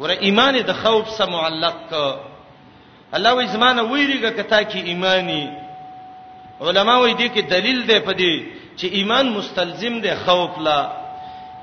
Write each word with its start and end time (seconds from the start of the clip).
ګوره 0.00 0.16
ایمان 0.28 0.54
د 0.70 0.72
خوف 0.82 1.04
سره 1.18 1.26
معلق 1.36 1.76
ک 1.90 1.92
الله 3.16 3.32
وې 3.38 3.46
زمانه 3.56 3.82
ویریږي 3.92 4.30
کتا 4.38 4.60
کې 4.70 4.80
ایمانی 4.92 5.44
علما 6.60 6.96
وې 7.02 7.12
دي 7.20 7.28
کې 7.34 7.42
دلیل 7.54 7.78
دی 7.90 7.98
په 8.08 8.12
دې 8.20 8.34
چې 8.78 8.86
ایمان 8.98 9.26
مستلزم 9.38 9.94
دی 10.04 10.12
خوف 10.24 10.58
لا 10.66 10.80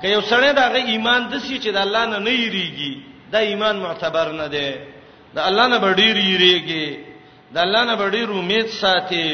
که 0.02 0.06
یو 0.14 0.20
سړی 0.30 0.50
دغه 0.62 0.78
ایمان 0.92 1.20
د 1.30 1.34
سې 1.46 1.54
چې 1.62 1.68
د 1.76 1.78
الله 1.86 2.04
نه 2.10 2.18
نه 2.26 2.30
یریږي 2.44 2.92
دا 3.32 3.38
ایمان 3.38 3.76
معتبر 3.84 4.26
نه 4.40 4.46
دی 4.54 4.70
د 5.34 5.38
الله 5.48 5.66
نه 5.72 5.78
بډیر 5.84 6.16
یریږي 6.30 6.86
د 7.54 7.56
الله 7.64 7.82
نه 7.84 7.94
بډیر 8.02 8.28
امید 8.32 8.66
ساتي 8.66 9.28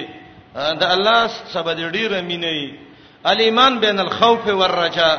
د 0.81 0.85
الله 0.95 1.21
سبا 1.55 1.73
ډیر 1.97 2.11
مینې 2.29 2.61
ال 3.27 3.39
ایمان 3.49 3.79
بین 3.81 3.99
الخوف 4.01 4.47
والرجاء 4.61 5.17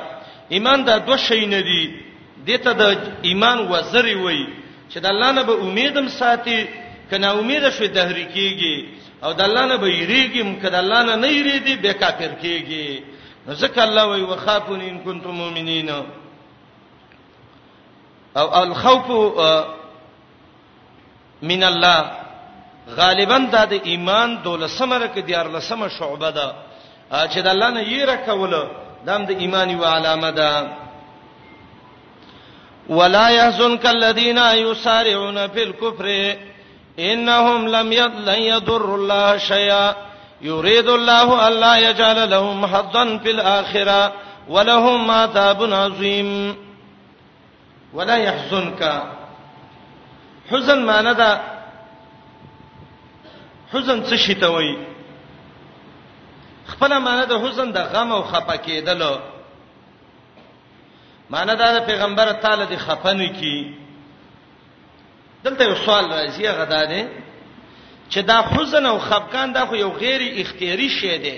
ایمان 0.54 0.84
دا 0.86 0.98
دوه 1.00 1.18
شی 1.18 1.46
نه 1.46 1.62
دي 1.68 1.84
دته 2.48 2.72
د 2.82 2.84
ایمان 3.28 3.58
وزري 3.72 4.16
وای 4.16 4.46
چې 4.92 4.98
د 5.06 5.06
الله 5.14 5.32
نه 5.32 5.44
به 5.44 5.54
امیدم 5.68 6.08
ساتي 6.18 6.58
کنا 7.12 7.32
امید 7.40 7.70
شوي 7.70 7.88
تحریکيږي 7.90 8.76
او 9.24 9.32
د 9.34 9.42
الله 9.42 9.66
نه 9.66 9.78
به 9.78 9.88
یریږي 9.88 10.42
کله 10.62 10.78
الله 10.78 11.02
نه 11.04 11.16
نه 11.16 11.28
یریږي 11.28 11.76
به 11.84 11.92
کافر 11.94 12.32
کیږي 12.42 12.88
ذکر 13.48 13.82
الله 13.84 14.04
وای 14.08 14.22
وخافون 14.24 14.82
ان 14.82 14.98
کنتم 15.06 15.30
مؤمنین 15.32 15.90
او 18.38 18.62
الخوف 18.64 19.08
من 21.42 21.64
الله 21.64 22.02
غالبا 22.98 23.38
د 23.72 23.74
ایمان 23.84 24.30
دولسمه 24.44 24.98
کې 25.16 25.20
دیار 25.28 25.50
لسمه 25.52 25.88
شعبه 25.90 26.30
ده 26.32 26.54
چې 27.28 27.40
د 27.46 27.48
الله 27.48 27.70
نه 27.72 27.82
یې 27.84 28.02
راکوله 28.10 28.62
د 29.06 29.10
ایمان 29.42 29.70
یو 29.70 29.84
علامه 29.86 30.32
ده 30.32 30.81
ولا 32.92 33.28
يحزنك 33.28 33.86
الذين 33.88 34.38
يسارعون 34.38 35.48
في 35.48 35.64
الكفر 35.64 36.36
انهم 37.00 37.68
لم 37.68 37.94
يضر 38.28 38.86
الله 38.96 39.38
شيئا 39.38 39.96
يريد 40.42 40.88
الله 40.88 41.48
الا 41.48 41.78
يجعل 41.90 42.30
لهم 42.32 42.66
حظا 42.66 43.18
في 43.18 43.32
الاخره 43.32 44.14
ولهم 44.50 45.12
عذاب 45.12 45.74
عظيم 45.74 46.56
ولا 47.94 48.18
يحزنك 48.18 48.82
حزن 50.52 50.86
معنی 50.86 51.14
دا 51.14 51.30
حزن 53.74 54.04
څه 54.04 54.16
شي 54.16 54.34
ته 54.34 54.50
وایي 54.50 54.76
خپل 56.68 57.00
معنی 57.00 57.26
د 57.32 57.40
حزن 57.44 57.72
د 57.72 57.78
غم 57.94 58.12
او 58.12 58.22
خپه 58.24 58.56
کېدلو 58.58 59.31
معنی 61.32 61.56
دا 61.56 61.72
د 61.80 61.86
پیغمبر 61.88 62.32
تعالی 62.44 62.66
دی 62.70 62.78
خفنه 62.78 63.28
کی 63.40 63.58
دلته 65.44 65.64
یو 65.64 65.76
سوال 65.86 66.06
راځي 66.16 66.44
هغه 66.52 66.66
دا 66.66 66.84
دی 66.86 67.04
چې 68.12 68.20
دا 68.32 68.42
حزن 68.42 68.86
او 68.86 69.00
خفقان 69.00 69.52
دا 69.54 69.66
خو 69.66 69.76
یو 69.76 69.90
غیر 70.02 70.22
اختیاري 70.42 70.90
شی 71.00 71.18
دی 71.18 71.38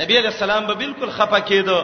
نبی 0.00 0.16
علیہ 0.18 0.30
السلام 0.34 0.66
به 0.66 0.74
بالکل 0.74 1.10
خفه 1.10 1.40
کېدو 1.40 1.78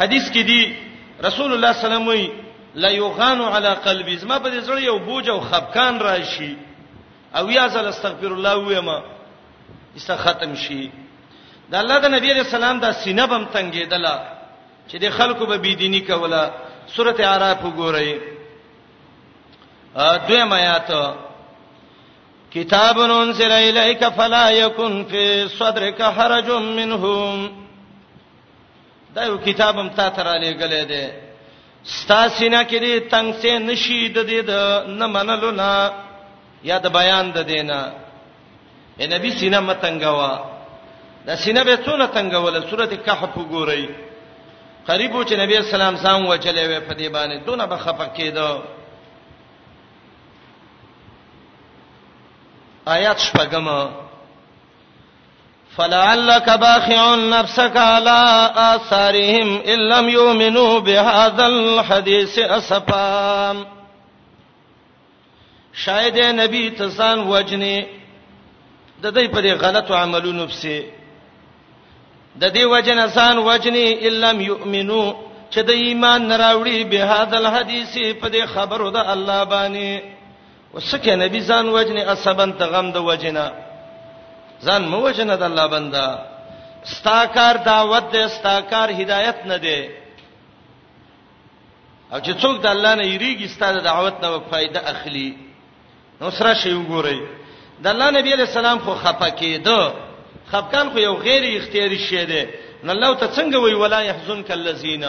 حدیث 0.00 0.30
کې 0.30 0.42
دی 0.46 0.76
رسول 1.24 1.52
الله 1.52 1.72
صلی 1.72 1.94
الله 1.96 2.12
علیه 2.12 2.28
وسلم 2.28 2.46
لا 2.74 2.90
یغان 2.92 3.40
علی 3.40 3.74
قلبی 3.84 4.16
زما 4.16 4.38
په 4.38 4.48
دې 4.50 4.64
زړه 4.64 4.78
یو 4.82 4.98
بوج 4.98 5.28
او 5.28 5.40
خفقان 5.40 5.98
راشي 5.98 6.56
او 7.36 7.50
یا 7.50 7.68
زل 7.68 7.86
استغفر 7.86 8.26
الله 8.32 8.56
ویما 8.56 9.02
ایسه 9.94 10.16
ختم 10.16 10.54
شي 10.54 10.90
د 11.70 11.74
الله 11.74 11.98
د 11.98 12.06
نبی 12.06 12.32
رسول 12.32 12.64
الله 12.64 12.80
دا 12.80 12.92
سینه 12.92 13.26
بم 13.26 13.44
تنګېدله 13.54 14.37
چې 14.90 14.96
د 14.98 15.10
خلکو 15.18 15.46
به 15.46 15.56
بيدینی 15.64 16.00
کوله 16.08 16.42
سورته 16.94 17.22
اعراف 17.32 17.60
وګورئ 17.64 18.10
ا 19.94 20.16
دویم 20.28 20.52
آیات 20.52 20.90
کتاب 22.54 22.96
انزل 23.00 23.52
الیک 23.52 24.02
فلا 24.16 24.50
یکن 24.52 24.92
فی 25.10 25.24
صدرک 25.58 26.00
حرج 26.18 26.48
منهم 26.50 27.48
دا 29.14 29.22
یو 29.24 29.36
کتابم 29.38 29.88
تا 29.96 30.08
تر 30.16 30.26
علی 30.28 30.54
غلې 30.60 30.84
ده 30.88 31.12
ستا 31.84 32.20
سینا 32.28 32.62
کې 32.64 32.80
دې 32.82 33.10
تنگ 33.10 33.34
سه 33.34 33.58
نشي 33.58 34.08
د 34.08 34.18
دې 34.28 34.42
نه 35.00 35.06
منلو 35.06 35.50
نه 35.50 35.90
یا 36.62 36.78
د 36.78 36.86
بیان 36.98 37.30
د 37.32 37.38
دینه 37.52 37.92
اے 38.98 39.06
نبی 39.06 39.30
سینا 39.30 39.60
متنګوا 39.60 40.38
دا 41.26 41.36
سینا 41.36 41.62
به 41.64 41.76
څونه 41.84 42.06
تنګول 42.14 42.70
سورته 42.70 42.96
کهف 42.96 43.30
وګورئ 43.36 43.86
قریب 44.88 45.14
و 45.14 45.22
چې 45.24 45.32
نبی 45.36 45.56
اسلام 45.56 45.96
سام 46.02 46.26
وچلې 46.26 46.68
وې 46.70 46.80
په 46.88 46.94
دې 46.94 47.08
باندې 47.08 47.46
دونه 47.46 47.66
به 47.66 47.76
خفق 47.76 48.12
کېدو 48.12 48.60
آیات 52.96 53.18
شپږم 53.18 53.88
فلعلك 55.76 56.48
باخع 56.50 57.14
نفسك 57.16 57.76
على 57.76 58.50
آثارهم 58.56 59.62
إن 59.66 59.78
لم 59.94 60.08
يؤمنوا 60.08 60.78
بهذا 60.80 61.46
الحديث 61.46 62.38
أسفا 62.38 63.56
شاید 65.72 66.18
نبی 66.20 66.70
تسان 66.70 67.18
وجنه 67.20 67.84
د 69.02 69.10
دې 69.18 69.28
په 69.34 69.40
غلطو 69.54 69.94
عملونو 69.94 70.46
په 70.48 70.88
د 72.42 72.52
دې 72.56 72.64
وجنه 72.74 73.06
سان 73.16 73.36
وجني 73.48 73.86
الم 74.08 74.38
یؤمنو 74.50 75.04
چې 75.52 75.60
د 75.68 75.70
ایمان 75.84 76.20
نراوړي 76.30 76.80
به 76.90 77.00
هاذل 77.12 77.44
حدیث 77.56 77.92
په 78.20 78.28
دې 78.34 78.42
خبرو 78.54 78.90
د 78.90 78.96
الله 79.14 79.40
باندې 79.44 79.90
وسکه 80.74 81.14
نبی 81.24 81.40
ځان 81.50 81.66
وجني 81.76 82.02
اسبن 82.12 82.50
ته 82.58 82.64
غم 82.72 82.92
د 82.92 82.96
وجنه 83.10 83.46
ځان 84.66 84.82
مو 84.90 84.98
وجنه 85.06 85.34
د 85.34 85.42
الله 85.42 85.66
بندا 85.66 86.08
استاکار 86.88 87.54
دعوت 87.56 88.04
دې 88.12 88.20
استاکار 88.30 88.88
هدایت 89.00 89.38
نه 89.46 89.56
دی 89.56 89.80
او 92.12 92.18
چې 92.20 92.32
څوک 92.42 92.56
د 92.62 92.66
الله 92.74 92.94
نه 92.94 93.04
یریږي 93.14 93.48
ستاسو 93.54 93.78
دعوت 93.80 94.14
نه 94.22 94.38
فائدہ 94.50 94.78
اخلي 94.92 95.30
نو 96.20 96.30
سره 96.30 96.54
شی 96.54 96.72
وګورئ 96.74 97.18
د 97.82 97.86
الله 97.92 98.10
نبی 98.10 98.32
علی 98.34 98.42
السلام 98.48 98.78
خو 98.84 98.94
خپه 98.94 99.30
کېده 99.30 100.06
خفقان 100.52 100.86
خو 100.92 100.98
یو 101.08 101.14
غیر 101.26 101.44
اختیاري 101.58 101.98
شی 102.10 102.24
دی 102.30 102.42
نو 102.84 102.90
الله 102.94 103.10
ته 103.20 103.26
څنګه 103.36 103.56
وی 103.64 103.74
ولا 103.74 104.00
يحزنك 104.00 104.50
الذين 104.52 105.04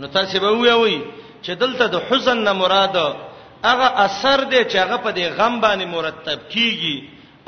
نو 0.00 0.06
تاسو 0.16 0.38
به 0.42 0.50
وایي 0.52 1.00
چې 1.44 1.50
دلته 1.62 1.86
د 1.86 1.96
حزن 2.08 2.38
نه 2.46 2.52
مراد 2.62 2.96
هغه 3.70 3.88
اثر 4.06 4.40
دی 4.52 4.64
چې 4.70 4.76
هغه 4.84 4.96
په 5.04 5.10
دې 5.16 5.24
غم 5.38 5.60
باندې 5.60 5.84
مرتب 5.86 6.38
کیږي 6.52 6.96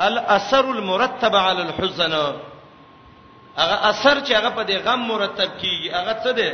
الاثر 0.01 0.65
المرتب 0.69 1.35
على 1.35 1.61
الحزن 1.67 2.13
هغه 3.61 3.77
اثر 3.91 4.15
چې 4.25 4.31
هغه 4.39 4.49
په 4.57 4.63
دې 4.69 4.75
غم 4.87 4.99
مرتب 5.13 5.49
کیږي 5.61 5.87
هغه 5.97 6.13
څه 6.23 6.29
دی 6.39 6.51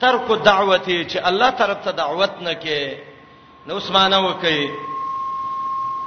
ترک 0.00 0.28
دعوته 0.50 0.98
چې 1.10 1.16
الله 1.28 1.50
طرف 1.50 1.78
ته 1.84 1.90
دعوت 1.90 2.32
نه 2.46 2.52
کوي 2.54 2.82
نو 3.66 3.76
اسمانه 3.76 4.18
وکي 4.26 4.68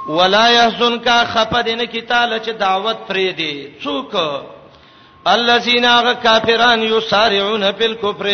ولا 0.08 0.48
يحزنك 0.48 1.08
خفدن 1.32 1.84
کی 1.90 2.00
تعالی 2.00 2.38
چې 2.40 2.50
دعوت 2.58 2.96
پرې 3.08 3.32
دی 3.38 3.72
څوک 3.82 4.14
الذين 5.26 5.86
كافرون 6.22 6.82
يسارعون 6.82 7.70
بالكفر 7.70 8.26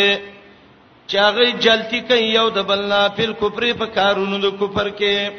چې 1.08 1.16
هغه 1.18 1.50
جلتی 1.50 2.00
کوي 2.00 2.34
یو 2.34 2.48
د 2.48 2.58
بلنا 2.66 3.08
فل 3.16 3.32
کفر 3.32 3.64
په 3.78 3.86
کارونو 3.94 4.38
د 4.38 4.54
کفر 4.60 4.88
کې 4.90 5.32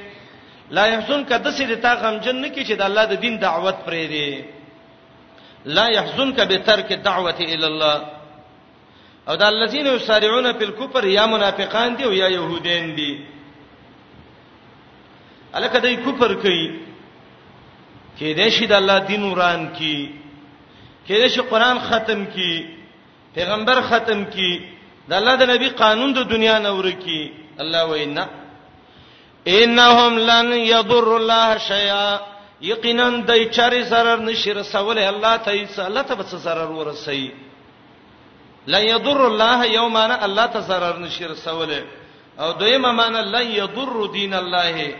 لا 0.72 0.86
يحزنك 0.86 1.30
د 1.34 1.48
سې 1.48 1.82
تا 1.82 1.94
غم 1.94 2.18
جن 2.24 2.36
نه 2.42 2.48
کی 2.50 2.64
چې 2.66 2.74
د 2.78 2.82
الله 2.82 3.06
د 3.06 3.14
دین 3.22 3.40
دعوت 3.42 3.76
پرې 3.86 4.08
دی 4.14 4.44
لا 5.66 5.88
يحزنك 5.88 6.42
بترك 6.48 6.94
دعوه 6.94 7.40
الى 7.40 7.66
الله 7.68 8.02
او 9.30 9.36
د 9.36 9.44
الذين 9.44 9.88
يسارعون 9.88 10.52
بالكفر 10.52 11.06
یا 11.06 11.26
منافقان 11.26 11.96
دي 11.96 12.04
او 12.06 12.14
یا 12.14 12.28
يهودین 12.28 12.96
دي 12.96 13.33
الکه 15.58 15.80
دای 15.80 15.96
کوپر 16.04 16.34
کوي 16.42 16.64
کې 18.20 18.30
دې 18.38 18.50
شي 18.58 18.66
د 18.68 18.74
الله 18.82 18.98
دین 19.10 19.24
وران 19.26 19.66
کی 19.78 19.98
کې 21.08 21.18
دې 21.22 21.28
شي 21.34 21.42
قران 21.52 21.78
ختم 21.90 22.26
کی 22.34 22.54
پیغمبر 23.34 23.82
ختم 23.90 24.24
کی 24.34 24.52
د 25.10 25.14
الله 25.18 25.36
د 25.42 25.50
نبی 25.54 25.70
قانون 25.84 26.14
د 26.16 26.24
دنیا 26.32 26.58
نور 26.64 26.90
کی 27.04 27.22
الله 27.66 27.84
وینا 27.94 28.26
انهم 29.60 30.18
لن 30.32 30.52
يضر 30.58 31.10
الله 31.18 31.58
شيئا 31.68 32.10
یقینا 32.72 33.08
دای 33.30 33.46
چاري 33.56 33.84
zarar 33.94 34.20
نشي 34.26 34.54
رسول 34.62 34.98
الله 35.00 35.36
ته 35.38 35.52
یې 35.52 35.80
الله 35.80 36.02
ته 36.02 36.16
بس 36.16 36.36
zarar 36.50 36.70
ورسي 36.78 37.32
لن 38.68 38.82
يضر 38.90 39.26
الله 39.28 39.66
يومنا 39.66 40.26
الله 40.26 40.46
ته 40.46 40.60
zarar 40.62 41.00
نشي 41.00 41.26
رسول 41.26 41.80
او 42.40 42.52
دویمه 42.52 42.92
معنی 42.92 43.22
لن 43.32 43.46
يضر 43.52 44.08
دین 44.14 44.34
الله 44.34 44.96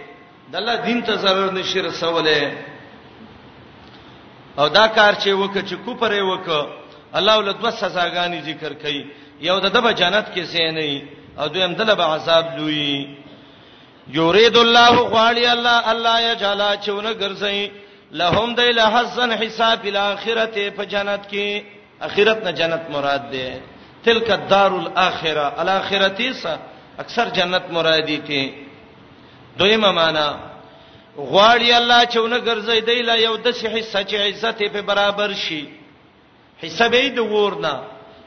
د 0.52 0.56
الله 0.56 0.76
دین 0.76 1.02
ته 1.04 1.14
zarar 1.18 1.52
نشي 1.54 1.80
رسوله 1.82 2.52
او 4.60 4.68
دا 4.68 4.88
کار 4.88 5.14
چې 5.16 5.28
وک 5.30 5.66
چې 5.68 5.76
کوپر 5.86 6.14
وک 6.24 6.48
الله 7.16 7.38
ول 7.38 7.54
دوه 7.62 7.70
سزاګانی 7.72 8.42
ذکر 8.42 8.74
کړي 8.74 9.06
یو 9.42 9.60
د 9.60 9.66
دبه 9.70 9.92
جنت 9.94 10.26
کې 10.36 10.44
سي 10.44 10.72
نه 10.72 11.02
او 11.40 11.48
دویم 11.48 11.74
دله 11.74 11.94
به 11.96 12.04
عذاب 12.04 12.46
دوی 12.58 13.18
یرید 14.14 14.56
الله 14.58 14.96
غواړي 15.12 15.46
الله 15.56 15.78
الله 15.92 16.16
یجلا 16.22 16.78
چونه 16.86 17.14
ګرځي 17.14 17.72
لهم 18.12 18.56
دیل 18.56 18.80
حسن 18.80 19.32
حساب 19.32 19.80
الاخرته 19.86 20.70
په 20.78 20.84
جنت 20.86 21.22
کې 21.32 21.64
اخرت 22.02 22.44
نه 22.44 22.52
جنت 22.52 22.82
مراد 22.92 23.32
ده 23.32 23.52
تلک 24.06 24.30
الدار 24.30 24.72
الاخره 24.80 25.54
الاخرتی 25.62 26.34
س 26.42 26.46
اکثر 27.00 27.30
جنت 27.30 27.66
مرادی 27.72 28.20
کې 28.28 28.63
دویمه 29.60 29.92
معنا 29.92 30.28
غواړي 31.32 31.70
الله 31.80 32.02
چې 32.12 32.18
ونه 32.24 32.40
ګرځي 32.48 32.80
دی 32.88 33.02
لا 33.08 33.16
یو 33.28 33.36
د 33.38 33.48
څه 33.60 33.66
حصہ 33.78 34.02
چې 34.10 34.16
عزت 34.28 34.58
په 34.74 34.82
برابر 34.90 35.32
شي 35.46 35.62
حصہ 36.64 36.90
به 36.94 37.08
د 37.16 37.20
ورنه 37.20 37.74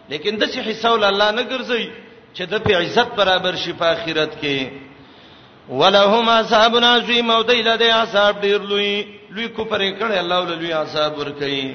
لیکن 0.09 0.39
د 0.39 0.43
څه 0.53 0.59
حصہ 0.69 0.89
ول 0.95 1.05
الله 1.05 1.31
نه 1.31 1.43
ګرځي 1.43 1.85
چې 2.37 2.43
د 2.51 2.55
په 2.65 2.73
عزت 2.83 3.09
برابر 3.19 3.55
شي 3.57 3.73
په 3.73 3.85
آخرت 3.95 4.33
کې 4.43 4.59
ولهما 5.69 6.43
صاحب 6.43 6.75
عظیم 6.85 7.31
او 7.31 7.43
دی 7.43 7.63
له 7.63 7.77
دې 7.77 7.91
عذاب 8.03 8.41
ډیر 8.41 8.61
لوی 8.71 8.95
لوی 9.31 9.49
کو 9.49 9.65
پرې 9.65 9.89
کړي 9.99 10.17
الله 10.23 10.37
ول 10.41 10.53
لوی 10.59 10.73
عذاب 10.73 11.19
ور 11.19 11.31
کوي 11.31 11.75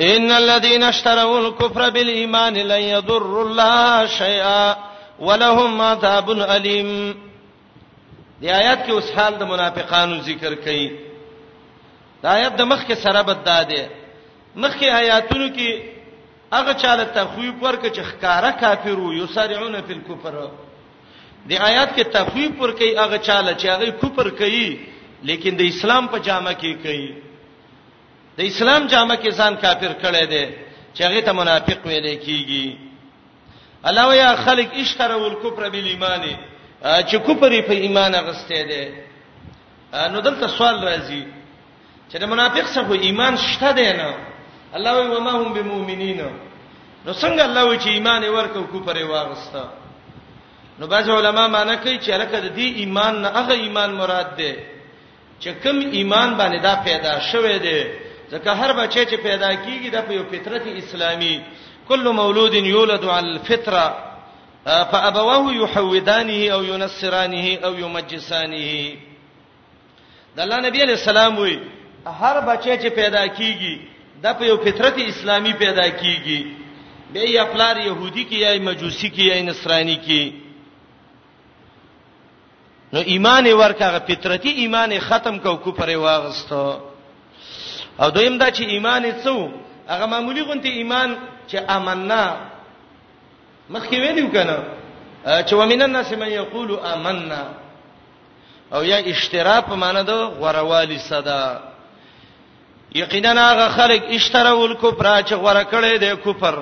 ان 0.00 0.30
الذين 0.32 0.82
اشتروا 0.82 1.38
الكفر 1.48 1.90
بالايمان 1.90 2.54
لن 2.54 2.80
يضر 2.94 3.42
الله 3.42 4.06
شيئا 4.06 4.93
ولهم 5.18 5.80
عذاب 5.80 6.30
الیم 6.30 6.90
دی 8.40 8.48
آیات 8.50 8.86
کې 8.86 8.90
اوس 8.92 9.10
حال 9.16 9.34
د 9.38 9.42
منافقانو 9.50 10.20
ذکر 10.26 10.54
کړي 10.54 10.90
دا 12.22 12.30
آیات 12.36 12.56
د 12.58 12.62
مخ 12.70 12.86
کې 12.86 12.94
سره 13.02 13.22
بد 13.28 13.44
داده 13.46 13.84
مخ 14.62 14.72
کې 14.78 14.86
آیاتونو 15.00 15.48
کې 15.56 15.82
هغه 16.54 16.72
چاله 16.72 17.04
تخویب 17.18 17.62
ورکړي 17.62 17.90
چې 17.96 18.02
ښکارا 18.10 18.50
کافر 18.60 18.98
وو 19.00 19.12
یسارعون 19.12 19.76
فی 19.86 19.92
الکفر 19.98 20.34
دی 21.48 21.56
آیات 21.70 21.94
کې 21.98 22.04
تخویب 22.18 22.60
ورکړي 22.60 22.98
هغه 22.98 23.18
چاله 23.18 23.52
چې 23.54 23.66
هغه 23.66 23.90
کفر 24.02 24.30
کوي 24.40 24.68
لیکن 25.28 25.56
د 25.60 25.62
اسلام 25.72 26.06
په 26.06 26.18
جامه 26.30 26.52
کې 26.52 26.82
کوي 26.82 27.14
د 28.38 28.50
اسلام 28.50 28.86
جامه 28.86 29.16
کې 29.22 29.30
ځان 29.38 29.54
کافر 29.66 29.92
کړي 30.02 30.24
دي 30.32 30.44
چې 30.94 31.02
هغه 31.06 31.20
ته 31.28 31.32
منافق 31.40 31.86
ویل 31.86 32.08
کیږي 32.20 32.83
الله 33.88 34.04
ويا 34.08 34.30
خلق 34.46 34.68
اشتروا 34.82 35.28
الكفر 35.32 35.62
بالایمان 35.74 36.22
چې 37.08 37.16
کفر 37.28 37.52
په 37.68 37.72
ایمان 37.86 38.12
غسته 38.14 38.62
دي 38.70 38.84
نو 40.12 40.20
دلته 40.20 40.46
سوال 40.46 40.76
راځي 40.84 41.22
چې 42.12 42.16
د 42.22 42.24
منافق 42.32 42.66
څخه 42.74 42.90
ایمان 42.92 43.36
شته 43.36 43.70
دی 43.72 43.92
نه 43.92 44.14
الله 44.76 44.92
وي 45.00 45.08
وما 45.16 45.30
هم 45.40 45.52
بمؤمنین 45.56 46.20
نو 47.06 47.12
څنګه 47.14 47.42
الله 47.48 47.64
وي 47.64 47.78
چې 47.78 47.86
ایمان 47.86 48.24
ورکو 48.24 48.62
کفر 48.66 48.96
واغسته 49.04 49.64
نو 50.78 50.86
بعض 50.86 51.08
علما 51.10 51.48
معنی 51.48 51.76
کوي 51.76 51.98
چې 51.98 52.10
الکه 52.10 52.38
د 52.40 52.48
دې 52.56 52.68
ایمان 52.82 53.22
نه 53.22 53.28
هغه 53.28 53.52
ایمان 53.54 53.90
مراد 53.94 54.36
ده 54.36 54.52
چې 55.40 55.46
کوم 55.62 55.78
ایمان 55.98 56.34
باندې 56.38 56.58
دا 56.62 56.74
پیدا 56.84 57.20
شوه 57.20 57.56
دی 57.58 57.80
ځکه 58.32 58.48
هر 58.48 58.72
بچی 58.72 59.06
چې 59.06 59.14
پیدا 59.26 59.50
کیږي 59.64 59.88
د 59.92 59.96
په 60.08 60.12
یو 60.12 60.24
فطرت 60.32 60.66
اسلامي 60.66 61.34
كل 61.88 62.08
مولود 62.08 62.54
يولد 62.54 63.04
على 63.04 63.26
الفطره 63.28 64.14
فابواه 64.64 65.52
يحودانه 65.54 66.48
او 66.54 66.62
ينصرانه 66.62 67.58
او 67.64 67.74
يمجسانه 67.74 68.92
د 70.36 70.40
الله 70.40 70.58
نبی 70.68 70.78
علی 70.82 70.92
السلام 70.92 71.38
وی 71.38 71.58
هر 72.06 72.40
بچی 72.40 72.78
چې 72.78 72.88
پیدا 72.88 73.26
کیږي 73.26 73.74
د 74.22 74.26
په 74.38 74.42
یو 74.44 74.56
فطرت 74.56 74.98
اسلامي 74.98 75.52
پیدا 75.52 75.90
کیږي 75.90 76.40
به 77.12 77.20
یې 77.20 77.44
خپل 77.44 77.86
يهودي 77.86 78.24
کې 78.24 78.32
یا 78.34 78.58
مجوسی 78.62 79.10
کې 79.10 79.20
یا 79.20 79.42
نصرانی 79.42 80.00
کې 80.06 80.32
نو 82.92 83.00
ایمان 83.00 83.52
ورکه 83.52 83.98
فطرتي 83.98 84.48
ایمان 84.48 84.98
ختم 84.98 85.38
کو 85.38 85.56
کو 85.56 85.70
پرې 85.72 85.94
واغستو 85.94 86.80
او 88.00 88.10
دویم 88.10 88.38
دا 88.38 88.50
چې 88.50 88.60
ایمان 88.62 89.12
څو 89.24 89.48
هغه 89.88 90.06
معمولی 90.06 90.40
غونتی 90.42 90.68
ایمان 90.68 91.16
چې 91.46 91.56
آمنا 91.68 92.22
مخکې 93.70 93.96
ویلو 94.00 94.28
کنه 94.32 94.56
چې 95.46 95.52
ومن 95.52 95.82
الناس 95.82 96.12
من 96.12 96.28
یقول 96.32 96.74
آمنا 96.80 97.42
او 98.74 98.84
یا 98.84 98.96
اشترا 98.96 99.60
په 99.60 99.74
معنی 99.74 100.02
د 100.02 100.10
غوروالی 100.40 100.98
صدا 100.98 101.60
یقینا 102.94 103.30
هغه 103.52 103.68
خلک 103.68 104.02
اشتراول 104.08 104.74
کفر 104.74 105.06
چې 105.28 105.32
غوړه 105.34 105.64
کړي 105.72 105.96
د 105.98 106.04
کفر 106.24 106.54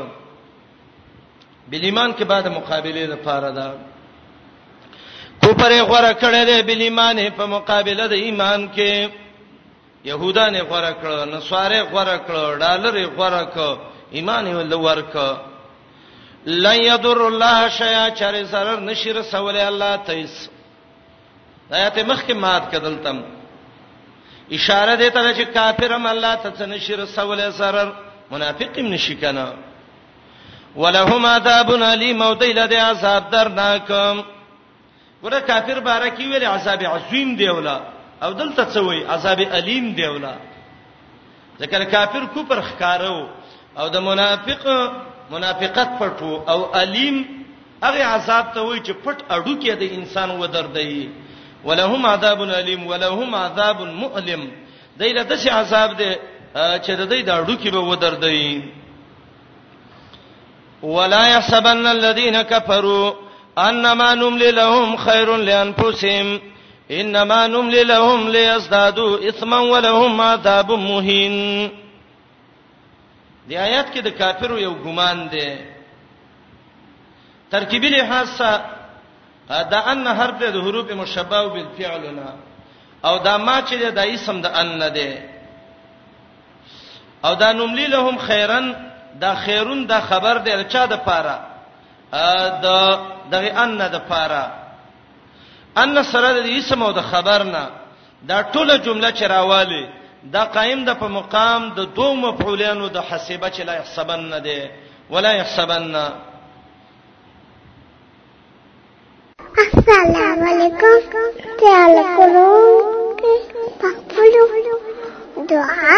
بل 1.68 1.84
ایمان 1.84 2.12
کې 2.12 2.22
بعد 2.24 2.48
مقابله 2.48 3.06
ده 3.06 3.16
پاره 3.16 3.50
ده 3.50 3.74
کفر 5.42 5.72
غوړه 5.86 6.20
کړي 6.22 6.42
ده 6.50 6.62
بل 6.62 6.80
ایمان 6.80 7.30
په 7.30 7.46
مقابله 7.46 8.06
د 8.06 8.12
ایمان 8.12 8.68
کې 8.76 9.08
يهودانه 10.04 10.60
غوړه 10.60 10.94
کړه 11.02 11.28
نصاره 11.34 11.82
غوړه 11.84 12.18
کړه 12.28 12.58
ډالر 12.60 12.94
غوړه 13.16 13.54
کړه 13.54 13.78
ایمان 14.12 14.46
یې 14.46 14.54
ول 14.54 14.72
ورک 14.88 15.14
لا 16.64 16.72
یضر 16.74 17.20
الله 17.26 17.68
شیا 17.76 18.06
چر 18.18 18.34
سرر 18.52 18.80
نشر 18.88 19.22
سوال 19.28 19.56
الله 19.66 19.96
تیس 20.06 20.34
آیات 21.78 21.98
مخک 22.10 22.30
مات 22.42 22.64
کدل 22.72 22.96
تم 23.04 23.18
اشاره 24.58 24.94
دی 25.02 25.10
ته 25.10 25.32
چې 25.34 25.42
کافرم 25.58 26.06
الله 26.12 26.34
ته 26.42 26.50
څنګه 26.58 26.80
شر 26.88 27.06
سوال 27.06 27.52
سرر 27.60 27.92
منافقم 28.32 28.86
نشکنا 28.94 29.46
ولهم 30.76 31.26
عذاب 31.30 31.70
الیم 31.88 32.22
او 32.22 32.32
دیل 32.44 32.60
د 32.66 32.74
عذاب 32.84 33.30
درناکم 33.32 34.24
ګوره 35.22 35.38
کافر 35.52 35.80
بارکی 35.88 36.26
ویل 36.28 36.44
عذاب 36.54 36.82
عظیم 36.96 37.34
دی 37.40 37.48
ولا 37.48 37.80
او 38.22 38.32
دلته 38.32 38.64
څه 38.74 38.78
وی 38.88 39.04
عذاب 39.16 39.40
الیم 39.60 39.92
دی 40.00 40.04
ولا 40.16 40.32
ځکه 41.60 41.84
کافر 41.96 42.28
کوپر 42.34 42.60
خکارو 42.68 43.16
او 43.78 43.88
د 43.88 43.96
منافق 43.96 44.64
منافقت 45.30 45.88
پټو 46.00 46.32
او 46.52 46.58
الیم 46.82 47.16
هغه 47.84 48.02
عذاب 48.16 48.46
ته 48.54 48.60
وای 48.66 48.80
چې 48.86 48.92
پټ 49.04 49.18
اډو 49.34 49.54
کې 49.62 49.72
د 49.82 49.84
انسان 49.98 50.30
ودردای 50.40 51.08
ولهم 51.64 52.02
عذاب 52.06 52.40
الیم 52.42 52.86
ولهم 52.86 53.34
عذاب 53.34 53.80
مؤلم 53.82 54.42
دایله 54.98 55.22
دشي 55.22 55.50
عذاب 55.50 55.96
دی 55.98 56.10
چې 56.54 56.92
د 57.00 57.02
دې 57.10 57.20
د 57.24 57.30
اډو 57.38 57.54
کې 57.62 57.68
به 57.74 57.78
ودردای 57.78 58.62
ولا 60.82 61.28
يحسبن 61.28 61.86
الذين 61.86 62.42
كفروا 62.42 63.12
انما 63.58 64.14
نملي 64.14 64.50
لهم 64.50 64.96
خير 64.96 65.36
لانفسهم 65.36 66.40
انما 66.90 67.46
نملي 67.46 67.84
لهم 67.84 68.28
ليزدادوا 68.28 69.28
اثما 69.28 69.58
ولهم 69.60 70.20
عذاب 70.20 70.72
مهين 70.72 71.68
دی 73.48 73.56
آیات 73.56 73.86
کې 73.94 73.98
د 74.02 74.08
کافرو 74.18 74.58
یو 74.58 74.74
ګمان 74.84 75.18
دی 75.30 75.50
ترکیبی 77.50 77.88
لحاظ 77.88 78.28
دا 79.72 79.78
ان 79.92 80.06
حرف 80.06 80.38
د 80.40 80.56
حروف 80.64 80.90
مشبه 80.90 81.36
او 81.38 81.48
بالفعلنا 81.50 82.28
او 83.04 83.18
دا 83.18 83.36
ما 83.36 83.60
چې 83.62 83.74
د 83.98 83.98
اسم 83.98 84.40
د 84.40 84.46
ان 84.46 84.80
دی 84.94 85.14
او 87.24 87.34
دا 87.34 87.52
نملی 87.52 87.86
لهم 87.86 88.18
خیرن 88.18 88.72
دا 89.20 89.34
خیرون 89.34 89.86
دا 89.88 90.00
خبر 90.00 90.38
دی 90.38 90.50
چا 90.68 90.86
د 90.86 90.96
پاره 91.06 91.38
د 92.64 92.66
دغه 93.32 93.50
ان 93.64 93.78
د 93.78 93.96
پاره 94.08 94.44
ان 95.76 96.02
سره 96.04 96.32
د 96.32 96.46
اسم 96.58 96.82
او 96.82 96.92
د 96.92 97.00
خبر 97.02 97.42
نه 97.44 97.68
دا 98.22 98.42
ټوله 98.52 98.76
جمله 98.86 99.10
چرواله 99.12 99.88
دا 100.30 100.44
قائم 100.44 100.84
د 100.84 100.90
په 101.00 101.08
مقام 101.08 101.62
د 101.76 101.80
دوه 101.96 102.14
مفعولانو 102.14 102.86
د 102.88 102.98
حسبه 103.08 103.48
چې 103.54 103.62
لا 103.68 103.74
يحسبن 103.80 104.30
ده 104.46 104.70
ولا 105.10 105.32
يحسبن 105.32 105.94
السلام 109.66 110.42
علیکم 110.48 111.00
تعال 111.62 111.94
کولو 112.16 112.54
پخپلو 113.80 114.46
دعا 115.50 115.96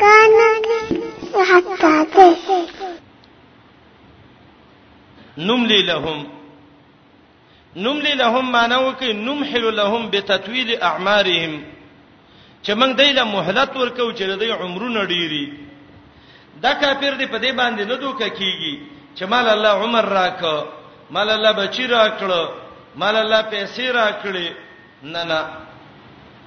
غانا 0.00 0.48
حتا 1.50 1.94
ته 2.14 2.64
نملی 5.38 5.82
لهم 5.82 6.18
نملی 7.76 8.14
لهم 8.14 8.52
معنی 8.52 8.74
وکي 8.86 9.12
نمحل 9.12 9.64
لهم 9.80 10.10
بتطويل 10.10 10.80
اعمارهم 10.82 11.62
چې 12.64 12.72
موږ 12.80 12.90
دایله 13.00 13.24
مهلت 13.24 13.76
ورکو 13.76 14.06
چې 14.18 14.24
د 14.36 14.42
عمرونه 14.60 15.04
ډیری 15.04 15.46
دا 16.64 16.72
کافر 16.82 17.14
دی 17.20 17.26
په 17.32 17.38
دې 17.42 17.52
باندې 17.60 17.84
نه 17.90 17.96
دوک 17.96 18.20
کیږي 18.38 18.74
چې 19.16 19.24
مال 19.32 19.48
الله 19.48 19.74
عمر 19.84 20.04
راک 20.18 20.40
مال 21.14 21.28
الله 21.36 21.52
بچی 21.60 21.84
راکړه 21.88 22.42
مال 23.00 23.16
الله 23.16 23.42
پیسې 23.52 23.84
راکړي 23.98 24.48
نه 25.02 25.22
نه 25.24 25.40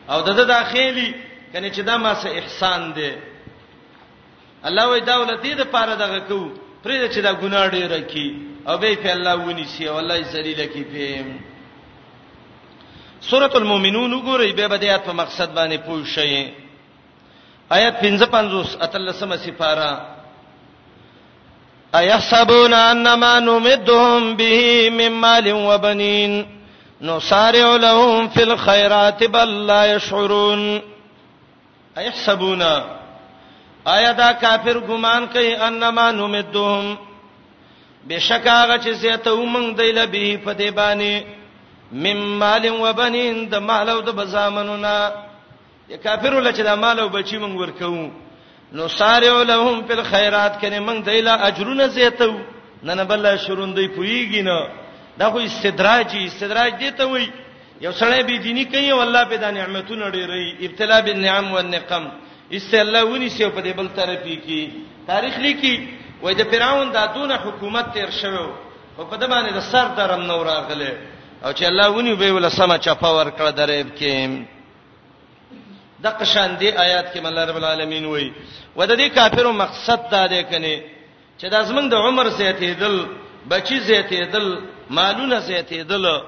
او 0.10 0.22
د 0.22 0.30
داخلي 0.46 1.10
کنه 1.54 1.70
چې 1.70 1.82
دا 1.82 1.98
ما 1.98 2.14
سه 2.16 2.30
احسان 2.30 2.94
دی 2.94 3.12
الله 4.68 4.84
وی 4.90 5.00
دولت 5.02 5.42
دې 5.44 5.54
د 5.58 5.62
پاره 5.74 5.96
دغه 5.96 6.20
کو 6.30 6.40
پرې 6.84 7.10
چې 7.14 7.20
دا 7.26 7.34
ګناډي 7.42 7.82
راکې 7.94 8.28
او 8.70 8.78
به 8.78 8.96
په 9.02 9.10
الله 9.12 9.36
ونی 9.36 9.66
شي 9.78 9.88
والله 9.90 10.22
ذلیل 10.34 10.66
کی 10.74 10.84
په 10.92 11.26
سورۃ 13.30 13.56
المؤمنون 13.56 14.14
وګورئ 14.14 14.52
به 14.58 14.68
به 14.68 14.78
د 14.78 14.84
آیات 14.88 15.04
په 15.08 15.12
مقصد 15.14 15.50
باندې 15.58 15.78
پوه 15.86 16.06
شئ 16.06 16.32
آیت 17.76 17.94
55 18.04 18.76
اتلسمه 18.86 19.36
سفاره 19.38 19.92
ايحسبون 21.96 22.74
انما 22.74 23.40
نمدهم 23.40 24.36
به 24.36 24.90
من 24.90 25.10
مال 25.10 25.48
وبنين 25.54 26.46
نسارع 27.02 27.76
لهم 27.76 28.28
في 28.30 28.44
الخيرات 28.44 29.24
بل 29.24 29.50
لا 29.68 29.86
يشعرون 29.96 30.82
ايحسبون 31.98 32.62
آیا 33.86 34.12
دا 34.12 34.32
کافر 34.34 34.80
ګمان 34.80 35.28
کوي 35.34 35.56
انما 35.56 36.12
نمدهم 36.12 36.98
بشکاغه 38.10 38.78
چې 38.78 38.90
زه 38.92 39.16
ته 39.18 39.32
ومنګ 39.32 39.78
دیل 39.78 40.06
به 40.08 40.40
په 40.46 40.54
دی 40.54 40.72
باندې 40.72 41.42
مم 41.94 42.22
مال 42.42 42.66
و 42.70 42.94
بنین 42.98 43.36
د 43.54 43.56
مال 43.70 43.90
او 43.90 44.02
د 44.08 44.16
بزامنونا 44.20 44.98
یا 45.90 45.98
کافر 46.04 46.34
ول 46.36 46.52
چې 46.52 46.62
د 46.70 46.80
مال 46.84 47.00
او 47.00 47.10
بچی 47.16 47.38
مونږ 47.38 47.56
ورکو 47.62 48.12
نو 48.78 48.88
سارعو 49.00 49.44
لهم 49.50 49.86
فی 49.88 49.94
الخيرات 50.00 50.58
کنه 50.62 50.80
مونږ 50.86 51.04
دایلا 51.10 51.34
اجرونه 51.48 51.88
زیتو 51.98 52.32
نن 52.84 53.04
بل 53.12 53.30
شروندې 53.46 53.94
پویږي 53.98 54.42
نه 54.42 54.70
دا 55.20 55.30
خو 55.32 55.38
استدراجی 55.46 56.24
استدراج 56.26 56.74
دی 56.80 56.92
ته 56.98 57.06
وای 57.12 57.26
یو 57.82 57.92
سړی 57.94 58.22
به 58.30 58.38
دینی 58.48 58.66
کوي 58.74 58.92
والله 58.94 59.24
به 59.32 59.36
د 59.46 59.56
نعمتونو 59.60 60.10
ډېرې 60.12 60.64
ابتلا 60.66 61.00
بالنعم 61.00 61.54
والنقم 61.54 62.12
است 62.54 62.74
الله 62.82 63.04
ونی 63.14 63.30
سی 63.30 63.50
په 63.50 63.62
دې 63.62 63.78
بل 63.78 63.88
طرفی 63.96 64.36
کی 64.50 64.62
تاریخ 65.08 65.38
لیکي 65.48 65.74
وای 66.22 66.36
د 66.42 66.52
فرعون 66.52 66.92
د 67.00 67.10
دونه 67.16 67.36
حکومت 67.48 67.94
تیر 67.94 68.10
شوو 68.22 68.46
او 68.98 69.06
په 69.10 69.18
دې 69.18 69.30
باندې 69.30 69.54
د 69.58 69.68
سر 69.72 69.88
درم 70.00 70.22
نور 70.32 70.46
راغله 70.56 70.94
او 71.46 71.52
چې 71.54 71.64
الله 71.64 71.88
ونی 71.90 72.14
به 72.16 72.32
ول 72.34 72.50
سما 72.50 72.78
چپا 72.78 73.10
ور 73.18 73.28
کړ 73.38 73.52
درېب 73.52 73.88
کې 73.98 74.46
د 76.04 76.16
قشان 76.20 76.56
دی 76.60 76.70
آیات 76.72 77.06
کې 77.14 77.26
الله 77.26 77.44
رب 77.46 77.56
العالمین 77.62 78.06
وایي 78.06 78.34
وددي 78.76 79.10
کافرو 79.10 79.52
مقصد 79.54 80.10
دا 80.12 80.28
دی 80.28 80.44
کني 80.44 80.76
چې 81.40 81.46
د 81.52 81.56
ازمن 81.56 81.90
د 81.90 81.94
عمر 81.94 82.28
زیاتې 82.30 82.80
دل 82.82 83.06
بچی 83.50 83.80
زیاتې 83.80 84.34
دل 84.34 84.60
مالونه 84.90 85.40
زیاتې 85.48 85.76
دل 85.76 86.22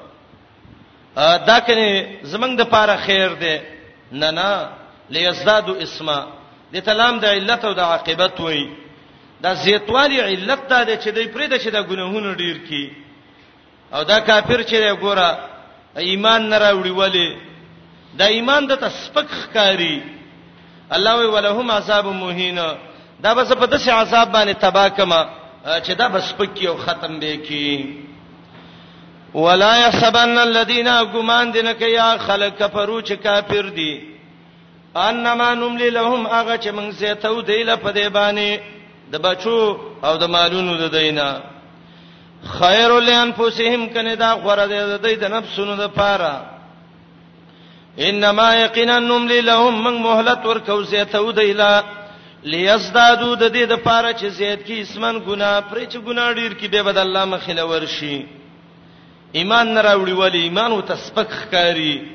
دا 1.52 1.60
کني 1.68 2.08
زمنګ 2.24 2.56
د 2.58 2.62
پاره 2.70 2.96
خیر 3.06 3.30
دی 3.44 3.60
نه 4.12 4.32
نه 4.32 4.70
ليزدادوا 5.10 5.76
اسما 5.84 6.26
د 6.74 6.80
تلام 6.84 7.20
د 7.20 7.26
علت 7.26 7.66
او 7.66 7.74
د 7.74 7.80
عاقبت 7.80 8.40
وایي 8.42 8.68
دا 9.42 9.54
زیاتوالی 9.54 10.20
علت 10.20 10.68
دا 10.70 10.84
دی 10.84 10.98
چې 10.98 11.10
دوی 11.16 11.28
پرې 11.28 11.46
د 11.50 11.58
چې 11.58 11.68
د 11.72 11.88
ګناهونو 11.90 12.34
ډیر 12.36 12.58
کی 12.70 13.05
او 13.94 14.04
دا 14.04 14.20
کافر 14.20 14.64
چې 14.64 14.98
ګوره 15.02 15.30
ایمان 15.98 16.50
نه 16.50 16.58
راوړي 16.58 16.90
ولی 16.92 17.38
دا 18.20 18.26
ایمان 18.26 18.68
د 18.68 18.76
تسپک 18.78 19.28
ښکاری 19.42 20.02
الله 20.92 21.14
وی 21.20 21.26
ولهم 21.28 21.72
عذاب 21.72 22.06
مهین 22.06 22.60
دا 23.22 23.34
بس 23.34 23.52
په 23.54 23.66
دسه 23.66 23.92
عذاب 23.92 24.32
باندې 24.32 24.62
تبا 24.62 24.90
کما 24.90 25.26
چې 25.84 25.92
دا 25.98 26.08
بس 26.08 26.34
پکی 26.38 26.68
او 26.68 26.76
ختم 26.78 27.20
به 27.20 27.36
کی 27.38 28.02
ولا 29.34 29.78
يحسبن 29.78 30.38
الذين 30.38 30.88
غمان 30.90 31.52
دین 31.54 31.68
کیا 31.78 32.16
خلق 32.28 32.58
کفرو 32.60 33.02
چې 33.02 33.14
کافر 33.14 33.70
دي 33.70 34.16
انما 34.96 35.54
نملي 35.56 35.90
لهم 35.90 36.28
هغه 36.28 36.58
چې 36.58 36.72
موږ 36.74 36.90
زه 36.92 37.14
ته 37.14 37.42
دی 37.42 37.64
لپاره 37.64 37.92
دی 37.94 38.10
باندې 38.10 38.60
د 39.12 39.16
بچو 39.18 39.78
او 40.04 40.18
د 40.18 40.24
مالونو 40.28 40.78
د 40.78 40.88
دینه 40.98 41.42
خیر 42.54 43.00
لانفسهم 43.00 43.86
کنه 43.90 44.16
دا 44.16 44.36
غره 44.36 44.68
د 44.68 45.02
دې 45.04 45.16
د 45.20 45.24
نفسونو 45.24 45.76
د 45.76 45.88
پاره 45.88 46.42
انما 47.98 48.56
یقینا 48.56 49.00
نملی 49.00 49.42
لهم 49.42 49.84
من 49.84 49.94
مهلت 50.02 50.46
ورکو 50.46 50.84
زیته 50.84 51.20
ودیلا 51.24 51.82
لیزدادو 52.44 53.36
د 53.36 53.50
دې 53.54 53.64
د 53.72 53.84
پاره 53.84 54.14
چې 54.14 54.26
زید 54.28 54.64
کی 54.66 54.82
اسمن 54.82 55.20
ګنا 55.28 55.62
پرې 55.72 55.90
چې 55.94 55.98
ګنا 56.08 56.34
ډیر 56.34 56.54
کی 56.54 56.68
به 56.68 56.84
بد 56.84 56.98
الله 56.98 57.26
مخله 57.26 57.64
ورشي 57.66 58.26
ایمان 59.32 59.74
نه 59.74 59.82
راوړي 59.82 60.12
ولی 60.14 60.42
ایمان 60.42 60.72
او 60.72 60.82
تسبق 60.82 61.30
خکاری 61.32 62.12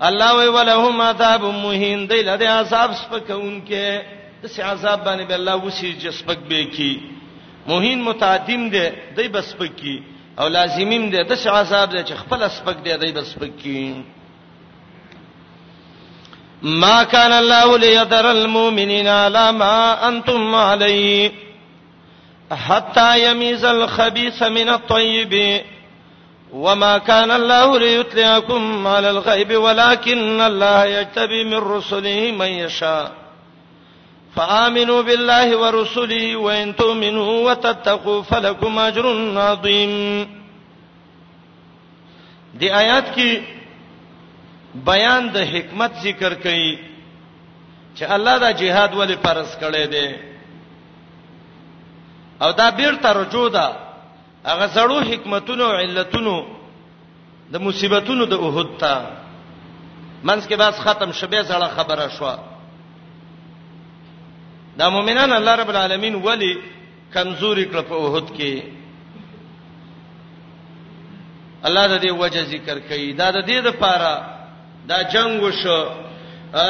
الله 0.00 0.34
وی 0.40 0.48
ولهم 0.48 1.00
عذاب 1.00 1.44
مهین 1.44 2.06
دی 2.10 2.22
له 2.22 2.50
عذاب 2.50 2.90
سپکونکې 2.92 4.02
د 4.42 4.46
سي 4.46 4.62
عذاب 4.62 5.04
باندې 5.04 5.22
به 5.28 5.34
الله 5.34 5.54
وسی 5.56 5.96
چې 6.00 6.10
سپک 6.12 6.38
به 6.48 6.64
کی 6.64 7.11
موهین 7.66 8.02
متعدم 8.02 8.68
دی 8.68 8.90
دای 9.16 9.28
بس 9.28 9.54
پکې 9.54 10.02
او 10.40 10.48
لازمین 10.48 11.10
دی 11.12 11.24
د 11.24 11.32
څه 11.34 11.50
عذاب 11.50 11.92
دی 11.96 12.02
چې 12.04 12.14
خپل 12.22 12.48
سپک 12.48 12.76
دی 12.84 12.96
دای 12.96 13.12
بس 13.12 13.34
پکې 13.34 13.92
ما 16.62 17.04
كان 17.04 17.32
الله 17.32 17.78
ليذر 17.78 18.26
المؤمنين 18.30 19.08
على 19.08 19.52
ما 19.52 20.08
انتم 20.08 20.54
عليه 20.54 21.30
حتى 22.66 23.30
يميز 23.30 23.64
الخبيث 23.64 24.42
من 24.42 24.68
الطيب 24.68 25.60
وما 26.52 26.98
كان 26.98 27.30
الله 27.30 27.78
ليطلعكم 27.78 28.86
على 28.86 29.10
الغيب 29.10 29.52
ولكن 29.54 30.40
الله 30.40 30.84
يجتبي 30.84 31.44
من 31.44 31.56
رسله 31.56 32.30
من 32.38 32.46
يشاء 32.48 33.21
فآمنوا 34.36 35.00
بالله 35.08 35.48
ورسله 35.62 36.36
وإن 36.36 36.76
تؤمنوا 36.76 37.30
وتتقوا 37.46 38.22
فلكم 38.22 38.78
أجر 38.78 39.04
عظيم 39.38 39.92
دی 42.60 42.68
آیات 42.72 43.12
کې 43.14 44.80
بیان 44.84 45.28
د 45.34 45.36
حکمت 45.52 45.92
ذکر 46.02 46.34
کړي 46.34 46.78
چې 47.96 48.04
الله 48.16 48.36
دا 48.44 48.50
جهاد 48.52 48.94
ولې 48.94 49.16
فرض 49.24 49.50
کړي 49.60 49.86
دي 49.86 50.16
او 52.42 52.50
دا 52.60 52.70
بیرته 52.70 53.08
رجوع 53.12 53.48
ده 53.48 53.76
هغه 54.44 54.66
زړو 54.76 54.98
حکمتونو 55.12 55.64
علتونو 55.80 56.36
د 57.52 57.56
مصیبتونو 57.66 58.24
د 58.32 58.34
اوهد 58.46 58.78
ته 58.78 59.06
منځ 60.24 60.48
کې 60.48 60.54
بس 60.64 60.80
ختم 60.86 61.12
شبه 61.20 61.42
زړه 61.42 61.68
خبره 61.76 62.08
شوه 62.16 62.38
دا 64.80 64.88
مؤمنان 64.88 65.32
الله 65.32 65.54
رب 65.54 65.68
العالمین 65.70 66.14
ولی 66.24 66.52
کمزوري 67.14 67.64
کړ 67.72 67.80
په 67.90 67.96
وحد 68.04 68.28
کې 68.36 68.62
الله 71.66 71.84
د 71.86 71.96
دې 72.02 72.10
وجه 72.12 72.42
ذکر 72.54 72.78
کوي 72.88 73.12
دا 73.12 73.30
د 73.30 73.44
دې 73.48 73.58
لپاره 73.68 74.10
دا 74.88 74.98
جنگ 75.14 75.42
وشو 75.42 75.80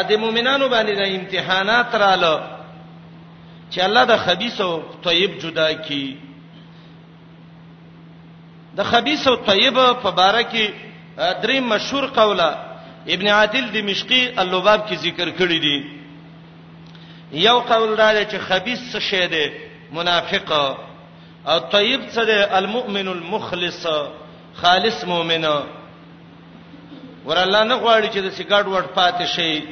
د 0.09 0.13
مؤمنانو 0.23 0.69
باندې 0.69 0.93
د 0.97 1.03
امتحانات 1.19 1.95
رااله 1.95 2.35
چې 3.73 3.79
الله 3.87 4.05
د 4.05 4.17
خبيث 4.25 4.61
او 4.61 4.83
طيب 5.07 5.39
جدا 5.39 5.69
کړي 5.73 6.17
د 8.77 8.81
خبيث 8.83 9.29
او 9.29 9.35
طيب 9.37 9.75
په 10.03 10.11
باره 10.11 10.43
کې 10.43 10.67
درې 11.43 11.59
مشهور 11.61 12.05
قوله 12.07 12.51
ابن 13.15 13.27
عادل 13.29 13.71
دمشقي 13.73 14.23
اللباب 14.37 14.89
کې 14.89 14.95
ذکر 14.95 15.29
کړی 15.39 15.59
دی 15.67 16.02
یو 17.33 17.59
قول 17.61 17.97
دا 17.97 18.25
چې 18.25 18.37
خبيث 18.39 18.81
څه 18.93 19.01
شی 19.01 19.27
دی 19.27 19.47
منافق 19.93 20.53
او 21.47 21.59
طيب 21.59 22.01
څه 22.15 22.21
دی 22.25 22.43
المؤمن 22.59 23.09
المخلص 23.09 23.87
خالص 24.55 25.05
مؤمن 25.05 25.45
ور 27.27 27.37
الله 27.39 27.63
نه 27.65 27.75
غواړي 27.77 28.09
چې 28.13 28.21
د 28.21 28.31
سیګاډ 28.37 28.67
ور 28.69 28.83
پاتې 28.97 29.25
شي 29.27 29.63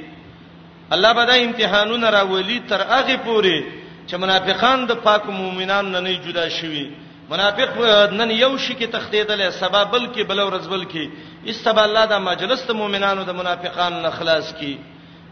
الله 0.92 1.12
به 1.12 1.24
دا 1.24 1.32
امتحانونه 1.36 2.10
راولي 2.10 2.60
تر 2.68 2.82
هغه 2.82 3.16
پوري 3.16 3.64
چې 4.08 4.14
منافقان 4.14 4.86
د 4.86 4.92
پاک 4.92 5.26
مؤمنان 5.26 5.92
نه 5.92 6.00
نه 6.00 6.12
جدا 6.26 6.48
شوي 6.48 6.90
منافق 7.30 7.76
نن 8.12 8.30
یو 8.30 8.58
شي 8.58 8.74
کې 8.74 8.86
تختیدل 8.92 9.52
سبب 9.52 9.90
بلکې 9.92 10.20
بل 10.24 10.40
ورځ 10.40 10.64
بلکې 10.66 11.10
استب 11.48 11.78
الله 11.78 12.04
دا 12.04 12.18
مجلس 12.18 12.66
د 12.68 12.72
مؤمنانو 12.72 13.22
د 13.24 13.30
منافقان 13.32 14.02
نه 14.02 14.10
خلاص 14.10 14.54
کی 14.60 14.78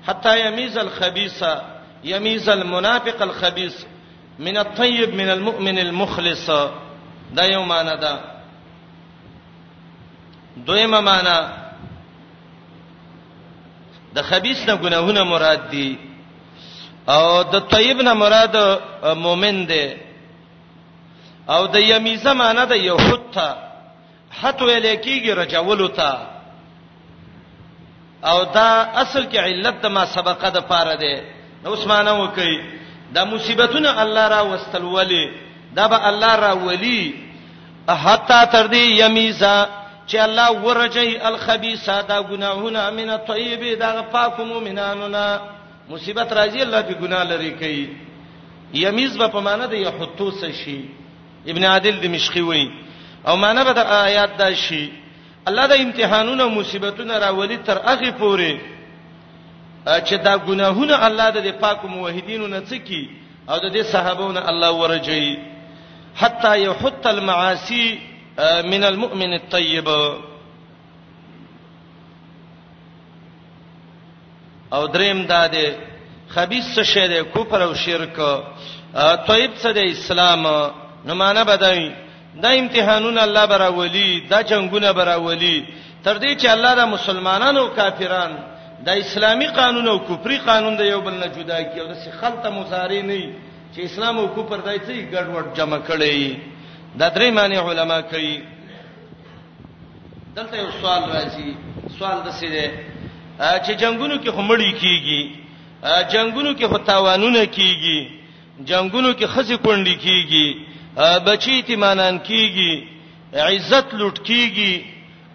حتا 0.07 0.35
یمیز 0.39 0.77
الخبيثه 0.79 1.78
يميز 2.05 2.49
المنافق 2.49 3.23
الخبيث 3.23 3.85
من 4.39 4.59
الطيب 4.59 5.15
من 5.15 5.31
المؤمن 5.31 5.79
المخلص 5.79 6.51
دا 7.33 7.43
یو 7.45 7.63
معنی 7.63 7.97
ده 7.97 8.21
دویمه 10.67 11.01
معنی 11.01 11.49
د 14.15 14.21
خبيث 14.23 14.69
نه 14.69 14.75
ګناهونه 14.75 15.23
مراد 15.25 15.71
دي 15.71 15.99
او 17.09 17.43
د 17.43 17.59
طيب 17.59 17.97
نه 17.97 18.15
مراد 18.15 18.81
مؤمن 19.05 19.67
دی 19.67 19.97
او 21.49 21.67
د 21.67 21.77
يميزه 21.77 22.33
معنی 22.33 22.67
ده 22.67 22.75
يهود 22.77 23.23
ته 23.33 23.57
حت 24.41 24.61
ویلې 24.61 24.97
کیږي 25.05 25.31
رجولو 25.33 25.87
ته 25.89 26.27
او 28.25 28.43
دا 28.45 28.91
اصل 29.03 29.25
کې 29.33 29.37
علت 29.37 29.83
د 29.83 29.87
ما 29.87 30.05
سبقه 30.05 30.49
ده 30.49 30.61
پاره 30.61 30.95
ده 30.95 31.38
عثمانه 31.67 32.23
وکي 32.23 32.61
دا 33.15 33.25
مصیبتونه 33.25 34.03
الله 34.03 34.29
را 34.29 34.43
واستل 34.45 34.85
ولی 34.85 35.31
دا 35.77 35.89
به 35.89 36.07
الله 36.07 36.37
را 36.37 36.57
ولی 36.67 37.15
حتا 37.89 38.45
تر 38.47 38.67
دې 38.67 39.01
یمیزا 39.01 39.69
چې 40.09 40.15
الله 40.17 40.49
ورجی 40.51 41.17
الخبيثه 41.29 42.01
دا 42.03 42.23
ګناهونه 42.23 42.91
من 42.91 43.11
الطيب 43.11 43.79
دا 43.79 44.03
پاک 44.03 44.41
مؤمنانو 44.41 45.09
نه 45.09 45.41
مصیبت 45.91 46.33
راځي 46.33 46.61
الله 46.63 46.83
دې 46.83 46.95
ګناه 47.03 47.25
لري 47.25 47.51
کوي 47.51 47.89
یمیز 48.75 49.17
به 49.19 49.27
په 49.29 49.41
معنی 49.41 49.67
د 49.67 49.73
یحطو 49.73 50.31
څه 50.31 50.51
شي 50.65 50.81
ابن 51.47 51.65
عادل 51.65 52.01
دمشقي 52.01 52.41
وایي 52.41 52.71
او 53.29 53.37
معنی 53.37 53.65
به 53.65 53.73
د 53.73 53.79
آیات 53.79 54.37
دا 54.37 54.53
شي 54.55 54.93
الله 55.49 55.67
د 55.67 55.73
امتحانونو 55.73 56.49
مصیبتونو 56.49 57.13
راولي 57.15 57.57
تر 57.57 57.79
هغه 57.85 58.11
پوره 58.11 58.61
چې 60.09 60.17
دا 60.27 60.35
ګناهونه 60.47 60.97
الله 61.07 61.31
د 61.31 61.39
پاکو 61.63 61.87
موحدینو 61.95 62.47
نه 62.55 62.61
څکی 62.69 63.03
او 63.51 63.57
د 63.65 63.73
دې 63.75 63.83
صحابهونو 63.93 64.41
الله 64.51 64.71
ورجی 64.83 65.25
حتا 66.21 66.53
یحط 66.69 67.07
المعاصی 67.07 68.01
من 68.73 68.85
المؤمن 68.85 69.33
الطيب 69.41 69.89
او 74.73 74.87
دریم 74.87 75.27
دا 75.27 75.47
دی 75.47 75.67
خبيث 76.35 76.65
څه 76.79 76.83
شی 76.85 77.09
دی 77.09 77.21
کوپر 77.35 77.61
او 77.63 77.75
شرک 77.75 78.17
طيب 79.27 79.51
څه 79.63 79.71
دی 79.75 79.85
اسلام 79.91 80.43
نو 81.07 81.15
معنا 81.15 81.43
بدای 81.43 81.93
دا 82.43 82.49
امتحانونه 82.55 83.23
الله 83.25 83.45
برا 83.47 83.69
ولی 83.73 84.21
دا 84.31 84.43
جنگونه 84.43 84.93
برا 84.93 85.17
ولی 85.21 85.65
تر 86.05 86.19
دې 86.19 86.39
چې 86.43 86.47
الله 86.47 86.75
دا 86.75 86.87
مسلمانانو 86.87 87.61
او 87.61 87.69
کافرانو 87.69 88.58
د 88.87 88.89
اسلامي 89.05 89.49
قانون 89.61 89.87
او 89.93 89.99
کفري 90.09 90.39
قانون 90.49 90.77
د 90.77 90.81
یو 90.93 91.01
بل 91.07 91.15
نه 91.23 91.29
جدا 91.37 91.59
کی 91.71 91.77
او 91.81 91.87
د 91.93 91.95
څه 92.03 92.11
خلطه 92.21 92.49
مصاری 92.59 93.01
نه 93.11 93.21
چې 93.73 93.79
اسلام 93.89 94.17
او 94.23 94.27
کفر 94.37 94.59
دای 94.67 94.79
څه 94.87 94.93
ګډوډ 95.13 95.47
جمع 95.57 95.79
کړي 95.89 96.19
دا 97.01 97.09
درې 97.17 97.29
معنی 97.37 97.57
علما 97.57 98.01
کوي 98.11 98.37
دلته 100.37 100.57
یو 100.63 100.71
سوال 100.81 101.03
راځي 101.15 101.49
سوال 101.99 102.19
د 102.27 102.31
څه 102.39 102.47
دی 102.55 102.67
چې 103.65 103.73
جنگونو 103.83 104.17
کې 104.23 104.31
خمړی 104.37 104.73
کیږي 104.83 105.23
جنگونو 106.13 106.51
کې 106.59 106.67
فتاوانونه 106.75 107.43
کیږي 107.57 107.99
جنگونو 108.71 109.11
کې 109.19 109.27
خزي 109.35 109.57
کونډي 109.65 109.97
کیږي 110.05 110.45
بچی 111.27 111.63
تیمانان 111.67 112.19
کیږي 112.19 112.73
عزت 113.49 113.87
لوټ 114.01 114.17
کیږي 114.29 114.85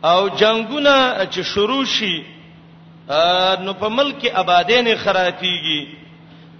او 0.09 0.19
جنگونه 0.29 0.95
چې 1.31 1.41
شروع 1.53 1.83
شي 1.95 2.15
نو 3.65 3.73
په 3.73 3.89
ملک 3.89 4.25
آبادین 4.33 4.95
خراتيږي 4.97 5.81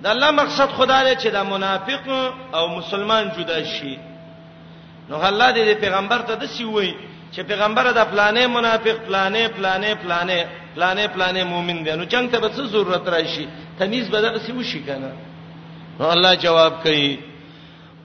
د 0.04 0.06
الله 0.08 0.32
مقصد 0.32 0.70
خدای 0.78 1.16
چې 1.16 1.28
دا 1.32 1.44
منافق 1.44 2.04
او 2.54 2.68
مسلمان 2.68 3.32
جدا 3.38 3.64
شي 3.64 3.98
نو 5.10 5.16
الله 5.24 5.54
دې 5.56 5.80
پیغمبر 5.82 6.22
ته 6.28 6.36
د 6.36 6.46
سی 6.46 6.64
وای 6.64 6.94
چې 7.32 7.40
پیغمبر 7.48 7.92
د 7.92 8.04
پلانې 8.12 8.46
منافق 8.48 8.98
پلانې 9.08 9.48
پلانې 9.56 9.92
پلانې 10.04 10.40
پلانې 10.76 11.06
پلانې 11.16 11.44
مؤمن 11.44 11.84
دی 11.84 11.92
نو 11.96 12.04
څنګه 12.06 12.32
ته 12.32 12.40
به 12.40 12.50
څه 12.50 12.62
ضرورت 12.76 13.08
راشي 13.08 13.48
تمیز 13.80 14.10
به 14.10 14.20
د 14.22 14.38
سی 14.46 14.52
وشي 14.52 14.80
کنه 14.84 15.12
نو 16.00 16.10
الله 16.12 16.36
جواب 16.36 16.84
کوي 16.84 17.18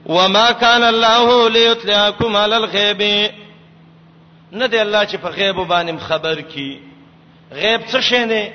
وما 0.05 0.51
كان 0.51 0.83
الله 0.83 1.49
ليطلعكم 1.49 2.35
على 2.37 2.57
الغيب 2.57 3.31
ندې 4.53 4.75
الله 4.75 5.03
چې 5.05 5.15
په 5.17 5.29
غیب 5.29 5.55
باندې 5.67 5.97
خبر 5.99 6.41
کی 6.41 6.88
غیب 7.53 7.81
څه 7.91 7.99
شي 8.01 8.25
نه 8.25 8.51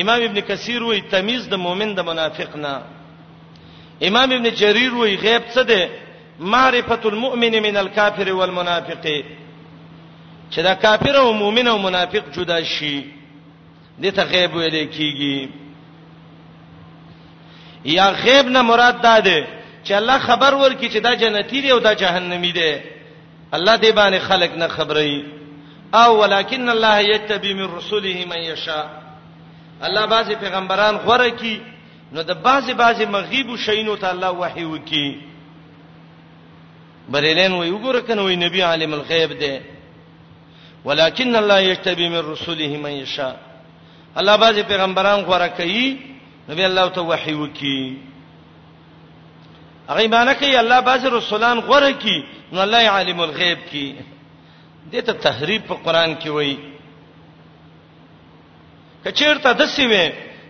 امام 0.00 0.22
ابن 0.22 0.40
کثیر 0.48 0.82
وایي 0.82 1.00
تمیز 1.10 1.48
د 1.48 1.54
مؤمن 1.54 1.94
د 1.94 2.00
منافق 2.04 2.56
نه 2.56 2.82
امام 4.08 4.32
ابن 4.32 4.50
جرير 4.60 4.94
وایي 4.94 5.16
غیب 5.16 5.42
څه 5.54 5.60
ده 5.62 5.88
معرفه 6.40 7.00
المؤمن 7.08 7.62
من 7.62 7.76
الكافر 7.76 8.32
والمنافق 8.32 9.04
چې 10.50 10.58
دا 10.58 10.74
کافر 10.74 11.16
او 11.16 11.32
مؤمن 11.32 11.68
او 11.68 11.78
منافق 11.78 12.24
جدا 12.36 12.62
شي 12.62 13.02
دته 13.98 14.22
غیب 14.22 14.54
ویل 14.54 14.88
کیږي 14.92 15.48
یا 17.84 18.10
غیب 18.10 18.46
نه 18.48 18.62
مراد 18.62 19.00
ده 19.02 19.20
ده 19.20 19.46
چې 19.84 19.90
الله 19.92 20.18
خبر 20.18 20.54
ورکړي 20.54 20.90
چې 20.90 20.96
دا 20.96 21.14
جنتی 21.14 21.60
دی 21.60 21.70
او 21.70 21.78
دا 21.78 21.92
جهنمی 21.94 22.52
دی 22.52 22.80
الله 23.52 23.76
دې 23.76 23.92
باندې 23.94 24.20
خلق 24.28 24.50
نه 24.56 24.68
خبري 24.68 25.35
او 25.94 26.20
ولکن 26.20 26.68
الله 26.68 27.00
یتبی 27.04 27.54
من 27.54 27.76
رسوله 27.78 28.24
من 28.30 28.42
یشاء 28.42 28.86
الله 29.82 30.06
بعضی 30.06 30.34
پیغمبران 30.34 30.96
غره 30.98 31.30
کی 31.30 31.60
نو 32.12 32.22
د 32.22 32.42
بعضی 32.42 32.74
بعضی 32.74 33.06
مغیب 33.06 33.56
شینو 33.56 33.96
ته 33.96 34.06
الله 34.08 34.28
وحی 34.30 34.64
وکي 34.64 35.20
بریلین 37.10 37.52
وی 37.52 37.70
وګوره 37.70 38.00
کنه 38.08 38.22
وی 38.22 38.36
نبی 38.36 38.60
عالم 38.60 38.94
الغیب 38.94 39.32
دی 39.38 39.60
ولکن 40.84 41.36
الله 41.36 41.62
یتبی 41.64 42.08
من 42.08 42.32
رسوله 42.32 42.76
من 42.78 42.90
یشاء 42.92 43.34
الله 44.16 44.36
بعضی 44.36 44.62
پیغمبران 44.62 45.20
غره 45.22 45.48
کوي 45.48 45.96
نبی 46.48 46.64
الله 46.64 46.88
ته 46.88 47.00
وحی 47.00 47.32
وکي 47.32 47.96
هغه 49.88 50.06
معنی 50.08 50.34
کوي 50.34 50.56
الله 50.58 50.80
بعضی 50.80 51.08
رسولان 51.12 51.60
غره 51.60 51.92
کی 51.92 52.24
نو 52.52 52.60
الله 52.60 52.88
عالم 52.90 53.20
الغیب 53.20 53.58
کی 53.70 53.94
دته 54.92 55.12
تحریف 55.12 55.62
په 55.68 55.74
قران 55.84 56.16
کې 56.16 56.26
وایي 56.28 56.56
کچیرته 59.04 59.52
دسی 59.58 59.86
وې 59.88 60.06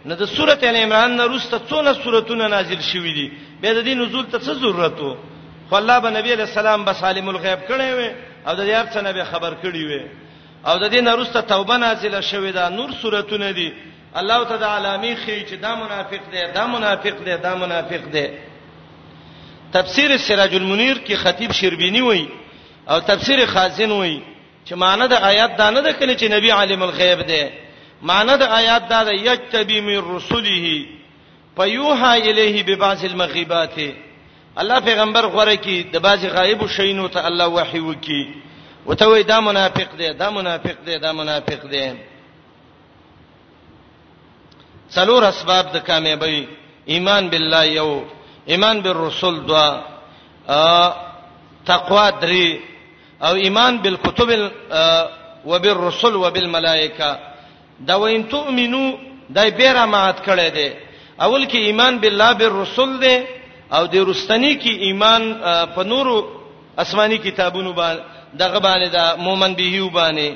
نو 0.06 0.14
د 0.14 0.24
سورته 0.24 0.68
ال 0.68 0.76
عمران 0.76 1.16
نه 1.16 1.24
روسته 1.24 1.60
څونه 1.68 1.92
سورتونه 2.04 2.48
نازل 2.48 2.80
شوې 2.80 3.12
دي 3.16 3.26
به 3.60 3.72
د 3.72 3.80
دې 3.86 3.94
نزول 4.00 4.26
ته 4.32 4.38
څه 4.38 4.52
ضرورت 4.60 5.00
وو 5.00 5.14
خو 5.68 5.74
الله 5.80 5.98
به 5.98 6.10
نبی 6.18 6.32
علیہ 6.32 6.46
السلام 6.50 6.84
به 6.84 6.92
عالم 7.02 7.28
الغیب 7.28 7.58
کړي 7.68 7.90
وي 7.96 8.10
او 8.46 8.54
د 8.54 8.60
یار 8.64 8.86
څخه 8.94 9.10
به 9.16 9.24
خبر 9.24 9.52
کړي 9.62 9.84
وي 9.88 10.00
او 10.68 10.78
د 10.78 10.84
دې 10.92 11.00
نارسته 11.08 11.40
توبه 11.40 11.76
نازله 11.76 12.20
شوې 12.20 12.50
ده 12.58 12.68
نور 12.68 12.90
سوراتونه 13.02 13.50
دي 13.50 13.72
الله 14.20 14.44
تعالی 14.44 14.64
عالمي 14.76 15.14
خي 15.24 15.44
چې 15.48 15.54
دا 15.64 15.74
منافق 15.76 16.22
دی 16.32 16.40
دا 16.54 16.66
منافق 16.66 17.16
دی 17.24 17.36
دا 17.36 17.54
منافق 17.54 18.02
دی 18.14 18.26
تفسیر 19.72 20.16
سراج 20.16 20.54
المنیر 20.54 20.96
کې 21.06 21.12
خطیب 21.24 21.52
شربینی 21.52 22.00
وایي 22.00 22.26
او 22.88 22.98
تفسیر 23.00 23.46
خازن 23.46 23.90
وای 23.90 24.22
چې 24.68 24.72
معنی 24.74 25.08
د 25.08 25.12
آیات 25.12 25.56
دا 25.56 25.70
نه 25.70 25.80
ده 25.80 25.92
کله 25.92 26.14
چې 26.16 26.24
نبی 26.30 26.50
عالم 26.50 26.82
الغیب 26.82 27.20
ده 27.26 27.50
معنی 28.02 28.36
د 28.36 28.42
آیات 28.42 28.88
دا 28.88 29.04
ده 29.04 29.14
یتبی 29.14 29.80
من 29.80 30.16
رسله 30.16 30.86
فیوها 31.56 32.10
الیه 32.14 32.62
ببعض 32.62 33.04
المغیبات 33.04 33.78
الله 34.56 34.80
پیغمبر 34.80 35.26
غره 35.26 35.56
کی 35.56 35.82
د 35.82 35.96
بعض 36.02 36.24
غایب 36.26 36.66
شینو 36.66 37.08
ته 37.08 37.26
الله 37.26 37.46
وحی 37.46 37.78
وکي 37.80 38.34
وته 38.86 39.06
وای 39.06 39.22
دا 39.22 39.40
منافق 39.40 39.96
دی 39.98 40.12
دا 40.14 40.30
منافق 40.30 40.76
دی 40.86 40.98
دا 40.98 41.12
منافق 41.12 41.66
دی 41.70 41.92
څلور 44.94 45.24
اسباب 45.24 45.72
د 45.72 45.76
کامیابی 45.78 46.48
ایمان 46.86 47.28
بالله 47.30 47.66
یو 47.72 48.00
ایمان 48.46 48.80
بالرسول 48.82 49.40
دوا 49.46 49.80
تقوا 51.66 52.10
درې 52.10 52.75
او 53.24 53.34
ایمان 53.34 53.74
بالکتب 53.82 54.30
وبالرسل 55.46 56.14
وبالملائکه 56.16 57.10
دا 57.88 57.96
وین 58.02 58.28
تؤمنو 58.32 58.84
دای 59.36 59.50
بیره 59.60 59.84
مات 59.84 60.16
کړی 60.26 60.50
دی 60.50 60.68
اول 61.20 61.44
کې 61.46 61.56
ایمان 61.56 61.98
بالله 61.98 62.32
بالرسل 62.32 62.98
دی 63.02 63.16
او 63.72 63.86
د 63.86 63.94
رستنی 63.94 64.58
کې 64.60 64.68
ایمان 64.86 65.22
په 65.74 65.82
نورو 65.84 66.26
آسماني 66.78 67.18
کتابونو 67.18 67.72
باندې 67.72 68.00
دغه 68.38 68.58
باندې 68.58 68.88
دا 68.92 69.16
مؤمن 69.16 69.54
به 69.54 69.90
باندې 69.94 70.34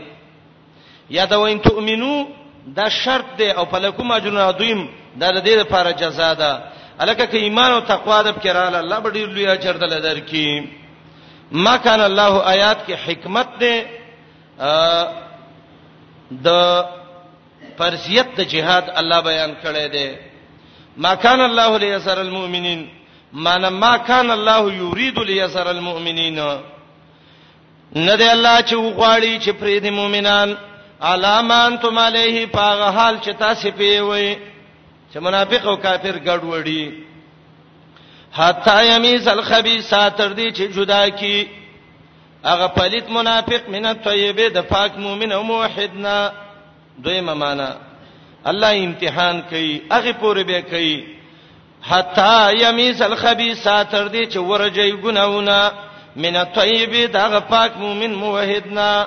یا 1.11 1.25
دا 1.25 1.37
وین 1.41 1.61
تؤمنو 1.63 2.27
دا 2.67 2.89
شرط 2.89 3.37
دی 3.39 3.51
او 3.51 3.65
فلکم 3.65 4.13
اجرن 4.13 4.37
عظیم 4.39 4.87
دا 5.17 5.31
د 5.31 5.45
دې 5.47 5.51
لپاره 5.61 5.91
جزا 5.91 6.35
ده 6.35 6.63
الکه 7.01 7.27
کې 7.27 7.35
ایمان 7.35 7.73
او 7.73 7.81
تقوا 7.81 8.23
د 8.23 8.29
بکراله 8.33 8.79
الله 8.79 8.99
به 9.01 9.11
ډیر 9.11 9.27
لوی 9.29 9.47
اجر 9.47 9.73
درکې 9.77 10.80
ما 11.53 11.77
کان 11.83 12.01
الله 12.01 12.33
آیات 12.47 12.87
کې 12.87 12.95
حکمت 13.07 13.47
ده 13.61 13.87
د 16.45 16.85
فرضیت 17.79 18.27
د 18.37 18.41
جهاد 18.49 18.85
الله 18.95 19.21
بیان 19.21 19.55
کړی 19.63 19.89
دی 19.93 20.15
ما 20.97 21.15
کان 21.15 21.41
الله 21.41 21.79
لیسر 21.79 22.19
المؤمنین 22.21 22.89
مان 23.33 23.63
ما 23.69 23.97
کان 23.97 24.31
الله 24.31 24.75
یرید 24.75 25.19
لیسر 25.19 25.67
المؤمنین 25.69 26.37
نه 27.95 28.15
دی 28.17 28.29
الله 28.29 28.63
چې 28.63 28.75
وغواړي 28.75 29.41
چې 29.45 29.51
پرې 29.61 29.81
دي 29.83 29.91
مؤمنان 29.91 30.55
علامان 31.03 31.79
تم 31.79 31.99
علیه 31.99 32.47
پاغه 32.47 32.91
حال 32.91 33.19
چې 33.21 33.31
تاسو 33.39 33.71
پیوي 33.71 34.37
چې 35.15 35.19
منافق 35.19 35.67
او 35.67 35.77
کافر 35.77 36.19
ګډوډي 36.25 37.10
حتا 38.35 38.83
یمیز 38.85 39.29
الخبیثا 39.29 40.09
تر 40.11 40.33
دې 40.33 40.51
چې 40.57 40.67
جدا 40.77 41.09
کی 41.11 41.47
هغه 42.45 42.67
پلیت 42.69 43.11
منافق 43.11 43.69
من 43.69 43.87
الطیبه 43.87 44.49
د 44.49 44.61
پاک 44.67 44.99
مؤمن 44.99 45.33
او 45.33 45.43
موحدنا 45.43 46.33
دویمه 47.03 47.35
معنا 47.35 47.77
الله 48.47 48.85
امتحان 48.85 49.43
کوي 49.51 49.81
هغه 49.93 50.13
پورې 50.13 50.43
به 50.47 50.61
کوي 50.71 51.05
حتا 51.89 52.51
یمیز 52.53 53.03
الخبیثا 53.03 53.83
تر 53.85 54.09
دې 54.09 54.31
چې 54.33 54.37
ورجی 54.37 54.93
ګناونه 55.03 55.73
من 56.17 56.37
الطیبه 56.37 57.07
د 57.07 57.41
پاک 57.41 57.77
مؤمن 57.77 58.13
موحدنا 58.15 59.07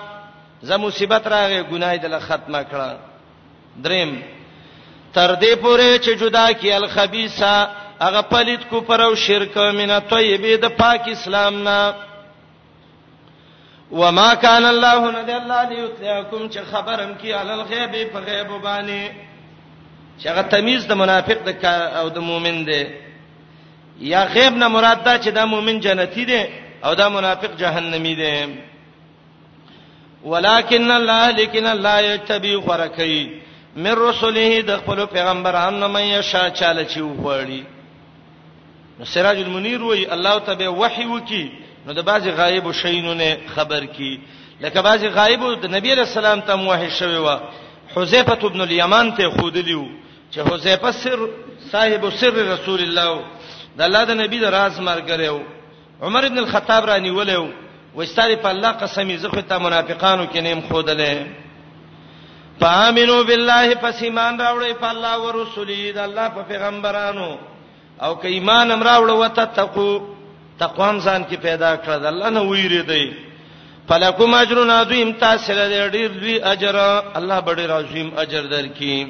زه 0.61 0.77
مصیبت 0.77 1.27
راغې 1.27 1.71
ګناي 1.71 1.97
دل 1.97 2.19
ختمه 2.19 2.63
کړه 2.71 2.91
دریم 3.83 4.21
تر 5.13 5.35
دې 5.35 5.55
پورې 5.55 5.99
چې 6.03 6.19
جدا 6.21 6.51
کی 6.53 6.71
الخبیثا 6.71 7.55
هغه 8.03 8.21
پلید 8.21 8.63
کو 8.69 8.79
پرو 8.81 9.15
شرک 9.15 9.57
من 9.57 9.91
طیبه 10.13 10.51
د 10.63 10.75
پاک 10.79 11.03
اسلام 11.15 11.55
نه 11.67 11.79
وما 13.91 14.29
كان 14.43 14.65
الله 14.73 15.01
ند 15.11 15.29
الله 15.39 15.61
ليطلعكم 15.69 16.49
چې 16.51 16.59
خبرم 16.71 17.13
کی 17.21 17.31
عل 17.31 17.49
الغیب 17.51 17.91
په 18.13 18.19
غیب 18.19 18.49
باندې 18.63 19.09
چې 20.19 20.27
هغه 20.27 20.41
تمیز 20.41 20.85
د 20.87 20.93
منافق 20.93 21.39
د 21.47 21.65
او 22.01 22.09
د 22.09 22.17
مؤمن 22.19 22.65
دی 22.65 22.83
یا 24.11 24.23
غیب 24.33 24.53
نه 24.55 24.67
مراد 24.67 25.03
ده 25.03 25.17
چې 25.21 25.27
د 25.35 25.39
مؤمن 25.55 25.79
جنتی 25.79 26.25
دی 26.31 26.43
او 26.83 26.95
د 26.95 27.01
منافق 27.09 27.57
جهنمی 27.57 28.15
دی 28.15 28.55
ولکن 30.25 30.91
الله 30.91 31.31
لیکن 31.37 31.65
الله 31.65 32.01
یتبی 32.01 32.57
خرکی 32.67 33.39
من 33.75 33.95
رسله 34.07 34.49
د 34.61 34.77
خپل 34.83 35.05
پیغمبرانو 35.05 35.87
مې 35.93 36.21
شا 36.31 36.49
چاله 36.49 36.83
چې 36.87 37.01
وړي 37.23 37.72
نو 38.99 39.05
سراج 39.05 39.37
المنیر 39.39 39.83
وای 39.83 40.05
الله 40.13 40.39
تبه 40.39 40.67
وحی 40.69 41.05
وکي 41.05 41.49
نو 41.85 41.93
د 41.93 41.99
بعض 42.05 42.27
غایب 42.27 42.71
شینونه 42.71 43.37
خبر 43.55 43.85
کی 43.85 44.19
لکه 44.61 44.81
بعض 44.81 45.03
غایب 45.05 45.61
د 45.61 45.65
نبی 45.65 45.95
رسول 45.95 46.25
الله 46.25 46.45
ته 46.45 46.53
وحی 46.55 46.89
شوی 46.91 47.15
و 47.17 47.39
حذیفه 47.95 48.45
ابن 48.45 48.61
الیمان 48.61 49.15
ته 49.15 49.29
خودلیو 49.29 49.85
چې 50.33 50.37
حذیفه 50.39 50.91
سر 50.91 51.19
صاحب 51.71 52.09
سر 52.09 52.33
رسول 52.53 52.79
الله 52.81 53.23
د 53.77 53.81
الله 53.81 54.03
د 54.05 54.11
نبی 54.17 54.39
د 54.39 54.45
راز 54.45 54.79
مرګره 54.79 55.41
عمر 56.01 56.25
ابن 56.25 56.37
الخطاب 56.37 56.85
رانی 56.85 57.09
ولیو 57.11 57.47
وستاری 57.95 58.35
په 58.35 58.47
الله 58.49 58.71
قسم 58.71 59.17
زه 59.17 59.29
خو 59.29 59.39
ته 59.41 59.57
منافقانو 59.57 60.25
کې 60.33 60.37
نیم 60.37 60.61
خودلې 60.69 61.15
پامنو 62.59 63.23
بالله 63.23 63.75
پس 63.75 64.03
ایمان 64.03 64.37
راوړې 64.39 64.73
په 64.81 64.89
الله 64.89 65.13
او 65.15 65.31
رسول 65.43 65.67
دې 65.67 65.97
الله 65.97 66.27
په 66.29 66.41
پیغمبرانو 66.41 67.37
او 68.03 68.15
که 68.19 68.27
ایمان 68.27 68.71
امراوړ 68.71 69.09
وته 69.09 69.45
تقو 69.45 69.99
تقوا 70.59 70.89
هم 70.89 70.99
ځان 70.99 71.25
کې 71.31 71.35
پیدا 71.35 71.75
کړل 71.75 72.05
الله 72.05 72.29
نه 72.29 72.41
ویری 72.41 72.81
دی 72.83 73.05
فلکم 73.87 74.33
اجرن 74.33 74.69
عظیم 74.71 75.11
تاسو 75.19 75.53
لري 75.53 75.89
ډیر 75.91 76.09
لوی 76.21 76.39
اجر 76.51 76.75
الله 77.17 77.55
ډیر 77.59 77.71
عظیم 77.77 78.09
اجر 78.17 78.43
درکې 78.51 79.07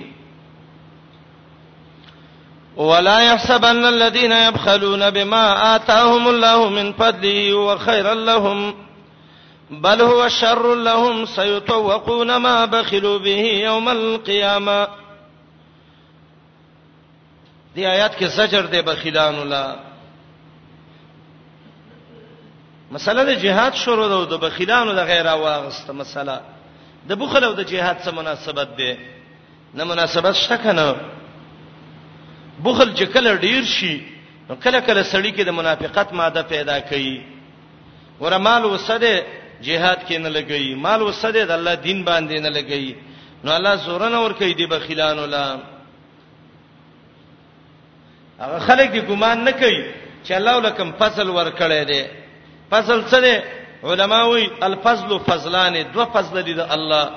ولا 2.77 3.19
يحسبن 3.33 3.85
الذين 3.85 4.31
يبخلون 4.31 5.09
بما 5.09 5.75
آتاهم 5.75 6.27
الله 6.27 6.69
من 6.69 6.93
فضله 6.93 7.53
وخيرا 7.55 8.13
لهم 8.13 8.73
بل 9.71 10.01
هو 10.01 10.29
شر 10.29 10.75
لهم 10.75 11.25
سيطوقون 11.25 12.35
ما 12.35 12.65
بخلوا 12.65 13.17
به 13.19 13.41
يوم 13.65 13.89
القيامه 13.89 14.87
دی 17.75 17.85
آیات 17.85 18.15
کې 18.17 18.25
زجر 18.35 18.65
دی 18.71 18.81
بخیلان 18.87 19.35
الله 19.35 19.75
مسله 22.91 23.23
د 23.29 23.39
جهاد 23.43 23.73
شروع 23.83 24.07
ده 24.11 24.15
او 24.17 24.25
د 24.33 24.41
بخیلانو 24.43 24.91
د 24.99 25.07
غیر 25.11 25.25
واغسته 25.27 25.93
مسله 25.93 26.35
د 27.09 27.21
بخل 27.21 27.43
او 27.43 27.53
د 27.53 27.61
جهاد 27.71 27.97
سره 28.05 28.11
مناسبت 28.19 28.69
ده 28.81 28.97
نه 29.73 29.83
مناسبت 29.83 30.35
شته 30.41 30.71
نه 30.79 30.95
بخل 32.63 32.93
چې 32.95 33.03
کله 33.15 33.35
ډیر 33.47 33.63
شي 33.75 33.95
نو 34.49 34.55
کله 34.55 34.79
کله 34.79 35.03
سړی 35.03 35.37
کې 35.37 35.41
د 35.49 35.57
منافقت 35.59 36.13
ماده 36.13 36.41
پیدا 36.55 36.79
کوي 36.79 37.21
ورمال 38.21 38.65
وسده 38.65 39.13
جهاد 39.61 40.07
کې 40.07 40.13
نه 40.17 40.29
لګي 40.29 40.75
مال 40.77 41.01
وسده 41.01 41.45
د 41.45 41.51
الله 41.51 41.73
دین 41.75 42.05
باندې 42.05 42.39
نه 42.39 42.49
لګي 42.49 42.95
نو 43.43 43.55
الله 43.57 43.75
زورن 43.75 44.15
اور 44.15 44.31
کوي 44.33 44.53
دی 44.53 44.65
بخیلانو 44.65 45.25
لپاره 45.25 45.72
هغه 48.41 48.59
خلک 48.59 48.89
دې 48.93 49.01
ګمان 49.09 49.43
نه 49.43 49.51
کوي 49.51 49.85
چې 50.27 50.31
الله 50.31 50.57
ولکم 50.57 50.91
فصل 50.99 51.29
ورکړی 51.29 51.83
دی 51.85 52.03
فصل 52.71 53.03
څه 53.11 53.17
دی 53.23 53.35
علماوی 53.83 54.47
الفضل 54.63 55.19
فضلان 55.19 55.75
دو 55.93 56.05
فضل 56.05 56.41
دي 56.43 56.53
د 56.53 56.59
الله 56.71 57.09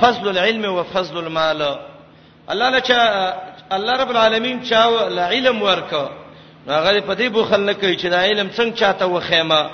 فضل 0.00 0.28
العلم 0.28 0.64
او 0.64 0.84
فضل 0.84 1.18
المال 1.18 1.78
الله 2.50 2.70
نه 2.70 2.80
چا 2.88 2.98
الله 3.72 3.92
رب 4.00 4.10
العالمین 4.10 4.62
چا 4.68 4.84
علم 5.32 5.62
ورکا 5.62 6.08
هغه 6.68 7.00
په 7.00 7.14
دې 7.14 7.28
بوخل 7.32 7.60
نه 7.60 7.72
کوي 7.72 7.96
چې 7.96 8.06
دا 8.06 8.18
علم 8.20 8.48
څنګه 8.56 8.78
چاته 8.80 9.06
وخیمه 9.06 9.70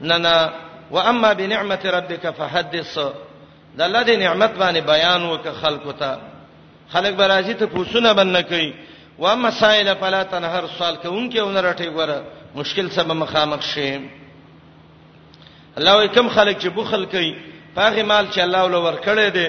نه 0.00 0.16
نه 0.18 0.50
واما 0.90 1.32
بنعمت 1.32 1.86
ربک 1.86 2.30
فحدث 2.38 2.98
د 3.76 3.80
الله 3.82 4.02
دې 4.04 4.10
نعمت 4.18 4.52
باندې 4.58 4.78
بیان 4.86 5.22
وک 5.26 5.48
خلق 5.62 5.96
ته 5.98 6.18
خلق 6.92 7.10
برازي 7.10 7.54
ته 7.54 7.66
پوښونه 7.66 8.12
بن 8.12 8.26
نه 8.28 8.40
کوي 8.42 8.72
و 9.20 9.36
مسائل 9.36 9.94
فلا 10.00 10.22
تنهر 10.22 10.64
سوال 10.78 10.96
کوونکې 11.02 11.36
اونر 11.38 11.72
ټی 11.78 11.88
غره 11.88 12.24
مشکل 12.54 12.90
سبب 12.90 13.12
مخامخ 13.22 13.62
شي 13.72 14.00
الله 15.80 16.06
کوم 16.14 16.28
خلک 16.36 16.56
چې 16.62 16.66
بخل 16.78 17.04
کوي 17.14 17.32
پاغه 17.76 18.02
مال 18.12 18.24
چې 18.32 18.38
الله 18.44 18.60
ول 18.66 18.74
ورکړي 18.76 19.28
دي 19.38 19.48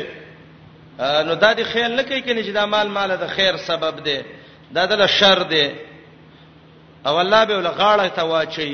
نو 1.27 1.33
دا 1.43 1.51
دي 1.59 1.63
خیر 1.69 1.87
نه 1.93 2.03
کوي 2.09 2.21
کني 2.25 2.41
چې 2.43 2.55
دا 2.57 2.63
مال 2.73 2.87
مال 2.97 3.09
د 3.21 3.23
خیر 3.37 3.53
سبب 3.69 3.95
دی 4.09 4.19
دا 4.79 4.85
د 4.93 5.05
شر 5.13 5.39
دی 5.53 5.65
او 7.07 7.19
الله 7.19 7.45
به 7.45 7.57
ول 7.61 7.67
غاړه 7.67 8.15
ته 8.19 8.23
واچي 8.33 8.69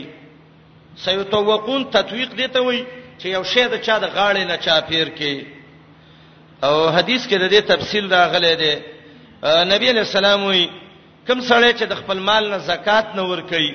سيتوقون 1.04 1.88
تطويق 1.98 2.32
دي 2.42 2.48
ته 2.58 2.66
وي 2.66 2.82
چې 3.22 3.26
یو 3.38 3.44
شی 3.52 3.66
د 3.76 3.82
چا 3.82 4.00
د 4.08 4.14
غاړې 4.18 4.40
نه 4.48 4.56
چا 4.66 4.76
پیر 4.90 5.08
کې 5.22 5.38
او 6.66 6.74
حدیث 7.00 7.22
کې 7.28 7.34
د 7.34 7.50
دې 7.50 7.62
تفصیل 7.76 8.06
راغلی 8.18 8.54
دی 8.66 8.76
نبی 9.44 9.90
علیہ 9.90 10.02
السلام 10.08 10.40
وی 10.46 10.66
کوم 11.28 11.40
سړی 11.52 11.72
چې 11.80 11.84
د 11.88 11.94
خپل 12.02 12.20
مال 12.28 12.44
نه 12.52 12.58
زکات 12.72 13.08
نه 13.16 13.22
ور 13.30 13.42
کوي 13.52 13.72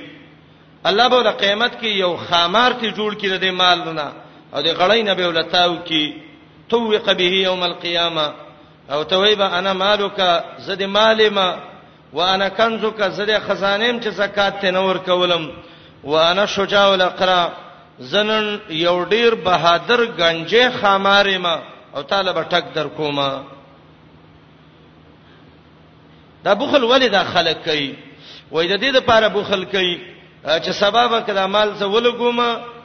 الله 0.91 1.07
به 1.15 1.23
د 1.25 1.29
قیامت 1.43 1.73
کې 1.81 1.87
یو 2.05 2.13
خامار 2.29 2.73
ته 2.81 2.91
جوړ 2.99 3.13
کړي 3.21 3.39
د 3.43 3.51
مال 3.63 3.79
نه 3.99 4.09
او 4.55 4.63
د 4.69 4.71
غړې 4.79 5.01
نه 5.09 5.15
به 5.19 5.27
ولتاو 5.29 5.75
کې 5.87 6.05
توق 6.73 7.07
به 7.19 7.25
یوم 7.49 7.63
القیامه 7.69 8.27
او 8.93 9.01
تویبا 9.11 9.47
انا 9.59 9.73
مالک 9.83 10.19
زد 10.67 10.83
مالما 10.97 11.49
وانا 12.17 12.49
کنزک 12.59 13.01
زد 13.19 13.31
خزانیم 13.47 14.01
چې 14.03 14.09
زکات 14.23 14.61
ته 14.63 14.71
نور 14.79 14.97
کولم 15.09 15.45
وانا 16.13 16.47
شجاع 16.55 16.89
الاقرا 16.95 17.41
زنن 18.11 18.47
یو 18.71 18.97
ډیر 19.13 19.31
بهادر 19.47 20.01
گنجې 20.21 20.63
خامارې 20.83 21.37
ما 21.45 21.55
او 21.95 22.03
طالب 22.13 22.43
ټک 22.53 22.65
در 22.75 22.89
کومه 22.99 23.29
دا 26.45 26.53
بخل 26.55 26.85
ولې 26.89 27.09
دا 27.09 27.25
خلق 27.25 27.57
کوي 27.65 27.95
وای 28.51 28.69
د 28.69 28.81
دې 28.81 28.85
لپاره 28.99 29.29
بخل 29.29 29.65
کوي 29.65 29.99
چې 30.47 30.71
سبب 30.71 31.27
کړه 31.27 31.47
مال 31.55 31.75
څه 31.81 31.83
ولګوم 31.85 32.41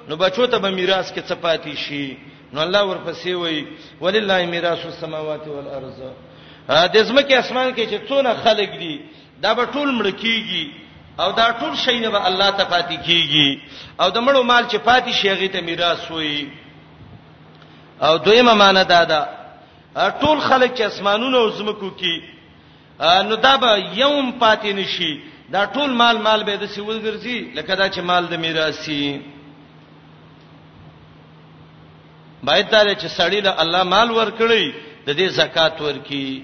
نو 0.10 0.16
بچو 0.16 0.46
ته 0.48 0.58
به 0.58 0.70
میراث 0.70 1.12
کې 1.14 1.22
صفاتی 1.30 1.76
شي 1.76 2.18
نو 2.54 2.62
الله 2.62 2.84
ورپسې 2.92 3.30
وای 3.30 3.66
ولله 4.02 4.46
میراث 4.46 4.86
السماوات 4.86 5.48
والارض 5.48 6.00
د 6.94 6.98
زمکه 6.98 7.40
اسمان 7.40 7.76
کې 7.76 7.90
چې 7.90 8.10
څونه 8.10 8.36
خلق 8.44 8.78
دي 8.84 9.00
دا 9.42 9.54
به 9.54 9.66
ټول 9.66 9.90
مړ 10.02 10.08
کیږي 10.22 10.66
او 11.20 11.32
دا 11.32 11.52
ټول 11.60 11.76
شی 11.76 12.00
نه 12.00 12.10
به 12.10 12.26
الله 12.26 12.50
ته 12.52 12.64
پاتې 12.64 12.98
کیږي 13.08 13.60
او 14.02 14.10
د 14.10 14.18
مړو 14.18 14.42
مال 14.44 14.64
چې 14.72 14.76
پاتې 14.90 15.10
شي 15.14 15.30
هغه 15.30 15.48
ته 15.48 15.62
میراث 15.62 16.12
وي 16.12 16.48
او 18.02 18.18
دویمه 18.18 18.54
معنی 18.54 18.84
دا 18.84 19.04
ده 19.04 19.28
ټول 20.22 20.40
خلک 20.40 20.76
چې 20.78 20.82
اسمانونو 20.82 21.38
او 21.38 21.50
زمکو 21.50 21.90
کې 22.00 22.37
نو 23.02 23.36
دا 23.36 23.56
به 23.58 23.86
یوم 23.96 24.32
پاتې 24.40 24.66
نشي 24.74 25.20
دا 25.52 25.66
ټول 25.66 25.90
مال 25.90 26.18
مال 26.18 26.44
به 26.44 26.56
د 26.56 26.66
سی 26.70 26.82
وګرځي 26.82 27.56
لکه 27.58 27.76
دا 27.76 27.90
چې 27.90 28.00
مال 28.00 28.26
د 28.28 28.34
میراثي 28.44 29.20
باید 32.44 32.70
دا 32.70 32.82
چې 32.96 33.08
سړی 33.18 33.42
له 33.44 33.62
الله 33.62 33.84
مال 33.84 34.12
ورکړي 34.12 34.66
د 35.08 35.10
دې 35.18 35.28
زکات 35.40 35.82
ورکي 35.82 36.44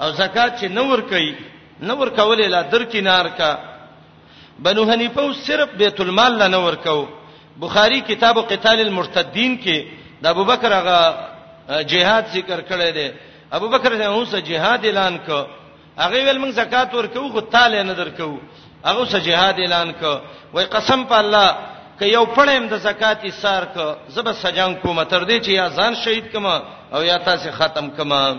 او 0.00 0.10
زکات 0.12 0.60
چې 0.60 0.64
نه 0.78 0.82
ورکي 0.82 1.34
نه 1.80 1.94
ورکولې 1.94 2.46
لا 2.54 2.62
درکینار 2.62 3.26
کا 3.38 3.52
بنو 4.58 4.82
حنیفه 4.92 5.32
صرف 5.46 5.68
بیت 5.76 6.00
المال 6.00 6.50
نه 6.50 6.58
ورکاو 6.66 7.06
بخاری 7.60 8.00
کتاب 8.00 8.36
قتال 8.50 8.80
المرتدین 8.80 9.58
کې 9.64 9.78
د 10.22 10.26
ابوبکر 10.26 10.72
هغه 10.72 11.28
جهاد 11.92 12.22
ذکر 12.32 12.60
کړی 12.60 12.90
دی 12.96 13.08
ابوبکر 13.56 13.96
نه 13.96 14.04
اوسه 14.04 14.38
جهاد 14.40 14.84
اعلان 14.86 15.16
کړ 15.28 15.44
هغه 15.98 16.18
ویل 16.24 16.38
موږ 16.38 16.50
زکات 16.62 16.94
ورکو 16.94 17.28
خو 17.34 17.40
تاله 17.40 17.82
نه 17.82 17.94
درکو 17.94 18.38
هغه 18.84 19.04
سه 19.04 19.18
جهاد 19.20 19.58
اعلان 19.60 19.92
ک 19.92 20.02
وای 20.54 20.64
قسم 20.66 21.04
په 21.04 21.18
الله 21.20 21.48
ک 21.98 22.02
یو 22.02 22.24
پړم 22.26 22.62
د 22.70 22.74
زکات 22.78 23.18
ایثار 23.24 23.62
ک 23.74 23.76
زب 24.14 24.26
سجان 24.42 24.74
کوم 24.82 25.02
تر 25.02 25.22
دې 25.24 25.36
چې 25.44 25.50
یا 25.50 25.66
ځان 25.68 25.94
شهید 25.94 26.26
کما 26.32 26.54
او 26.94 27.02
یا 27.02 27.18
تاسو 27.18 27.48
ختم 27.52 27.90
کما 27.90 28.36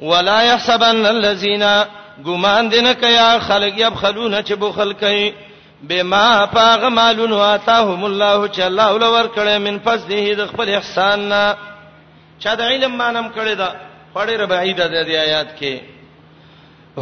ولا 0.00 0.42
يحسبن 0.42 1.06
الذين 1.06 1.64
ګمان 2.24 2.68
دین 2.70 2.86
کیا 3.00 3.38
خلق 3.48 3.78
يبخلون 3.80 4.40
چې 4.42 4.52
بخل 4.56 4.92
کوي 4.92 5.32
بما 5.82 6.46
پاغ 6.46 6.88
مالون 6.88 7.32
واتاهم 7.32 8.04
الله 8.04 8.48
چې 8.48 8.60
الله 8.60 8.92
ولور 8.94 9.26
کړي 9.36 9.58
من 9.58 9.78
فضله 9.84 10.34
د 10.34 10.46
خپل 10.48 10.68
احسان 10.74 11.28
نه 11.28 11.54
چا 12.38 12.54
د 12.54 12.60
علم 12.62 12.92
مانم 12.96 13.28
کړي 13.36 13.54
دا 13.54 13.89
پړې 14.14 14.34
ربعی 14.40 14.72
د 14.72 14.90
دې 14.92 15.16
آیات 15.26 15.50
کې 15.58 15.78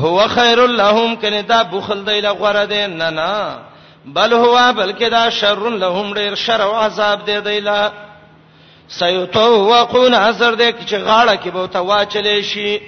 هو 0.05 0.29
خیر 0.35 0.61
لهم 0.81 1.17
کنه 1.23 1.41
دا 1.51 1.63
بخل 1.71 2.05
دی 2.07 2.21
لغره 2.21 2.65
دی 2.73 2.87
نه 2.87 3.09
نه 3.11 3.59
بل 4.19 4.33
هو 4.41 4.57
بلکې 4.73 5.11
دا 5.15 5.31
شر 5.39 5.65
لهم 5.71 6.15
ډیر 6.21 6.35
شر 6.43 6.63
او 6.67 6.75
عذاب 6.81 7.25
دی 7.31 7.41
دی 7.49 7.61
لا 7.71 7.81
سيتوقون 8.99 10.15
عذر 10.15 10.57
دې 10.57 10.75
چې 10.89 10.93
غاړه 10.93 11.45
کې 11.45 11.49
به 11.57 11.67
تو 11.67 11.85
واچلې 11.89 12.43
شي 12.43 12.81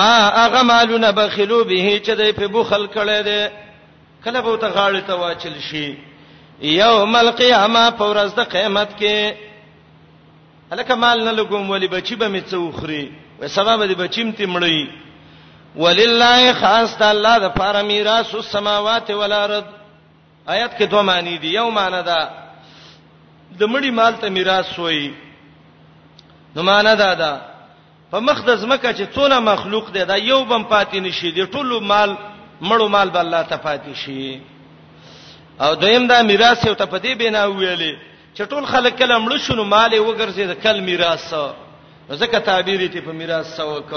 ما 0.00 0.44
اغمالنا 0.46 1.10
بخلو 1.18 1.64
به 1.64 2.00
چې 2.00 2.16
دې 2.16 2.38
په 2.40 2.46
بخل 2.56 2.86
کړي 2.86 3.22
دي 3.22 3.48
کله 4.24 4.40
به 4.40 4.56
ته 4.56 4.68
غاړه 4.72 5.06
ته 5.06 5.14
واچل 5.14 5.60
شي 5.70 5.98
یوم 6.72 7.16
القیامه 7.16 7.90
پر 7.90 8.14
ورځ 8.16 8.34
د 8.36 8.40
قیامت 8.50 8.88
کې 9.00 9.34
الکه 10.72 10.94
مال 10.94 11.24
نه 11.24 11.30
لګوم 11.32 11.70
ولی 11.70 11.88
بچی 11.88 12.14
به 12.16 12.28
می 12.28 12.40
څوخري 12.40 13.08
و 13.40 13.48
سبب 13.48 13.86
دې 13.86 13.94
بچیم 13.98 14.30
تی 14.32 14.46
مړی 14.46 14.88
ولله 15.76 16.52
خاص 16.60 17.02
الله 17.02 17.38
د 17.38 17.52
فار 17.56 17.82
میراث 17.82 18.34
السماوات 18.34 19.10
والارض 19.10 19.64
آیت 20.46 20.70
کې 20.78 20.82
دوه 20.90 21.02
معنی 21.02 21.36
دي 21.38 21.48
یو 21.54 21.70
معنی 21.70 22.02
دا 22.06 22.18
د 23.58 23.62
مړی 23.64 23.90
مال 23.92 24.16
ته 24.20 24.28
میراث 24.28 24.78
وایي 24.78 25.14
نو 26.56 26.62
معنی 26.62 26.96
دا 26.96 27.14
دا 27.14 27.32
په 28.10 28.20
مخدز 28.20 28.64
مکه 28.64 28.92
چې 28.92 29.14
څونه 29.16 29.38
مخلوق 29.40 29.90
دی 29.94 30.04
دا 30.04 30.16
یو 30.16 30.44
بم 30.44 30.62
پاتې 30.70 30.96
نشي 30.96 31.30
دی 31.32 31.46
ټول 31.46 31.82
مال 31.82 32.16
مړو 32.62 32.88
مال 32.90 33.10
به 33.10 33.20
الله 33.20 33.42
ته 33.42 33.56
پاتې 33.56 33.94
شي 33.94 34.40
او 35.60 35.74
دویم 35.74 36.06
دا 36.06 36.22
میراث 36.22 36.64
یو 36.66 36.74
ته 36.74 36.84
پدې 36.86 37.18
بنا 37.18 37.46
ویلې 37.46 38.11
چې 38.34 38.42
ټول 38.48 38.64
خلک 38.66 38.96
کله 38.98 39.18
مړ 39.18 39.38
شونو 39.46 39.64
مال 39.64 39.92
یې 39.92 40.00
وګرځید 40.04 40.52
کل 40.62 40.80
میراث 40.88 41.26
ځکه 42.10 42.38
تعبیر 42.44 42.80
ته 42.92 43.00
په 43.06 43.12
میراث 43.20 43.48
سوک 43.56 43.90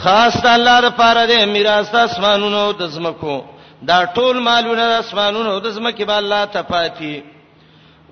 خاص 0.00 0.36
الله 0.44 0.80
لپاره 0.86 1.20
دې 1.26 1.44
میراث 1.56 1.90
د 1.92 1.96
اسمانونو 2.08 2.62
د 2.80 2.86
زمکو 2.96 3.36
دا 3.90 3.98
ټول 4.16 4.38
مالونه 4.48 4.82
د 4.88 4.92
اسمانونو 5.04 5.60
د 5.60 5.68
زمکه 5.76 6.04
به 6.10 6.16
الله 6.22 6.42
ته 6.56 6.62
پاتې 6.62 7.22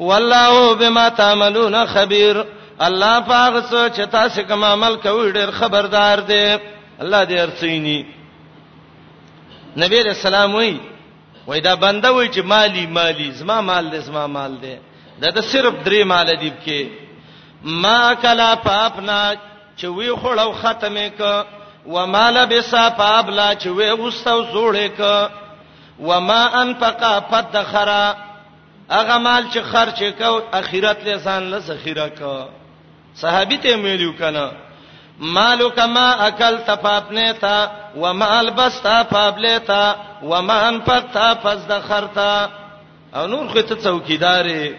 والله 0.08 0.74
بما 0.82 1.08
تعملون 1.20 1.76
خبير 1.94 2.42
الله 2.86 3.20
پاک 3.20 3.62
څه 3.70 3.96
چې 3.96 4.00
تاسو 4.16 4.42
کوم 4.48 4.64
عمل 4.64 4.96
کوئ 5.02 5.32
ډېر 5.32 5.50
خبردار 5.60 6.20
دی 6.30 6.46
الله 7.00 7.24
دې 7.24 7.38
ارڅینی 7.44 7.98
نبی 9.84 10.02
رسول 10.02 10.34
الله 10.34 10.76
وای 11.50 11.60
دا 11.60 11.74
بنده 11.76 12.08
وای 12.10 12.28
چې 12.34 12.40
مالی 12.44 12.86
مالی 12.86 13.30
زما 13.30 13.60
مال 13.60 13.90
دې 13.90 14.02
زما 14.06 14.26
مال 14.26 14.52
دې 14.62 14.78
دا 15.22 15.30
ته 15.30 15.40
صرف 15.40 15.74
درې 15.84 16.04
مال 16.04 16.28
دی 16.40 16.52
کې 16.64 16.88
ما 17.64 18.14
کلا 18.14 18.54
پاپنا 18.56 19.20
چې 19.76 19.84
وی 19.84 20.10
خړاو 20.22 20.52
ختمه 20.62 21.08
ک 21.18 21.44
و 21.94 22.06
مال 22.06 22.36
بسا 22.50 22.88
پابلا 22.90 23.54
چې 23.54 23.66
وی 23.66 23.90
غستو 23.92 24.44
زوړې 24.52 24.86
ک 25.00 25.30
و 26.08 26.20
ما 26.20 26.60
انفقا 26.62 27.18
فدخرا 27.30 28.14
اغه 28.90 29.18
مال 29.18 29.44
چې 29.52 29.58
خرچ 29.72 30.02
کو 30.18 30.40
اخرت 30.60 31.04
له 31.08 31.16
ځان 31.24 31.42
له 31.52 31.58
ذخیره 31.58 32.08
ک 32.08 32.20
صحابي 33.14 33.56
ته 33.56 33.76
ویلو 33.76 34.12
کنه 34.18 34.50
مالک 35.20 35.78
ما 35.78 36.10
اکلت 36.26 36.70
فابنیتا 36.82 37.64
وما 37.96 38.28
البستا 38.40 39.02
فابلیتا 39.10 39.94
وما 40.22 40.68
انفقتا 40.68 41.32
فازدخرتا 41.34 42.50
او 43.14 43.26
نور 43.26 43.48
خو 43.48 43.60
ته 43.60 43.74
څوکیدارې 43.74 44.72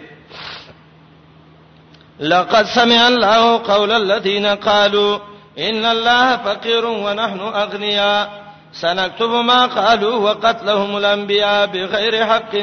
لقد 2.20 2.66
سمع 2.74 3.06
الله 3.08 3.58
قول 3.58 3.92
الذين 3.92 4.46
قالوا 4.46 5.18
ان 5.58 5.84
الله 5.84 6.36
فقير 6.36 6.86
ونحن 6.86 7.40
اغنياء 7.40 8.30
سنكتب 8.72 9.30
ما 9.30 9.66
قالوا 9.66 10.14
وقتلهم 10.30 10.96
الانبياء 10.96 11.66
بغير 11.66 12.26
حق 12.26 12.54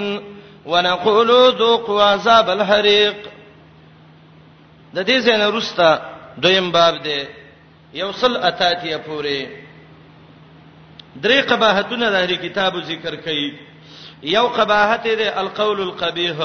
ونقول 0.66 1.54
ذوقوا 1.56 2.04
عذاب 2.04 2.50
الحريق 2.50 3.16
د 4.94 5.04
دې 5.04 5.26
څنګه 5.26 5.56
رستا 5.56 5.98
دویم 6.38 6.72
باب 6.72 7.02
دی 7.04 7.39
یوصل 7.94 8.38
اتاتیه 8.38 8.98
پوره 8.98 9.48
درې 11.24 11.42
قباحتونه 11.52 12.10
د 12.10 12.16
اهل 12.16 12.36
کتابو 12.36 12.82
ذکر 12.82 13.16
کړي 13.16 13.54
یو 14.24 14.48
قباحت 14.48 15.04
دی 15.04 15.28
القول 15.30 15.82
القبیح 15.82 16.38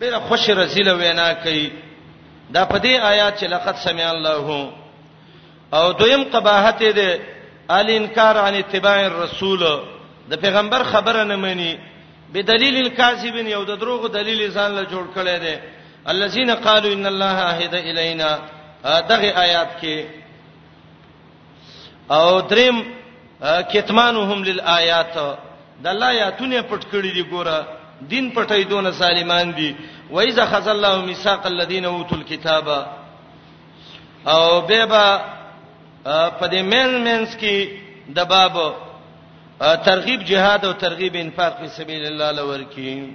بیره 0.00 0.18
خوش 0.28 0.50
رزیل 0.50 0.88
وینا 0.90 1.32
کوي 1.32 1.70
دا 2.50 2.64
په 2.64 2.78
دې 2.78 3.02
آیات 3.12 3.40
چې 3.40 3.44
لقد 3.50 3.76
سمع 3.76 4.04
الله 4.10 4.72
او 5.72 5.92
دویم 5.92 6.24
قباحت 6.32 6.80
دی 6.82 7.12
ال 7.70 7.88
انکار 7.90 8.36
عن 8.38 8.54
اتباع 8.56 9.04
الرسول 9.06 9.64
د 10.30 10.34
پیغمبر 10.40 10.82
خبره 10.84 11.24
نه 11.24 11.36
مانی 11.36 11.76
بدلیل 12.34 12.76
الکاذبین 12.86 13.46
یو 13.46 13.64
د 13.64 13.78
دروغو 13.78 14.08
دلیل 14.08 14.50
ځان 14.52 14.70
له 14.74 14.84
جوړ 14.84 15.04
کړي 15.14 15.40
دی 15.44 15.56
الذين 16.08 16.50
قالوا 16.50 16.92
ان 16.92 17.06
الله 17.06 17.38
عهد 17.52 17.74
الینا 17.74 18.38
دغه 18.84 19.32
آیات 19.38 19.70
کې 19.80 20.23
او 22.10 22.40
دریم 22.48 22.84
کتمانهم 23.72 24.42
للآیات 24.44 25.16
د 25.82 25.86
الله 25.86 26.06
آیاتونه 26.08 26.62
پټ 26.62 26.82
کړی 26.92 27.10
دي 27.16 27.22
ګوره 27.30 27.64
دین 28.10 28.30
پټې 28.36 28.62
دون 28.68 28.92
سالمان 28.92 29.50
دي 29.52 29.76
وایذا 30.10 30.44
خذ 30.46 30.68
الله 30.68 31.00
میثاق 31.04 31.46
الذين 31.46 31.84
اوتوا 31.84 32.18
الكتاب 32.18 32.68
او 34.26 34.60
بهبا 34.60 35.18
په 36.40 36.46
دې 36.50 36.56
مل 36.62 36.98
منس 37.00 37.36
کې 37.36 37.68
د 38.14 38.20
باب 38.24 38.56
ترغیب 39.84 40.22
جهاد 40.24 40.64
او 40.64 40.72
ترغیب 40.72 41.14
انفاق 41.16 41.56
په 41.58 41.68
سبیل 41.68 42.06
الله 42.06 42.30
لور 42.32 42.60
کې 42.74 43.08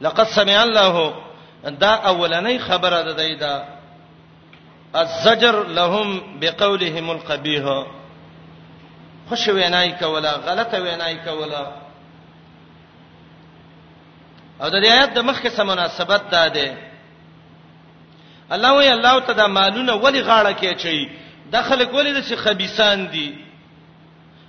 لقد 0.00 0.24
سمع 0.26 0.62
الله 0.62 1.14
دا 1.64 1.94
اولنۍ 1.96 2.58
خبره 2.58 3.02
ده 3.02 3.12
دا, 3.12 3.12
دا, 3.28 3.34
دا 3.36 3.73
الزجر 4.96 5.66
لهم 5.66 6.38
بقولهم 6.40 7.10
القبيح 7.10 7.64
خوش 9.28 9.48
وینای 9.48 9.92
کوله 9.92 10.30
غلطه 10.30 10.78
وینای 10.82 11.16
کوله 11.24 11.66
او 14.62 14.68
د 14.70 14.74
دې 14.82 14.86
آیت 14.96 15.14
د 15.14 15.18
مخکې 15.18 15.48
سم 15.48 15.66
مناسبت 15.66 16.22
ده 16.30 16.48
ده 16.48 16.74
الله 18.52 18.72
وی 18.78 18.88
الله 18.92 19.20
تعالی 19.20 19.52
مالونه 19.52 19.92
ولی 19.94 20.22
غاړه 20.24 20.52
کې 20.60 20.82
چي 20.82 21.08
د 21.52 21.62
خلک 21.62 21.94
ولی 21.94 22.12
د 22.12 22.20
شي 22.20 22.36
خبيسان 22.36 23.06
دي 23.10 23.34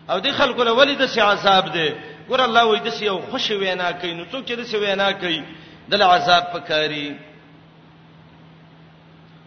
او 0.09 0.19
د 0.19 0.31
خلکو 0.31 0.63
له 0.63 0.71
ولی 0.73 0.95
د 0.95 1.05
شي 1.05 1.19
عذاب 1.21 1.71
ده 1.71 1.87
ګور 2.29 2.39
الله 2.41 2.63
وی 2.67 2.79
د 2.79 2.89
شي 2.89 3.05
یو 3.05 3.21
خوش 3.31 3.51
وینا 3.51 3.91
کوي 3.91 4.13
نو 4.13 4.25
څوک 4.31 4.45
چې 4.47 4.53
د 4.59 4.63
شي 4.69 4.77
وینا 4.77 5.11
کوي 5.11 5.43
د 5.89 6.01
عذاب 6.03 6.43
پکاري 6.53 7.17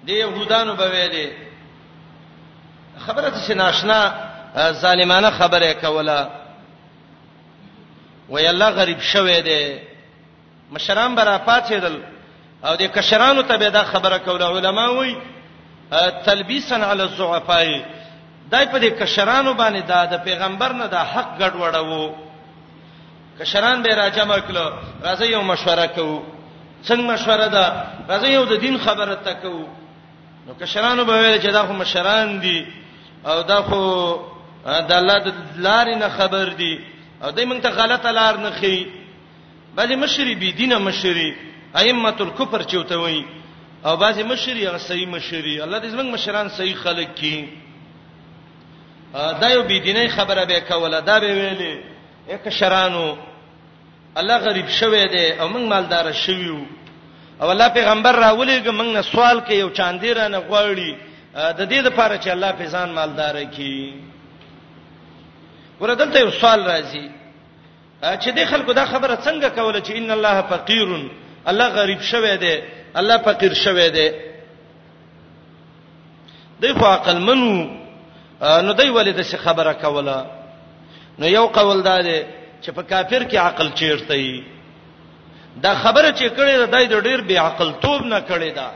د 0.06 0.10
يهودانو 0.10 0.74
به 0.74 0.86
ویلې 0.90 1.26
خبره 3.06 3.30
چې 3.46 3.50
ناشنا 3.54 4.00
ظالمانه 4.82 5.30
خبره 5.30 5.72
کوله 5.82 6.28
وای 8.28 8.46
الله 8.48 8.70
غریب 8.70 9.00
شوه 9.00 9.40
دې 9.42 9.62
مشران 10.72 11.14
برا 11.14 11.38
پاتېدل 11.46 11.92
او 12.66 12.74
د 12.76 12.82
کشرانو 12.86 13.42
ته 13.42 13.56
به 13.56 13.68
دا 13.70 13.84
خبره 13.84 14.18
کوله 14.18 14.44
علما 14.46 14.90
وای 14.94 15.16
تلبیسا 16.26 16.76
علی 16.90 17.02
الضعفاء 17.02 17.70
دای 18.50 18.64
په 18.72 18.78
دې 18.80 19.02
کشرانو 19.02 19.54
باندې 19.54 19.82
دا 19.88 20.06
د 20.06 20.22
پیغمبر 20.24 20.72
نه 20.72 20.86
د 20.86 20.94
حق 20.96 21.38
ګډ 21.40 21.52
وړو 21.56 22.12
کشران 23.40 23.82
به 23.82 23.94
راجمع 23.94 24.38
کړو 24.38 24.68
راځي 25.04 25.24
یو 25.34 25.42
مشوره 25.42 25.86
کوو 25.86 26.22
څنګه 26.86 27.06
مشوره 27.12 27.46
ده 27.48 27.72
راځي 28.08 28.28
یو 28.28 28.44
د 28.44 28.54
دین 28.56 28.78
خبره 28.78 29.14
تکو 29.26 29.58
نو 30.48 30.54
کشرانو 30.60 31.04
به 31.04 31.12
ویل 31.20 31.38
چې 31.42 31.52
دا 31.52 31.62
خو 31.66 31.72
مشران 31.72 32.40
دي 32.42 32.66
او 33.26 33.42
دا 33.42 33.62
خو 33.62 33.80
د 34.64 34.92
الله 34.92 35.18
د 35.24 35.32
لارې 35.56 35.96
نه 36.02 36.08
خبر 36.08 36.48
دي 36.60 36.74
او 37.22 37.30
دوی 37.30 37.44
موږ 37.46 37.60
ته 37.62 37.70
غلطه 37.70 38.10
لار 38.10 38.36
نه 38.36 38.50
خي 38.60 38.86
بلې 39.76 39.92
مشری 39.96 40.34
بي 40.34 40.52
دینه 40.52 40.78
مشری 40.78 41.34
ائمه 41.76 42.14
الکفر 42.20 42.62
چوته 42.62 42.96
وي 42.96 43.24
او 43.86 43.96
بعضی 43.96 44.22
مشری 44.22 44.66
هغه 44.66 44.76
صحیح 44.78 45.06
مشری 45.08 45.60
الله 45.62 45.78
دې 45.80 45.92
زمنګ 45.94 46.12
مشران 46.14 46.48
صحیح 46.48 46.74
خلک 46.74 47.08
کړي 47.16 47.44
دا 49.40 49.48
یو 49.50 49.62
بي 49.62 49.80
دینه 49.80 50.08
خبره 50.08 50.44
به 50.44 50.60
کوله 50.60 51.00
دا 51.00 51.18
به 51.18 51.28
ویلې 51.28 51.84
یک 52.34 52.48
شرانو 52.48 53.16
الله 54.16 54.36
غریب 54.38 54.68
شوه 54.68 55.04
دې 55.04 55.40
او 55.40 55.48
موږ 55.50 55.68
مالدار 55.70 56.12
شویو 56.12 56.58
او 57.42 57.48
الله 57.52 57.68
پیغمبر 57.68 58.12
راولېګ 58.14 58.66
موږ 58.78 58.88
نه 58.96 59.02
سوال 59.02 59.40
کوي 59.40 59.60
او 59.62 59.70
چاندیر 59.78 60.18
نه 60.34 60.38
غوړی 60.50 60.90
د 61.34 61.60
دې 61.70 61.80
لپاره 61.86 62.16
چې 62.18 62.28
الله 62.28 62.52
په 62.52 62.66
ځان 62.74 62.88
مالدار 62.98 63.34
کړي 63.54 63.92
ورته 65.80 66.18
یو 66.20 66.30
سوال 66.30 66.60
راځي 66.66 67.06
چې 68.22 68.28
د 68.38 68.50
خلکو 68.50 68.72
دا 68.72 68.84
خبره 68.86 69.16
څنګه 69.16 69.48
کوله 69.58 69.80
چې 69.80 69.90
ان 69.90 70.10
الله 70.10 70.42
فقیر 70.48 70.88
الله 71.50 71.68
غریب 71.78 72.00
شوه 72.10 72.36
دی 72.36 72.56
الله 72.94 73.18
فقیر 73.18 73.54
شوه 73.54 73.88
دی 73.88 74.08
دوی 76.60 76.72
خو 76.78 76.84
عقل 76.86 77.18
منو 77.28 77.52
نو 78.66 78.72
دوی 78.72 78.90
ولې 78.90 79.16
د 79.16 79.22
خبره 79.44 79.72
کوله 79.72 80.18
نو 81.18 81.26
یو 81.26 81.46
قول 81.46 81.82
دا 81.82 81.98
دی 82.02 82.20
چې 82.62 82.70
په 82.70 82.82
کافر 82.82 83.22
کې 83.30 83.34
عقل 83.36 83.68
چیرته 83.74 84.14
وي 84.14 84.42
دا 85.64 85.74
خبره 85.74 86.12
چې 86.12 86.28
کړې 86.36 86.54
ده 86.70 86.84
د 86.84 86.92
ډېر 87.00 87.20
بی 87.20 87.36
عقل 87.36 87.72
توب 87.82 88.02
نه 88.04 88.20
کړې 88.28 88.50
ده 88.54 88.66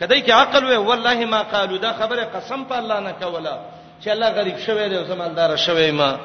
کدی 0.00 0.22
کې 0.22 0.30
عقل 0.30 0.64
وې 0.64 0.76
والله 0.88 1.24
ما 1.24 1.42
قالو 1.42 1.76
دا 1.76 1.92
خبره 1.92 2.24
قسم 2.34 2.64
په 2.64 2.74
الله 2.78 3.00
نه 3.00 3.12
کوله 3.20 3.58
چې 4.04 4.08
الله 4.08 4.30
غریب 4.30 4.58
شوی 4.58 4.88
دی 4.88 4.96
او 4.96 5.04
سمالدار 5.06 5.56
شوی 5.56 5.90
ما 5.90 6.18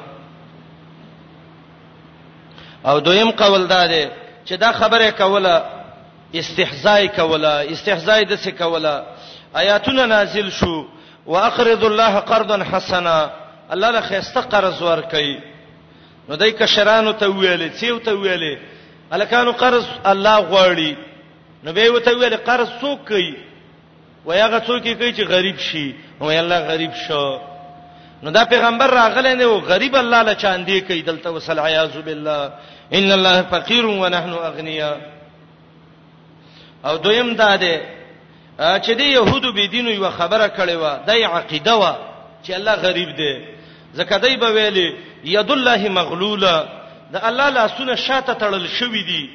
او 2.86 3.00
دویم 3.00 3.30
قول 3.30 3.66
دا 3.66 3.86
دی 3.86 4.08
چې 4.46 4.52
دا 4.56 4.72
خبره 4.72 5.10
کوله 5.10 5.62
استحزاء 6.34 7.06
کوله 7.06 7.66
استحزاء 7.70 8.22
د 8.22 8.36
څه 8.36 8.48
کوله 8.58 9.02
آیاتونه 9.54 10.06
نازل 10.06 10.50
شو 10.50 10.86
واقرض 11.26 11.84
الله 11.84 12.18
قرضا 12.18 12.64
حسنا 12.64 13.30
الله 13.70 13.90
له 13.90 14.00
خسته 14.00 14.40
قرض 14.40 14.80
ورکړي 14.82 15.40
نو 16.28 16.34
دای 16.36 16.52
کشرانو 16.52 17.12
ته 17.12 17.26
ویلې 17.26 17.76
سیو 17.78 17.98
ته 17.98 18.12
ویلې 18.22 18.56
الکانو 19.12 19.50
قرض 19.52 19.86
الله 20.06 20.36
غواړي 20.50 20.96
نو 21.64 21.72
به 21.72 21.90
وته 21.90 22.10
ویل 22.16 22.36
قرض 22.36 22.68
څوک 22.80 22.98
کوي 23.08 23.34
ویاغه 24.26 24.58
څوک 24.58 24.82
کوي 24.98 25.12
چې 25.16 25.20
غریب 25.20 25.58
شي 25.58 25.94
او 26.22 26.30
الله 26.30 26.58
غریب 26.58 26.92
شو 27.06 27.38
نو 28.22 28.30
دا 28.30 28.44
پیغمبر 28.44 28.86
راغلی 28.90 29.34
نه 29.34 29.46
و 29.46 29.58
غریب 29.60 29.96
الله 29.96 30.22
له 30.22 30.34
چاندې 30.34 30.86
کوي 30.88 31.02
دلته 31.02 31.30
وصل 31.30 31.58
عیاذ 31.60 31.96
بالله 32.02 32.52
ان 32.92 33.12
الله 33.12 33.42
فقیر 33.42 33.84
و 33.86 34.08
نحن 34.08 34.32
اغنیا 34.32 34.96
او 36.84 36.96
دویم 36.98 37.34
دا 37.34 37.56
ده 37.56 37.80
چې 38.82 38.90
دی 38.90 39.04
يهودو 39.12 39.52
به 39.52 39.66
دین 39.66 39.86
یو 39.88 40.10
خبره 40.10 40.46
کړې 40.48 40.72
و 40.82 40.98
دای 41.06 41.24
عقیده 41.24 41.72
و 41.76 41.92
چې 42.46 42.50
الله 42.50 42.72
غریب 42.74 43.16
دی 43.16 43.38
زکه 43.94 44.18
دای 44.18 44.36
به 44.36 44.50
ویلي 44.52 44.94
ید 45.24 45.50
الله 45.50 45.88
مغلوله 45.88 46.79
د 47.12 47.16
الله 47.18 47.48
لاسونه 47.48 47.94
شاته 47.96 48.32
تړل 48.34 48.66
شوې 48.68 49.02
دي 49.10 49.30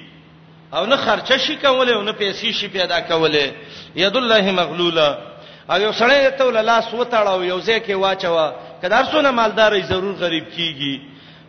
او 0.74 0.86
نه 0.86 0.96
خرچه 0.96 1.38
شي 1.38 1.56
کولای 1.56 1.94
او 1.96 2.02
نه 2.04 2.12
پیسې 2.14 2.52
شي 2.58 2.68
پیدا 2.68 3.00
کولای 3.02 3.52
ید 3.96 4.18
الله 4.18 4.52
مغلوله 4.52 5.18
او 5.72 5.78
یو 5.82 5.92
سړی 5.92 6.32
ته 6.38 6.44
ول 6.48 6.66
لاس 6.66 6.84
وتاړو 6.94 7.42
یو 7.44 7.60
ځکه 7.62 7.92
واچو 7.92 8.52
کدار 8.84 9.04
سونه 9.12 9.32
مالداري 9.32 9.82
ضرور 9.92 10.16
غریب 10.16 10.46
کیږي 10.58 11.00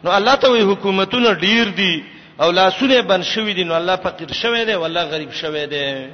نو 0.05 0.11
الله 0.11 0.35
ته 0.35 0.49
وی 0.51 0.61
حکومتونه 0.71 1.35
ډیر 1.35 1.65
دي 1.69 2.05
او 2.41 2.51
لاسونه 2.51 3.01
بن 3.03 3.23
شوې 3.23 3.53
دي 3.57 3.65
نو 3.65 3.75
الله 3.75 3.97
فقیر 3.97 4.29
شوې 4.29 4.62
دي 4.67 4.75
والله 4.75 5.03
غریب 5.05 5.33
شوې 5.33 5.65
دي 5.71 6.07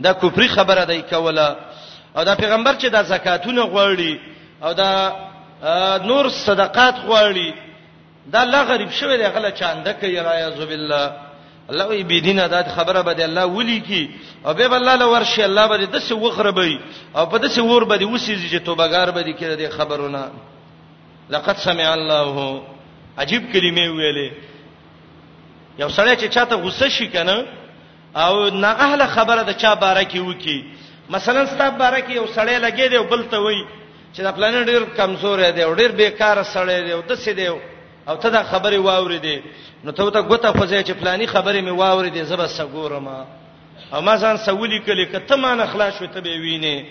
دا 0.00 0.12
کوپری 0.12 0.48
خبره 0.48 0.84
دی 0.84 1.02
کوله 1.02 1.56
او 2.16 2.24
دا 2.24 2.34
پیغمبر 2.34 2.74
چې 2.78 2.86
د 2.92 3.02
زکاتونه 3.04 3.62
غوړي 3.62 4.14
او 4.62 4.72
دا 4.72 5.16
نور 6.06 6.28
صدقات 6.28 6.94
غوړي 7.08 7.52
دا 8.32 8.38
الله 8.44 8.62
غریب 8.72 8.90
شوی 8.90 9.16
دی 9.18 9.26
غلا 9.26 9.50
چاند 9.58 9.88
کوي 10.00 10.20
را 10.20 10.34
یذ 10.48 10.60
بالله 10.70 11.06
الله 11.70 11.84
وی 11.90 12.02
بی 12.10 12.20
دینه 12.20 12.48
دا 12.48 12.60
خبره 12.76 13.02
به 13.08 13.14
دی 13.14 13.22
الله 13.28 13.44
ولي 13.58 13.80
کی 13.88 14.02
او 14.46 14.52
به 14.54 14.72
الله 14.80 14.94
له 15.02 15.06
ورشي 15.14 15.42
الله 15.48 15.64
به 15.70 15.76
د 15.96 15.98
څه 16.08 16.12
وخربي 16.26 16.78
او 17.18 17.24
په 17.32 17.38
دسه 17.44 17.62
ور 17.64 17.84
به 17.84 17.96
دی 18.00 18.04
وسیږي 18.14 18.48
چې 18.52 18.58
توبګار 18.68 19.08
به 19.16 19.22
دی 19.26 19.32
کړه 19.40 19.56
دی 19.60 19.68
خبرونه 19.68 20.30
لقد 21.30 21.56
سمع 21.56 21.88
الله 21.98 22.62
عجیب 23.18 23.42
کلمې 23.52 23.86
ویلې 23.96 24.30
یو 25.78 25.88
سړی 25.90 26.16
چې 26.20 26.24
چاته 26.34 26.56
غوسه 26.56 26.88
شي 26.88 27.06
کنه 27.08 27.44
او 28.16 28.48
ناغه 28.50 29.06
خبره 29.06 29.42
د 29.42 29.52
چا 29.62 29.74
باره 29.74 30.04
کې 30.04 30.16
وکی 30.28 30.60
مثلا 31.10 31.46
ستاب 31.46 31.78
باره 31.78 32.00
کې 32.06 32.10
یو 32.10 32.26
سړی 32.36 32.56
لګې 32.68 32.86
دی 32.92 32.98
بل 32.98 33.22
ته 33.30 33.36
وای 33.38 33.64
چې 34.14 34.20
دا 34.20 34.32
پلان 34.32 34.54
ډیر 34.66 34.82
کمزور 34.98 35.38
دی 35.56 35.62
ډیر 35.80 35.90
بیکاره 36.00 36.42
سړی 36.42 36.78
دی 36.84 36.92
او 36.92 37.02
د 37.02 37.14
څه 37.16 37.28
دی 37.38 37.48
او 38.08 38.16
ته 38.16 38.28
دا 38.28 38.42
خبره 38.42 38.78
واوریدې 38.78 39.36
نو 39.84 39.92
ته 39.92 40.10
ته 40.10 40.20
ګوته 40.22 40.52
فزې 40.52 40.82
چې 40.82 40.92
فلانی 41.00 41.26
خبره 41.26 41.60
می 41.60 41.70
واوریدې 41.70 42.22
زبر 42.32 42.46
سګورم 42.46 43.08
او 43.92 44.00
ما 44.00 44.16
ځان 44.16 44.36
سولي 44.36 44.80
کله 44.80 45.04
کته 45.12 45.36
ما 45.36 45.54
نه 45.54 45.66
خلاص 45.66 46.00
وې 46.00 46.08
ته 46.14 46.20
به 46.20 46.30
وینې 46.36 46.84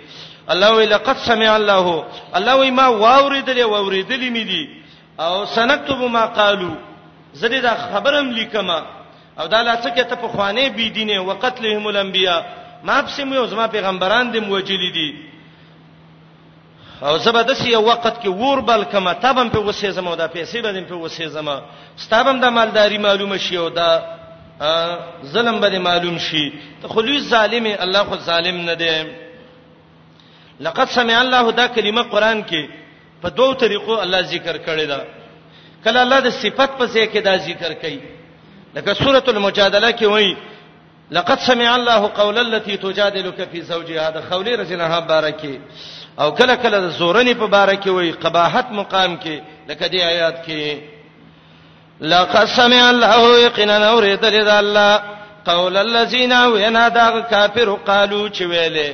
الله 0.50 0.70
وی 0.76 0.86
لقد 0.86 1.18
سمع 1.18 1.56
الله 1.56 2.06
الله 2.38 2.56
وی 2.56 2.72
ما 2.72 2.88
واوریدلې 2.90 3.66
واوریدلې 3.66 4.30
مې 4.32 4.44
دي 4.48 4.66
او 5.20 5.46
سنكتب 5.46 5.98
ما 5.98 6.26
قالو 6.26 6.76
زدي 7.34 7.60
دا 7.62 7.74
خبرم 7.94 8.32
لیکما 8.32 8.86
او 9.40 9.48
دا 9.48 9.64
لاڅه 9.66 9.90
کې 9.96 10.04
ته 10.06 10.16
په 10.22 10.28
خوانې 10.28 10.72
بيدینه 10.78 11.20
وقتلهم 11.22 11.88
الانبیاء 11.88 12.42
ما 12.84 13.02
په 13.02 13.08
سیمه 13.10 13.46
زما 13.48 13.68
پیغمبران 13.68 14.32
دې 14.34 14.38
موجلي 14.46 14.92
دي 14.94 15.27
او 17.04 17.18
زبردست 17.18 17.66
یو 17.68 17.82
وخت 17.82 18.22
کې 18.22 18.28
ور 18.28 18.60
بل 18.62 18.84
کما 18.92 19.14
تبم 19.14 19.50
په 19.50 19.60
وسې 19.72 19.86
زمو 19.90 20.16
دا 20.16 20.28
پیسې 20.28 20.58
بدیم 20.62 20.86
په 20.86 20.96
وسې 21.10 21.24
زمو 21.30 21.58
ستابم 21.98 22.40
د 22.40 22.46
مالداري 22.46 22.98
معلومه 22.98 23.38
شي 23.38 23.56
او 23.58 23.70
دا 23.70 23.90
ظلم 25.26 25.60
به 25.60 25.80
معلوم 25.80 26.18
شي 26.18 26.54
ته 26.82 26.88
خو 26.88 27.02
لوی 27.02 27.20
ظالم 27.20 27.66
الله 27.66 28.04
خو 28.04 28.18
ظالم 28.18 28.62
نه 28.66 28.74
دی 28.74 28.92
لقد 30.60 30.88
سمع 30.88 31.22
الله 31.22 31.52
دا 31.52 31.68
کلمه 31.68 32.04
قران 32.04 32.44
کې 32.44 32.66
په 33.22 33.28
دوو 33.30 33.54
طریقو 33.54 34.00
الله 34.02 34.22
ذکر 34.22 34.58
کړی 34.58 34.88
دا 34.88 35.00
کله 35.84 36.00
الله 36.02 36.20
د 36.22 36.30
صفت 36.30 36.78
په 36.78 36.86
ځای 36.88 37.08
کې 37.14 37.18
دا 37.22 37.38
ذکر 37.38 37.74
کړي 37.74 38.00
لکه 38.76 38.94
سوره 38.94 39.24
المجادله 39.28 39.92
کې 39.92 40.04
وایي 40.04 40.38
لقد 41.12 41.40
سمع 41.40 41.76
الله 41.76 42.08
قول 42.08 42.38
التي 42.38 42.78
تجادلك 42.78 43.48
في 43.52 43.62
زوجها 43.62 44.10
دا 44.10 44.22
خولي 44.30 44.56
رجلها 44.56 45.00
بارکی 45.00 45.58
او 46.22 46.32
کله 46.32 46.56
کله 46.56 46.78
د 46.82 46.90
زورنی 47.00 47.34
په 47.34 47.48
باره 47.48 47.74
کې 47.76 47.88
وای 47.90 48.12
قباحت 48.12 48.68
مقام 48.72 49.18
کې 49.18 49.40
لکه 49.70 49.88
دی 49.88 50.00
آیات 50.04 50.46
کې 50.46 50.78
لقد 52.02 52.46
سمع 52.48 52.90
الله 52.90 53.40
يقينا 53.46 53.78
اورید 53.90 54.26
لذا 54.26 54.60
الله 54.60 55.04
قول 55.46 55.78
الذين 55.78 56.34
وینا 56.34 56.88
دا 56.90 57.22
کافر 57.22 57.74
قالو 57.88 58.30
چې 58.30 58.42
ویلې 58.44 58.92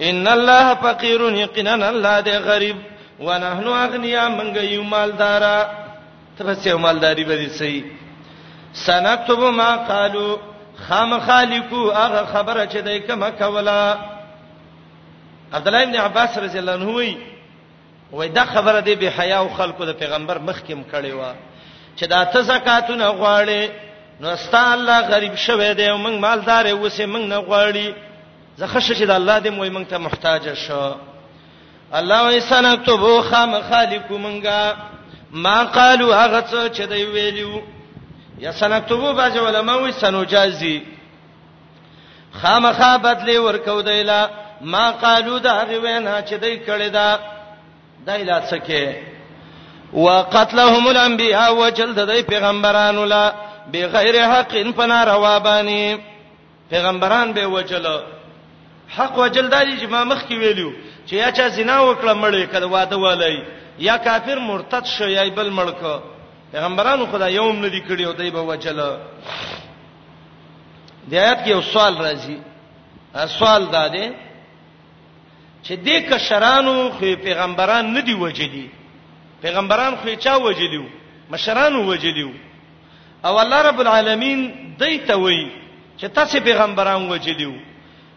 ان 0.00 0.28
الله 0.28 0.74
فقير 0.74 1.20
يقينا 1.32 1.88
الله 1.88 2.20
دې 2.22 2.36
غریب 2.48 2.76
ونحن 3.20 3.66
اغنيا 3.68 4.28
منګ 4.28 4.56
یو 4.62 4.82
مالدارا 4.82 5.70
تبسه 6.38 6.78
مالداری 6.78 7.24
به 7.24 7.36
دې 7.46 7.50
صحیح 7.58 7.82
سنكتب 8.74 9.40
ما 9.40 9.76
قالو 9.76 10.38
خام 10.88 11.20
خالقو 11.20 11.90
هغه 11.90 12.24
خبره 12.34 12.66
چې 12.66 12.76
دای 12.86 13.00
کما 13.00 13.30
کولا 13.30 13.96
عبد 15.52 15.66
الله 15.68 15.82
ابن 15.82 15.96
عباس 15.96 16.38
رضی 16.38 16.58
الله 16.58 16.72
عنه 16.72 16.84
وی 16.90 17.16
وای 18.12 18.28
دا 18.28 18.44
خبره 18.44 18.80
دی 18.80 18.94
به 18.94 19.10
حیا 19.10 19.40
او 19.42 19.48
خلکو 19.54 19.84
د 19.84 19.92
پیغمبر 19.92 20.38
مخکیم 20.38 20.84
کړي 20.92 21.06
وا 21.12 21.32
چې 21.98 22.02
دا 22.04 22.24
ته 22.24 22.42
زکاتونه 22.42 23.08
غواړي 23.12 23.70
نو 24.20 24.36
ستا 24.36 24.72
الله 24.72 25.00
غریب 25.08 25.34
شوه 25.34 25.72
دی 25.74 25.86
او 25.90 25.98
موږ 26.04 26.20
مالدار 26.20 26.66
یو 26.66 26.88
سه 26.88 27.06
موږ 27.06 27.24
نه 27.32 27.40
غواړي 27.42 27.94
زه 28.56 28.66
خشه 28.66 28.94
چې 28.94 29.02
د 29.08 29.10
الله 29.10 29.40
دې 29.40 29.46
موږ 29.46 29.76
موږ 29.76 29.90
ته 29.90 29.98
محتاج 29.98 30.54
شو 30.54 30.94
الله 31.94 32.22
وای 32.22 32.40
سنكتبو 32.40 33.22
خام 33.22 33.62
خالق 33.62 34.06
منګه 34.12 34.76
ما 35.32 35.64
قالو 35.64 36.12
هغه 36.12 36.40
څه 36.40 36.76
چې 36.76 36.80
دی 36.82 37.04
ویلو 37.04 37.62
یا 38.38 38.52
سنكتبو 38.52 39.12
باج 39.12 39.38
علماء 39.38 39.82
وي 39.82 39.92
سنوجازي 39.92 40.82
خامخا 42.42 42.96
بدلی 42.96 43.36
ورکو 43.38 43.80
دیلا 43.82 44.30
ما 44.62 44.90
قالو 44.90 45.38
دا 45.38 45.64
غوینا 45.64 46.20
چې 46.22 46.32
دای 46.40 46.58
کړی 46.66 46.90
دا 46.90 47.18
دای 48.06 48.24
لا 48.24 48.40
سکه 48.46 48.96
وقتلهم 49.92 50.86
الانبیاء 50.88 51.50
وجلد 51.54 52.06
دای 52.06 52.22
پیغمبرانو 52.22 53.04
لا 53.04 53.34
بغیر 53.72 54.26
حق 54.32 54.72
فناروا 54.76 55.38
بانی 55.38 55.98
پیغمبران 56.70 57.32
به 57.32 57.46
وجل 57.46 58.00
حق 58.96 59.18
وجل 59.18 59.48
دای 59.50 59.78
چې 59.80 59.90
ما 59.90 60.04
مخ 60.04 60.22
کې 60.28 60.32
ویلو 60.32 60.72
چې 61.06 61.12
یا 61.12 61.30
چا 61.30 61.48
زنا 61.48 61.80
وکړه 61.80 62.14
مړې 62.22 62.46
کړه 62.54 62.64
واده 62.64 62.96
ولای 62.98 63.42
یا 63.78 63.96
کافر 63.98 64.38
مرتد 64.38 64.84
شو 64.86 65.08
یا 65.08 65.28
بل 65.30 65.50
مړک 65.50 66.00
پیغمبرانو 66.52 67.06
خدای 67.06 67.32
یوم 67.34 67.64
ندی 67.64 67.80
کړی 67.88 68.00
او 68.06 68.12
دای 68.12 68.30
به 68.30 68.40
وجل 68.40 68.76
د 71.10 71.14
آیات 71.14 71.38
کې 71.44 71.48
یو 71.48 71.60
سوال 71.62 71.94
راځي 71.96 72.36
سوال 73.26 73.66
دا 73.72 73.86
دی 73.88 74.10
چې 75.66 75.76
دې 75.84 75.98
کشرانو 76.10 76.76
خو 76.98 77.06
پیغمبران 77.24 77.92
نه 77.94 78.00
دی 78.06 78.14
وجلی 78.22 78.66
پیغمبران 79.42 79.94
خو 80.02 80.14
چا 80.24 80.36
وجلیو 80.46 80.84
مشرانو 81.34 81.82
وجلیو 81.90 82.30
او 83.26 83.38
الله 83.42 83.62
رب 83.68 83.80
العالمین 83.84 84.38
دیته 84.80 85.16
وی 85.20 85.42
چې 85.98 86.04
تاسو 86.18 86.40
پیغمبران 86.44 87.08
وجلیو 87.10 87.54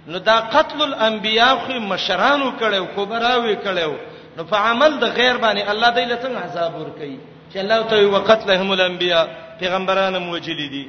نو 0.07 0.17
دا 0.17 0.35
قتل 0.57 0.81
الانبیاء 0.89 1.53
خو 1.65 1.79
مشرانو 1.93 2.51
کړو 2.59 2.83
کبراوی 2.95 3.55
کړو 3.55 3.91
نو 4.37 4.43
په 4.51 4.57
عمل 4.57 4.99
د 4.99 5.03
غیر 5.03 5.37
باندې 5.37 5.69
الله 5.69 5.89
دایله 5.89 6.17
څنګه 6.23 6.45
عذاب 6.45 6.75
ور 6.75 6.89
کوي 6.99 7.17
چې 7.53 7.57
الله 7.57 7.81
ته 7.81 8.05
وقتلهم 8.17 8.71
الانبیاء 8.77 9.25
پیغمبران 9.59 10.17
موجلی 10.29 10.69
دي 10.77 10.87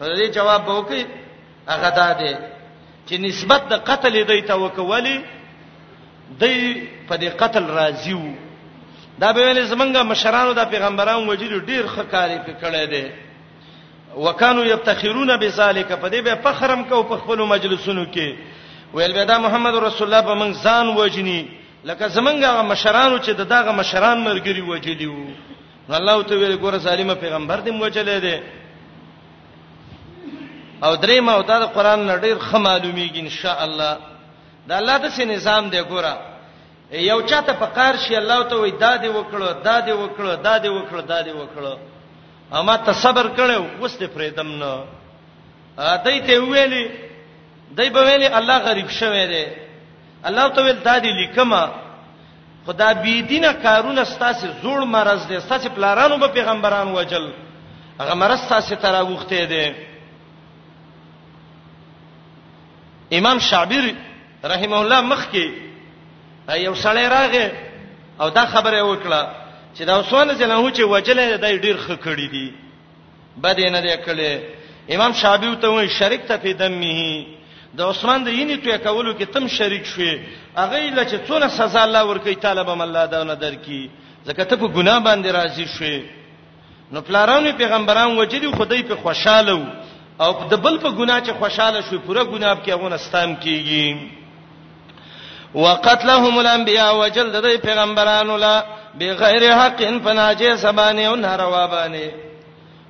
دې 0.00 0.34
جواب 0.38 0.68
وکي 0.68 1.06
هغه 1.68 1.88
دا 2.02 2.12
دی 2.18 2.34
چې 3.06 3.20
نسبت 3.28 3.68
د 3.72 3.88
قتل 3.90 4.22
دی 4.28 4.40
ته 4.40 4.54
وکولي 4.56 5.18
دې 6.30 6.86
په 7.08 7.16
دې 7.16 7.28
قتل 7.40 7.64
راضي 7.64 8.12
وو 8.14 8.32
دا 9.18 9.32
به 9.32 9.40
ویل 9.40 9.66
زمونږه 9.66 10.02
مشرانو 10.02 10.52
د 10.52 10.64
پیغمبرانو 10.70 11.26
وجلو 11.30 11.58
ډیر 11.60 11.86
خکاری 11.86 12.38
په 12.46 12.52
کړه 12.60 12.82
دي 12.90 13.04
وکانو 14.16 14.64
یبتخرون 14.64 15.36
بذالک 15.36 15.88
په 15.92 16.08
دې 16.10 16.20
به 16.26 16.34
فخرم 16.42 16.84
کو 16.90 17.02
په 17.02 17.16
خپل 17.16 17.38
مجلسونو 17.46 18.04
کې 18.12 18.28
ویل 18.94 19.12
به 19.12 19.24
دا 19.24 19.38
محمد 19.38 19.74
رسول 19.74 20.06
الله 20.14 20.26
به 20.28 20.34
موږ 20.34 20.52
ځان 20.64 20.86
وجنی 20.96 21.48
لکه 21.84 22.08
زمونږه 22.08 22.62
مشرانو 22.62 23.18
چې 23.18 23.30
دغه 23.32 23.72
مشران 23.72 24.24
مرګري 24.24 24.60
وجلی 24.60 25.06
وو 25.06 25.30
الله 25.90 26.22
ته 26.22 26.34
ویل 26.36 26.58
ګوره 26.62 26.78
سالمه 26.80 27.14
پیغمبر 27.14 27.60
دې 27.64 27.80
وجلې 27.82 28.18
دي 28.24 28.38
او 30.84 30.96
درې 30.96 31.20
ما 31.20 31.32
او 31.32 31.42
دا 31.42 31.66
قران 31.66 32.08
نړۍ 32.08 32.38
خه 32.38 32.58
معلومیږي 32.58 33.18
ان 33.18 33.28
شاء 33.28 33.62
الله 33.64 33.96
دا 34.68 34.78
الله 34.78 34.96
د 35.02 35.06
سي 35.16 35.24
نظام 35.24 35.70
دی 35.70 35.80
ګوره 35.90 36.14
یو 36.92 37.20
چاته 37.30 37.52
په 37.62 37.66
قار 37.76 37.94
شي 38.04 38.16
الله 38.18 38.42
ته 38.50 38.56
وای 38.58 38.70
دا 38.82 38.96
دی 38.96 39.08
وکړو 39.08 39.62
دا 39.66 39.80
دی 39.86 39.92
وکړو 39.92 40.34
دا 40.46 40.58
دی 40.58 40.68
وکړو 40.68 41.00
دا 41.06 41.22
دی 41.22 41.30
وکړو 41.32 41.74
اما 42.52 42.76
ته 42.76 42.92
صبر 42.92 43.26
کړو 43.36 43.80
اوس 43.82 43.96
ته 43.96 44.06
فریدم 44.14 44.48
نه 44.60 44.84
ا 45.78 45.96
دای 46.04 46.20
ته 46.26 46.34
ویلي 46.42 46.84
دای 47.78 47.90
په 47.94 47.98
ویلي 48.06 48.26
الله 48.38 48.56
غریب 48.68 48.88
شوی 48.90 49.24
دی 49.32 49.44
الله 50.28 50.48
ته 50.54 50.62
ویل 50.62 50.80
دا 50.82 50.98
دی 50.98 51.10
لیکما 51.18 51.62
خدا 52.66 52.92
بی 53.02 53.22
دینه 53.30 53.52
کارونه 53.62 54.04
ستاسو 54.04 54.46
زوړ 54.62 54.80
مرز 54.94 55.20
دی 55.30 55.40
ستاسو 55.46 55.68
پلارانو 55.74 56.18
به 56.18 56.28
پیغمبران 56.28 56.88
وجل 56.92 57.26
هغه 58.00 58.14
مرز 58.14 58.38
ستاسو 58.46 58.74
تراوخته 58.74 59.44
دی 59.52 59.64
امام 63.18 63.38
شعبیر 63.38 63.84
رحم 64.52 64.72
الله 64.74 65.00
مخ 65.12 65.22
کې 65.32 65.46
یو 66.62 66.74
سړی 66.74 67.04
راغی 67.14 67.46
او 68.20 68.28
دا 68.38 68.44
خبره 68.54 68.82
وکړه 68.82 69.30
چې 69.74 69.82
دا 69.88 69.98
عثمان 70.00 70.28
جنہ 70.40 70.54
هو 70.54 70.70
چې 70.70 70.82
وجلې 70.82 71.36
د 71.36 71.44
ډیر 71.64 71.76
خکړې 71.76 72.30
دي 72.34 72.52
بد 73.44 73.60
نه 73.76 73.80
دی 73.86 73.96
کړې 74.06 74.38
امام 74.96 75.12
شابیو 75.20 75.54
ته 75.54 75.68
وایي 75.68 75.88
شریک 75.98 76.20
ته 76.26 76.36
په 76.44 76.52
دمه 76.52 77.26
د 77.78 77.80
عثمان 77.92 78.24
د 78.24 78.28
یینې 78.28 78.64
توې 78.64 78.78
کولو 78.88 79.14
کې 79.14 79.24
تم 79.36 79.48
شریک 79.58 79.84
شوې 79.84 80.18
اغه 80.56 80.78
لچ 80.98 81.08
څونه 81.28 81.46
سزا 81.56 81.82
الله 81.84 82.04
ورکوي 82.10 82.34
طالب 82.34 82.68
الله 82.82 83.06
دا 83.06 83.24
نه 83.24 83.34
درکې 83.34 83.90
ځکه 84.26 84.42
ته 84.44 84.56
په 84.56 84.68
ګناه 84.76 84.98
باندې 84.98 85.28
راضي 85.38 85.66
شوې 85.66 86.02
نو 86.92 87.00
پلارانو 87.02 87.52
پیغمبران 87.58 88.18
وجدي 88.18 88.52
خدای 88.58 88.82
په 88.82 88.94
خوشاله 88.94 89.64
او 90.20 90.30
د 90.50 90.54
بل 90.54 90.78
په 90.78 90.90
ګناه 90.90 91.20
چې 91.20 91.30
خوشاله 91.40 91.80
شوې 91.80 91.98
پوره 92.06 92.24
ګناه 92.24 92.54
په 92.54 92.72
هغه 92.74 92.88
نستام 92.94 93.36
کیږي 93.36 93.96
وقتلهم 95.56 96.38
الانبیاء 96.40 96.92
وجل 97.04 97.28
د 97.34 97.46
پیغمبرانو 97.60 98.36
لا 98.36 98.64
بغیر 99.00 99.44
حق 99.58 99.82
فناجه 100.04 100.56
سبانه 100.62 101.02
او 101.08 101.14
ناروا 101.16 101.66
باندې 101.66 102.10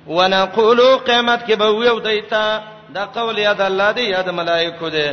ونقول 0.07 0.79
قیامت 1.07 1.45
کې 1.45 1.53
به 1.61 1.65
ویو 1.77 1.99
دیتا 1.99 2.61
دا 2.95 3.05
قول 3.17 3.37
یاد 3.39 3.61
الله 3.61 3.91
دی 3.91 4.03
یاد 4.09 4.29
ملائکه 4.39 4.89
دی 4.89 5.11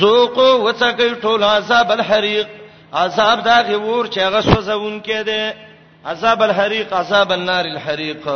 ذوقوا 0.00 0.54
وتقي 0.60 1.14
طول 1.14 1.44
عذاب 1.44 1.92
الحريق 1.92 2.46
عذاب 2.94 3.42
دا 3.44 3.62
غور 3.78 4.06
چې 4.10 4.18
هغه 4.18 4.40
سوزون 4.40 4.96
کې 5.02 5.26
دی 5.26 5.52
عذاب 6.06 6.42
الحريق 6.42 6.92
عذاب 6.94 7.32
النار 7.32 7.64
الحريق 7.74 8.26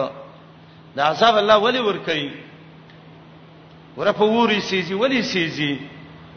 دا 0.96 1.04
عذاب 1.08 1.36
الله 1.38 1.56
ولی 1.56 1.78
ور 1.80 1.96
کوي 2.06 2.30
ورپوري 3.96 4.60
سيزي 4.60 4.94
ولی 4.94 5.22
سيزي 5.22 5.76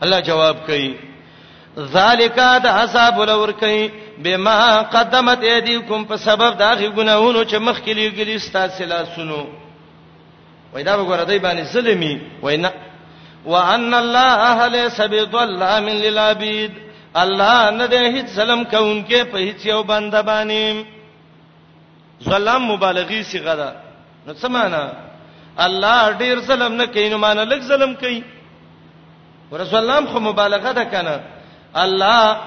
الله 0.04 0.20
جواب 0.20 0.56
کوي 0.68 1.09
ذالک 1.78 2.40
د 2.64 2.66
حساب 2.68 3.22
لور 3.26 3.50
کوي 3.60 3.88
بما 4.24 4.82
قدمت 4.92 5.44
ایدیکم 5.52 6.02
په 6.10 6.16
سبب 6.18 6.54
د 6.60 6.62
اخی 6.62 6.88
ګناہوں 6.90 7.44
چې 7.46 7.58
مخکلي 7.58 8.10
ګلی 8.16 8.38
ستاسو 8.40 8.86
لاسونو 8.86 9.46
وای 10.74 10.84
دا 10.84 10.96
وګوره 10.98 11.24
دای 11.24 11.40
باندې 11.40 11.64
ظلمي 11.74 12.20
وای 12.42 12.58
نه 12.58 12.72
وان 13.46 13.94
الله 13.94 14.68
ليس 14.68 15.02
بظلام 15.02 15.88
للعبید 15.90 16.72
الله 17.22 17.70
نه 17.70 17.88
دې 17.88 18.14
هیڅ 18.16 18.28
ظلم 18.36 18.64
کوونکې 18.64 19.22
په 19.32 19.38
هیڅ 19.38 19.66
یو 19.66 19.84
بنده 19.84 20.22
باندې 20.22 20.84
ظلم 22.24 22.72
مبالغي 22.72 23.24
صيغه 23.24 23.56
ده 23.56 23.74
نو 24.28 24.34
څه 24.34 24.48
معنی 24.50 24.86
الله 25.66 26.12
ډیر 26.18 26.40
ظلم 26.40 26.74
نه 26.74 26.86
کوي 26.86 27.10
نو 27.10 27.18
معنی 27.18 27.42
لږ 27.46 27.62
ظلم 27.62 27.94
کوي 27.96 28.24
ورسول 29.52 29.80
الله 29.80 30.06
خو 30.12 30.20
مبالغه 30.20 30.72
ده 30.72 30.84
کنه 30.84 31.20
الله 31.78 32.38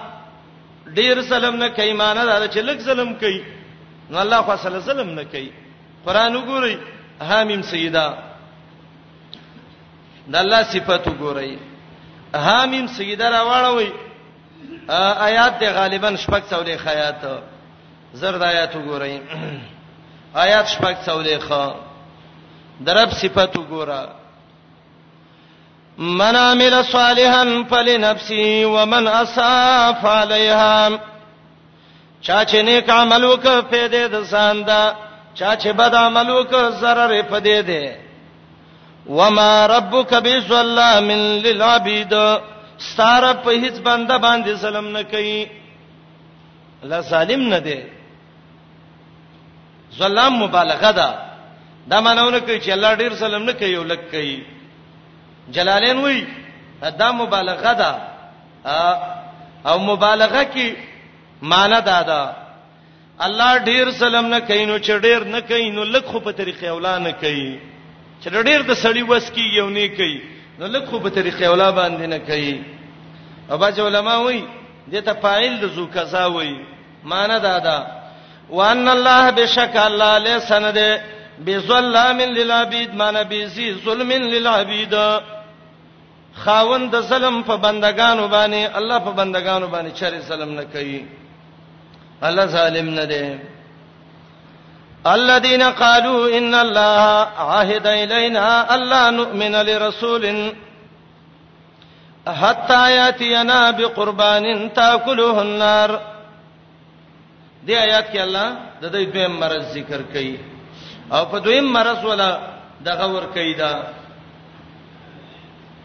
ډیر 0.95 1.23
ظلم 1.31 1.57
نه 1.57 1.69
کوي 1.69 1.93
مان 1.93 2.17
نه 2.17 2.47
چې 2.49 2.59
لک 2.63 2.79
ظلم 2.81 3.15
کوي 3.15 3.43
نو 4.11 4.19
الله 4.19 4.43
خو 4.43 4.57
سره 4.63 4.79
ظلم 4.79 5.09
نه 5.11 5.25
کوي 5.25 5.51
قران 6.07 6.37
وګورئ 6.37 6.77
حامیم 7.21 7.63
سیدا 7.63 8.09
د 10.33 10.37
الله 10.37 10.63
صفات 10.63 11.09
وګورئ 11.09 11.57
حامیم 12.35 12.87
سیدا 12.87 13.31
راوړوي 13.31 13.93
آیات 15.29 15.59
دی 15.61 15.67
غالبا 15.69 16.11
شپږ 16.17 16.43
څولې 16.53 16.77
خیات 16.79 17.21
زرد 18.13 18.43
آیات 18.43 18.75
وګورئ 18.77 19.21
آیات 20.45 20.67
شپږ 20.69 20.95
څولې 21.07 21.39
خا 21.41 21.71
درب 22.87 23.11
صفات 23.13 23.57
وګورئ 23.57 24.22
من 25.99 26.37
عمل 26.37 26.85
صالحا 26.85 27.65
فلنفسه 27.71 28.63
ومن 28.67 29.09
اساء 29.09 29.93
فعليها 30.03 30.89
چا 32.25 32.45
چې 32.45 32.55
نیک 32.63 32.91
عمل 32.91 33.25
وکړ 33.25 33.61
پیدا 33.71 34.07
د 34.13 34.23
ځان 34.31 34.65
دا 34.67 34.93
چا 35.35 35.55
چې 35.57 35.67
بد 35.77 35.95
عمل 35.95 36.31
وکړ 36.31 36.71
zarar 36.81 37.23
پدې 37.31 37.61
ده 37.67 37.97
وما 39.07 39.67
ربک 39.67 40.15
بظلام 40.25 41.11
للعبید 41.45 42.15
ستاره 42.79 43.33
په 43.33 43.51
هیڅ 43.51 43.77
بنده 43.81 44.19
باندې 44.19 44.57
سلام 44.61 44.89
نه 44.89 45.03
کوي 45.03 45.47
الله 46.83 47.01
ظالم 47.01 47.49
نه 47.49 47.59
دی 47.59 47.81
ظلم 49.99 50.39
مبالغه 50.43 50.91
ده 50.91 51.15
دا 51.89 52.01
معنی 52.01 52.31
نه 52.31 52.39
کوي 52.41 52.61
چې 52.61 52.69
الله 52.71 52.95
ډیر 52.95 53.15
سلام 53.15 53.43
نه 53.43 53.53
کوي 53.53 53.77
او 53.77 53.85
لک 53.85 54.11
کوي 54.11 54.41
جلالین 55.51 55.99
وی 56.05 56.25
دا 56.99 57.13
مبالغه 57.13 57.73
ده 57.75 57.95
او 59.71 59.79
مبالغه 59.79 60.45
کې 60.45 60.71
معنی 61.43 61.81
دا 61.81 62.03
ده 62.03 62.33
الله 63.21 63.59
ډیر 63.59 63.91
سلام 63.91 64.27
نه 64.27 64.39
کینو 64.41 64.79
چې 64.79 64.91
ډیر 64.91 65.25
نه 65.25 65.41
کینو 65.41 65.85
لکه 65.85 66.09
خو 66.09 66.21
په 66.21 66.33
طریقې 66.33 66.65
اولا 66.65 66.99
نه 66.99 67.11
کوي 67.13 67.59
چې 68.25 68.29
ډیر 68.29 68.63
د 68.63 68.71
سړی 68.75 69.03
وس 69.09 69.31
کې 69.31 69.55
یو 69.57 69.69
نه 69.69 69.89
کوي 69.89 70.21
نو 70.59 70.67
لکه 70.67 70.87
خو 70.87 70.99
په 71.01 71.09
طریقې 71.09 71.43
اولا 71.43 71.71
باندې 71.71 72.07
نه 72.07 72.19
کوي 72.19 72.63
او 73.51 73.59
باج 73.59 73.81
علماء 73.81 74.21
وی 74.23 74.45
دته 74.89 75.13
فاعل 75.13 75.59
د 75.61 75.65
زو 75.75 75.87
قضا 75.95 76.27
وی 76.27 76.57
معنی 77.05 77.39
دا 77.41 77.59
ده 77.59 77.87
وان 78.51 78.89
الله 78.89 79.31
بشک 79.31 79.77
الله 79.77 80.19
له 80.19 80.39
سند 80.41 80.77
بظلام 81.47 82.21
للعبید 82.21 82.95
معنی 82.95 83.25
بزی 83.31 83.75
ظلم 83.85 84.11
للعبید 84.13 84.95
خاوند 86.45 86.93
د 86.97 87.01
ظلم 87.01 87.43
په 87.43 87.57
بندگانو 87.57 88.29
باندې 88.29 88.77
الله 88.79 88.99
په 88.99 89.11
بندگانو 89.21 89.67
باندې 89.69 89.93
چره 90.01 90.19
ظلم 90.21 90.51
نه 90.55 90.65
کوي 90.73 91.05
الله 92.23 92.47
ظالم 92.47 92.89
نه 92.95 93.05
دی 93.05 93.39
الذين 95.07 95.63
قالوا 95.63 96.29
ان 96.39 96.55
الله 96.55 97.01
عهد 97.39 97.87
الينا 97.87 98.75
الا 98.75 99.11
نؤمن 99.11 99.53
لرسول 99.63 100.53
حتى 102.27 102.93
ياتينا 102.97 103.71
بقربان 103.71 104.73
تاكله 104.73 105.41
النار 105.43 105.91
دی 107.67 107.75
آیات 107.77 108.13
کې 108.13 108.19
الله 108.21 108.49
د 108.83 108.85
دې 108.93 109.09
دویم 109.13 109.33
مرز 109.41 109.75
ذکر 109.75 110.01
کوي 110.13 110.52
او 111.15 111.25
په 111.27 111.39
دویم 111.41 111.65
مرز 111.65 112.05
ولا 112.05 112.41
دغه 112.85 113.07
ور 113.07 113.25
کوي 113.35 113.55
دا 113.55 113.83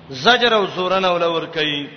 زجر 0.09 0.53
او 0.55 0.65
زورن 0.65 1.05
ولا 1.05 1.27
ور 1.27 1.45
کوي 1.45 1.89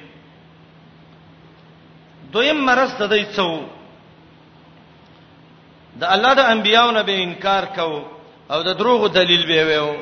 دویم 2.32 2.56
مرز 2.64 2.94
ته 2.98 3.06
دی 3.06 3.24
څو 3.36 3.62
د 5.98 6.04
الله 6.04 6.34
د 6.34 6.40
انبیانو 6.50 6.90
نه 6.90 7.02
به 7.02 7.22
انکار 7.22 7.64
کو 7.64 8.04
او 8.50 8.62
د 8.62 8.76
دروغو 8.78 9.08
دلیل 9.08 9.46
به 9.46 9.64
ویو 9.64 9.94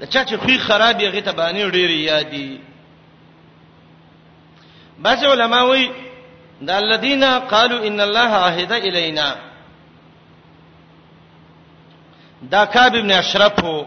د 0.00 0.04
چا 0.04 0.24
چې 0.24 0.34
خې 0.38 0.58
خراب 0.58 1.00
یې 1.00 1.08
غته 1.14 1.32
باندې 1.32 1.70
ډېر 1.70 1.90
یادي 1.90 2.60
بعض 4.98 5.24
علما 5.24 5.62
وایي 5.62 5.90
دا 6.60 6.78
الذين 6.78 7.24
قالوا 7.24 7.86
ان 7.86 8.00
الله 8.00 8.34
عهد 8.46 8.72
الينا 8.72 9.47
دا 12.42 12.64
کعب 12.64 12.94
ابن 12.96 13.10
اشرف 13.12 13.58
وو 13.64 13.82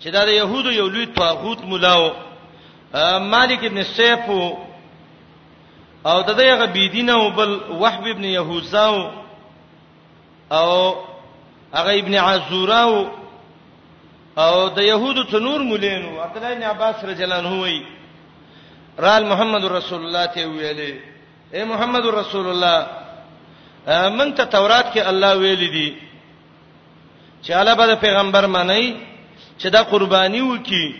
چې 0.00 0.06
دا 0.10 0.24
د 0.24 0.28
يهودو 0.28 0.70
یو 0.72 0.86
لوی 0.88 1.06
طاغوت 1.06 1.60
مولاو 1.64 2.08
مالک 3.28 3.64
ابن 3.64 3.82
سیف 3.82 4.28
وو 4.28 4.56
او 6.06 6.20
د 6.22 6.30
دغه 6.32 6.64
بيدینه 6.64 7.12
او 7.12 7.30
بل 7.30 7.60
وحب 7.70 8.06
ابن 8.06 8.24
يهوزاو 8.24 9.10
او 10.52 10.68
هغه 11.74 11.94
ابن 11.98 12.14
عزوراو 12.14 13.08
او 14.38 14.68
د 14.68 14.78
يهودو 14.82 15.22
تنور 15.22 15.62
مولینو 15.62 16.20
عبد 16.20 16.36
الله 16.36 16.54
بن 16.54 16.62
عباس 16.62 17.04
رضی 17.04 17.24
الله 17.24 17.36
عنه 17.36 17.60
وی 17.62 17.82
رال 18.98 19.26
محمد 19.26 19.64
رسول 19.64 20.00
الله 20.04 20.26
ته 20.26 20.46
ویلې 20.46 20.94
اے 21.54 21.64
محمد 21.64 22.06
رسول 22.06 22.46
الله 22.46 22.86
من 24.08 24.34
ته 24.34 24.44
تورات 24.44 24.92
کې 24.94 24.98
الله 25.08 25.36
ویل 25.36 25.70
دي 25.72 26.11
چې 27.46 27.50
الله 27.52 27.74
به 27.74 27.94
پیغمبر 27.94 28.46
منای 28.46 28.96
چې 29.58 29.66
دا 29.68 29.82
قرباني 29.82 30.40
وکي 30.40 30.94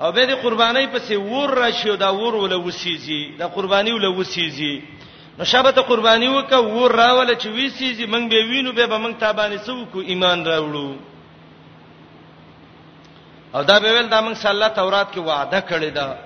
او 0.00 0.12
به 0.12 0.26
دې 0.26 0.32
قرباني 0.42 0.86
پسې 0.92 1.14
ور 1.16 1.50
راشي 1.50 1.96
دا 1.96 2.10
ور 2.12 2.34
ول 2.34 2.52
وسیزي 2.52 3.34
دا 3.38 3.46
قرباني 3.48 3.92
ول 3.92 4.04
وسیزي 4.06 4.82
نو 5.38 5.44
شابه 5.44 5.70
ته 5.70 5.80
قرباني 5.82 6.28
وکه 6.28 6.56
ور 6.58 6.92
راول 6.92 7.34
چې 7.36 7.46
وسیزي 7.46 8.06
مونږ 8.06 8.24
به 8.28 8.44
وینو 8.50 8.72
به 8.72 8.86
به 8.86 8.98
مونږ 8.98 9.14
تابانه 9.20 9.56
سو 9.56 9.86
کو 9.92 10.00
ایمان 10.00 10.44
راوړو 10.46 10.96
او 13.54 13.62
دا 13.62 13.78
به 13.78 13.90
ول 13.92 14.08
دا 14.08 14.20
مونږ 14.22 14.36
صلی 14.36 14.68
تورات 14.74 15.12
کې 15.14 15.18
وعده 15.18 15.60
کړی 15.60 15.90
دا 15.94 16.16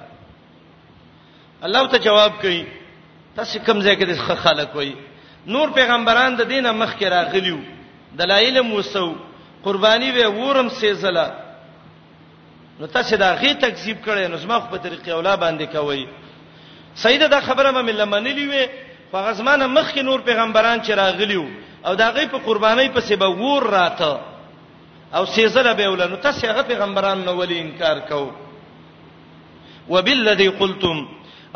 الله 1.62 1.88
ته 1.88 1.98
جواب 1.98 2.32
کوي 2.42 2.64
تاسو 3.36 3.58
کوم 3.58 3.80
ځای 3.80 3.96
کې 3.96 4.04
د 4.08 4.16
خلک 4.34 4.74
وای 4.74 4.92
نور 5.46 5.68
پیغمبران 5.70 6.36
د 6.36 6.42
دینه 6.48 6.72
مخ 6.72 6.96
کې 7.00 7.02
راغلیو 7.04 7.58
دلایل 8.18 8.60
موسو 8.62 9.31
قرباني 9.64 10.08
به 10.12 10.28
ورم 10.28 10.68
سیزله 10.68 11.26
نو 12.80 12.86
تاسو 12.86 13.16
دا 13.16 13.34
غي 13.40 13.54
تکذیب 13.54 13.96
کړئ 14.06 14.24
نو 14.32 14.36
زما 14.36 14.58
خو 14.60 14.66
په 14.72 14.76
طریقې 14.82 15.08
اوله 15.10 15.36
باندې 15.36 15.64
کوي 15.72 16.06
سیده 17.02 17.26
دا 17.26 17.40
خبره 17.40 17.70
مې 17.82 17.90
لمنلې 18.00 18.46
وې 18.50 18.64
خو 19.10 19.18
غزمانه 19.26 19.66
مخکې 19.66 19.98
نور 20.08 20.20
پیغمبران 20.28 20.78
چې 20.82 20.90
راغلیو 20.90 21.44
او 21.86 21.94
دا 21.94 22.10
غي 22.10 22.26
په 22.26 22.38
قرباني 22.38 22.88
په 22.88 23.00
سبب 23.00 23.40
ور 23.40 23.62
راته 23.62 24.20
او 25.16 25.26
سیزله 25.26 25.72
به 25.72 25.88
ولنو 25.88 26.16
تاسو 26.16 26.46
هغه 26.46 26.62
پیغمبران 26.62 27.18
نو 27.24 27.36
ولې 27.36 27.56
انکار 27.60 27.98
کوو 27.98 28.30
وبالذي 29.88 30.48
قلتم 30.48 31.06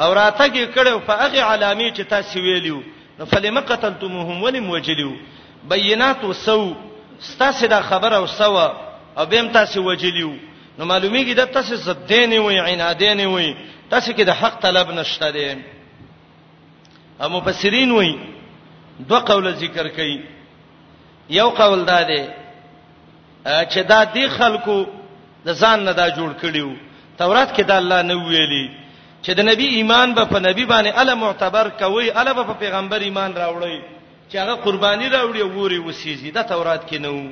او 0.00 0.14
راتګي 0.14 0.64
کړو 0.74 0.98
په 1.08 1.12
هغه 1.22 1.40
علامې 1.42 1.92
چې 1.96 2.00
تاسو 2.08 2.38
ویلیو 2.40 2.82
نو 3.18 3.24
فلم 3.26 3.58
قتلتموهم 3.60 4.42
ولم 4.42 4.70
وجلوا 4.70 5.16
بینات 5.68 6.24
وسو 6.24 6.74
ستاسو 7.20 7.66
دا 7.66 7.80
خبره 7.80 8.16
او 8.16 8.26
سوا 8.26 8.72
او 9.18 9.26
بهم 9.26 9.48
تاسو 9.48 9.80
وجلیو 9.84 10.32
نو 10.78 10.84
معلومیږي 10.88 11.34
د 11.34 11.40
تاسو 11.46 11.74
زدین 11.76 12.32
وي 12.32 12.58
عنادین 12.58 13.20
وي 13.26 13.56
تاسو 13.90 14.12
کې 14.12 14.20
د 14.20 14.30
حق 14.30 14.60
طلب 14.62 14.90
نشته 14.90 15.30
دي 15.30 15.58
او 17.22 17.28
مفسرین 17.28 17.92
وي 17.92 18.18
دوه 19.00 19.20
قول 19.20 19.52
ذکر 19.54 19.88
کړي 19.88 20.20
یو 21.30 21.48
قول 21.50 21.84
دا 21.84 22.02
دی 22.02 22.24
چې 23.72 23.78
دا 23.88 24.04
دی 24.04 24.28
خلکو 24.28 24.86
د 25.46 25.54
ځان 25.54 25.78
نه 25.84 25.92
دا 25.92 26.08
جوړ 26.08 26.30
کړیو 26.42 26.68
تورات 27.18 27.56
کې 27.56 27.60
دا 27.60 27.78
الله 27.78 28.02
نه 28.02 28.14
ویلي 28.14 28.70
چې 29.22 29.30
د 29.30 29.40
نبی 29.40 29.66
ایمان 29.66 30.14
به 30.14 30.24
په 30.24 30.38
نبی 30.40 30.66
باندې 30.66 30.98
الا 30.98 31.14
معتبر 31.14 31.68
کوي 31.68 32.10
الا 32.10 32.32
به 32.32 32.42
په 32.44 32.52
پیغمبر 32.54 33.00
ایمان 33.00 33.34
راوړي 33.34 33.95
چې 34.30 34.36
هغه 34.42 34.54
قرباني 34.66 35.06
راوړي 35.08 35.42
ووري 35.42 35.78
وسیږي 35.86 36.30
د 36.36 36.40
تورات 36.50 36.82
کې 36.90 36.98
نو 37.04 37.30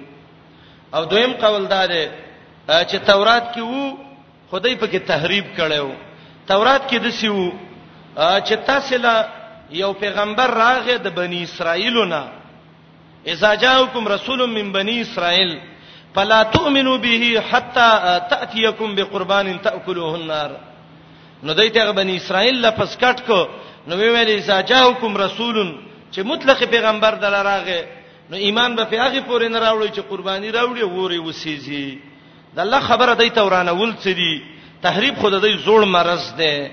او 0.97 1.03
دویم 1.11 1.33
قول 1.43 1.67
دا 1.69 1.83
دی 1.91 2.05
چې 2.71 2.97
تورات 3.11 3.45
کې 3.55 3.63
وو 3.63 3.99
خدای 4.51 4.75
په 4.79 4.87
کې 4.87 5.01
تحریف 5.11 5.45
کړو 5.57 5.87
تورات 6.49 6.83
کې 6.91 6.99
دسی 7.07 7.29
وو 7.29 7.51
چې 8.47 8.55
تاسو 8.67 8.95
لا 9.07 9.17
یو 9.71 9.93
پیغمبر 10.03 10.49
راغې 10.63 10.97
د 11.03 11.07
بنی 11.19 11.43
اسرائیلونه 11.43 12.21
اذا 13.33 13.55
جاءكم 13.55 14.03
رسول 14.09 14.41
من 14.51 14.73
بني 14.73 15.01
اسرائيل 15.01 15.59
فلا 16.15 16.43
تؤمنوا 16.43 16.97
به 16.97 17.43
حتى 17.51 17.91
تاتيكم 18.31 18.95
بقربان 18.95 19.63
تاكلوه 19.63 20.15
النار 20.17 20.51
نو 21.43 21.53
دایته 21.53 21.91
بنی 21.93 22.17
اسرائیل 22.17 22.61
لپس 22.67 22.97
کټ 23.03 23.19
کو 23.27 23.49
نو 23.87 23.97
ویلې 23.97 24.29
اذا 24.39 24.61
جاءكم 24.61 25.17
رسولون 25.17 25.71
چې 26.15 26.21
مطلق 26.23 26.59
پیغمبر 26.71 27.13
دل 27.23 27.35
راغې 27.51 27.81
نو 28.31 28.37
ایمان 28.47 28.75
به 28.79 28.85
په 28.91 28.97
هغه 29.05 29.21
پورې 29.29 29.47
نه 29.55 29.59
راوړي 29.67 29.89
چې 29.97 30.03
قرباني 30.11 30.51
راوړي 30.57 30.83
ووري 30.87 31.19
وسیږي 31.19 31.99
د 32.57 32.59
الله 32.65 32.81
خبره 32.91 33.13
دای 33.21 33.31
تورانه 33.39 33.73
ول 33.73 33.95
څه 34.03 34.07
دي 34.21 34.35
تحریف 34.87 35.15
خود 35.21 35.35
دای 35.45 35.55
زوړ 35.67 35.85
مرز 35.95 36.27
ده 36.39 36.71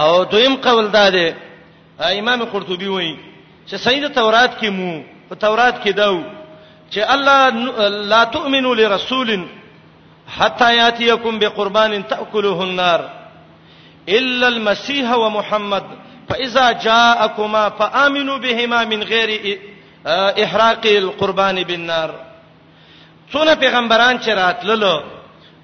او 0.00 0.24
دویم 0.32 0.54
قول 0.66 0.88
دا 0.96 1.10
ده 1.10 1.36
امام 2.00 2.44
قرطبي 2.52 2.86
وایي 2.88 3.16
چې 3.68 3.74
سید 3.86 4.14
تورات 4.18 4.58
کې 4.60 4.66
مو 4.66 5.02
په 5.28 5.34
تورات 5.44 5.84
کې 5.86 5.90
داو 5.90 6.22
چې 6.92 6.98
الله 6.98 7.50
لا 8.12 8.24
تؤمنو 8.24 8.74
لرسول 8.74 9.40
حتى 10.38 10.76
ياتيكم 10.76 11.38
بقربان 11.38 12.08
تاكله 12.08 12.62
النار 12.64 13.08
الا 14.18 14.48
المسيح 14.48 15.10
ومحمد 15.22 15.84
فاذا 16.28 16.66
جاءكما 16.72 17.64
فامنوا 17.68 18.38
بهما 18.38 18.84
من 18.84 19.02
غیر 19.02 19.30
احراق 20.44 20.84
القربان 20.86 21.56
بالنار 21.62 22.10
څونه 23.32 23.54
پیغمبران 23.54 24.18
چې 24.24 24.28
راتللو 24.28 24.96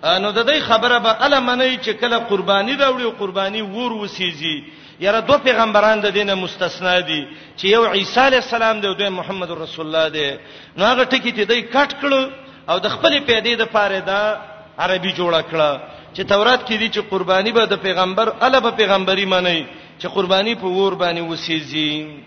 نو 0.04 0.30
د 0.30 0.46
دې 0.48 0.58
خبره 0.68 0.98
به 0.98 1.16
المنی 1.26 1.78
چې 1.84 1.90
کله 2.00 2.18
قربانی 2.18 2.76
راوړي 2.76 3.04
قربانی 3.20 3.62
ور 3.62 3.92
وسیږي 3.92 4.56
یاره 5.00 5.20
دوه 5.20 5.36
پیغمبران 5.36 6.00
د 6.00 6.06
دینه 6.06 6.34
مستثنا 6.34 7.00
دي 7.00 7.26
چې 7.58 7.64
یو 7.64 7.84
عیسی 7.92 8.20
علی 8.20 8.36
السلام 8.36 8.80
دی 8.80 8.86
او 8.88 8.92
دوی 8.94 9.08
محمد 9.08 9.50
رسول 9.50 9.86
الله 9.86 10.08
دی 10.08 10.30
نو 10.76 10.84
هغه 10.84 11.04
ټکی 11.04 11.32
ته 11.32 11.44
دوی 11.44 11.62
کټ 11.72 11.90
کړو 12.02 12.28
او 12.68 12.78
د 12.78 12.88
خپل 12.88 13.20
پیدې 13.28 13.56
د 13.58 13.62
پاره 13.74 13.98
دا 14.00 14.40
عربي 14.78 15.12
جوړه 15.16 15.40
کړه 15.52 15.70
چې 16.14 16.20
تورات 16.28 16.60
کې 16.68 16.72
دي 16.80 16.88
چې 16.90 17.00
قرباني 17.10 17.52
به 17.52 17.64
د 17.66 17.74
پیغمبر 17.86 18.32
الا 18.40 18.58
به 18.60 18.70
پیغمبري 18.70 19.24
منی 19.24 19.64
چې 20.04 20.08
قرباني 20.12 20.54
په 20.60 20.68
ور 20.68 20.94
باندې 21.00 21.20
وسیږي 21.20 22.18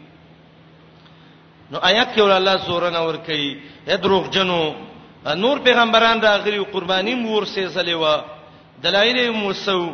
نو 1.72 1.78
آیات 1.90 2.10
کې 2.16 2.22
ول 2.22 2.32
الله 2.34 2.56
زورنا 2.68 3.00
ور 3.06 3.16
کوي 3.26 3.50
ادروغ 3.94 4.30
جنو 4.34 4.62
نور 5.44 5.58
پیغمبران 5.68 6.18
راغلي 6.22 6.60
قرباني 6.74 7.14
مور 7.16 7.44
سیزلې 7.46 7.94
و 7.94 8.22
دلایل 8.84 9.30
موسو 9.32 9.92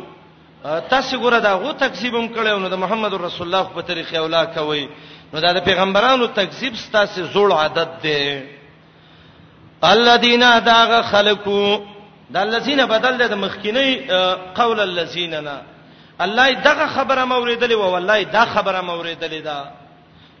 تاسو 0.64 1.18
ګوره 1.20 1.38
دا 1.46 1.52
غو 1.58 1.72
تکذیبم 1.84 2.28
کړو 2.36 2.58
نو 2.64 2.68
د 2.68 2.74
محمد 2.80 3.12
رسول 3.14 3.46
الله 3.46 3.68
په 3.76 3.80
طریقې 3.92 4.14
اولا 4.16 4.44
کوي 4.56 4.88
نو 5.32 5.40
دا 5.46 5.52
د 5.52 5.64
پیغمبرانو 5.68 6.26
تکذیب 6.40 6.74
ستاسو 6.84 7.24
زوړ 7.36 7.52
عادت 7.52 8.02
دی 8.02 8.42
الذين 9.90 10.40
داغ 10.72 11.02
خلقو 11.12 11.60
دا 12.30 12.42
الذين 12.42 12.84
بدل 12.96 13.28
د 13.28 13.34
مخکینی 13.34 14.00
قول 14.56 14.80
الذين 14.80 15.30
نه 15.44 15.73
الله 16.20 16.50
دغه 16.52 16.86
خبره 16.86 17.24
موریدلې 17.24 17.72
و 17.74 17.82
والله 17.92 18.22
دا 18.22 18.44
خبره 18.44 18.80
موریدلې 18.80 19.40
ده 19.44 19.64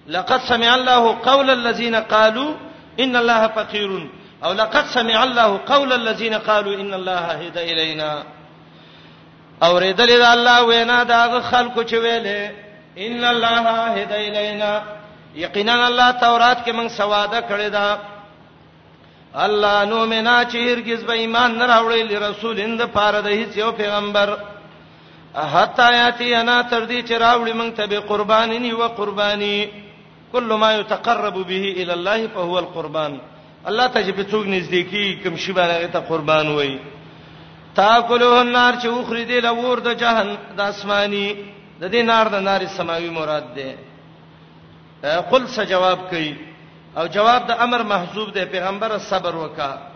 لقد 0.08 0.40
سمع 0.48 0.74
الله 0.74 1.14
قول 1.22 1.50
الذين 1.50 1.94
قالوا 1.96 2.54
ان 3.00 3.16
الله 3.16 3.48
فقير 3.48 4.10
او 4.44 4.52
لقد 4.52 4.84
سمع 4.86 5.24
الله 5.24 5.58
قول 5.66 5.92
الذين 5.92 6.34
قالوا 6.34 6.74
ان 6.74 6.94
الله 6.94 7.20
هدى 7.42 7.62
الينا 7.72 8.22
اوریدلې 9.62 10.12
ده 10.22 10.32
الله 10.34 10.62
وینا 10.64 11.02
دا 11.02 11.40
خلکو 11.40 11.82
چې 11.84 11.92
ویلې 11.94 12.50
ان 12.98 13.24
الله 13.24 13.70
هدى 13.96 14.16
الينا 14.28 14.82
یقینا 15.34 15.86
الله 15.86 16.10
تورات 16.10 16.58
کې 16.66 16.72
موږ 16.72 16.88
سواده 16.90 17.40
کړی 17.40 17.68
دا 17.72 17.98
الله 19.34 19.84
نو 19.84 20.06
منا 20.06 20.44
چې 20.44 20.56
هرگز 20.56 21.04
به 21.04 21.12
ایمان 21.12 21.58
نه 21.58 21.66
راوړي 21.66 22.02
لرسول 22.12 22.60
اند 22.60 22.82
پاره 22.82 23.20
د 23.20 23.26
هیڅ 23.26 23.56
یو 23.58 23.72
پیغمبر 23.72 24.36
حتا 25.34 25.88
یاتی 25.94 26.34
انا 26.34 26.60
تر 26.70 26.82
دې 26.86 27.00
چې 27.08 27.14
راوړي 27.18 27.52
مونږ 27.52 27.70
ته 27.76 27.86
به 27.86 28.00
قربانی 28.00 28.58
نی 28.58 28.72
و 28.72 28.82
قربانی 28.88 29.66
کل 30.32 30.44
ما 30.62 30.72
یتقرب 30.72 31.36
به 31.48 31.74
الی 31.82 31.92
الله 31.92 32.20
فهو 32.34 32.54
القربان 32.58 33.18
الله 33.66 33.86
ته 33.88 34.00
چې 34.06 34.12
په 34.12 34.22
څوک 34.30 34.46
نزدیکی 34.46 35.20
کوم 35.22 35.36
شی 35.36 35.52
باندې 35.52 35.92
ته 35.92 35.98
قربان 36.00 36.48
وای 36.54 36.78
تاکلوه 37.74 38.40
النار 38.40 38.74
چې 38.74 38.86
اوخري 38.86 39.24
دی 39.24 39.40
لور 39.40 39.80
د 39.80 39.92
جهنم 39.94 40.36
د 40.56 40.60
اسماني 40.60 41.34
د 41.80 41.84
دې 41.92 42.02
نار 42.02 42.26
د 42.28 42.34
نار 42.40 42.66
سماوي 42.66 43.10
مراد 43.10 43.54
ده 45.02 45.20
قل 45.30 45.46
څه 45.48 45.62
جواب 45.62 45.98
کوي 46.10 46.34
او 46.96 47.06
جواب 47.06 47.46
د 47.46 47.50
امر 47.66 47.82
محذوب 47.82 48.32
دی 48.34 48.44
پیغمبر 48.50 48.98
صبر 48.98 49.34
وکړه 49.34 49.93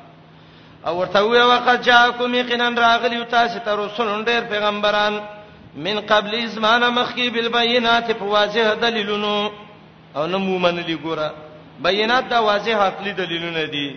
او 0.89 0.97
ورته 1.01 1.21
وی 1.31 1.39
وقت 1.55 1.77
جاءکم 1.89 2.31
یقینا 2.41 2.69
راغلی 2.71 3.25
تاسو 3.35 3.59
ته 3.65 3.73
رسول 3.83 4.25
ډیر 4.25 4.41
پیغمبران 4.53 5.15
من 5.85 5.97
قبل 6.11 6.35
زمانه 6.55 6.89
مخکی 6.91 7.31
بالبينات 7.31 8.09
په 8.19 8.25
واضح 8.25 8.75
دلیلونو 8.83 9.51
او 10.17 10.27
نو 10.27 10.39
مومن 10.39 10.77
لګوره 10.89 11.29
بینات 11.81 12.25
دا 12.31 12.39
واضح 12.43 12.77
عقلی 12.89 13.13
دلیلونه 13.13 13.65
دي 13.65 13.97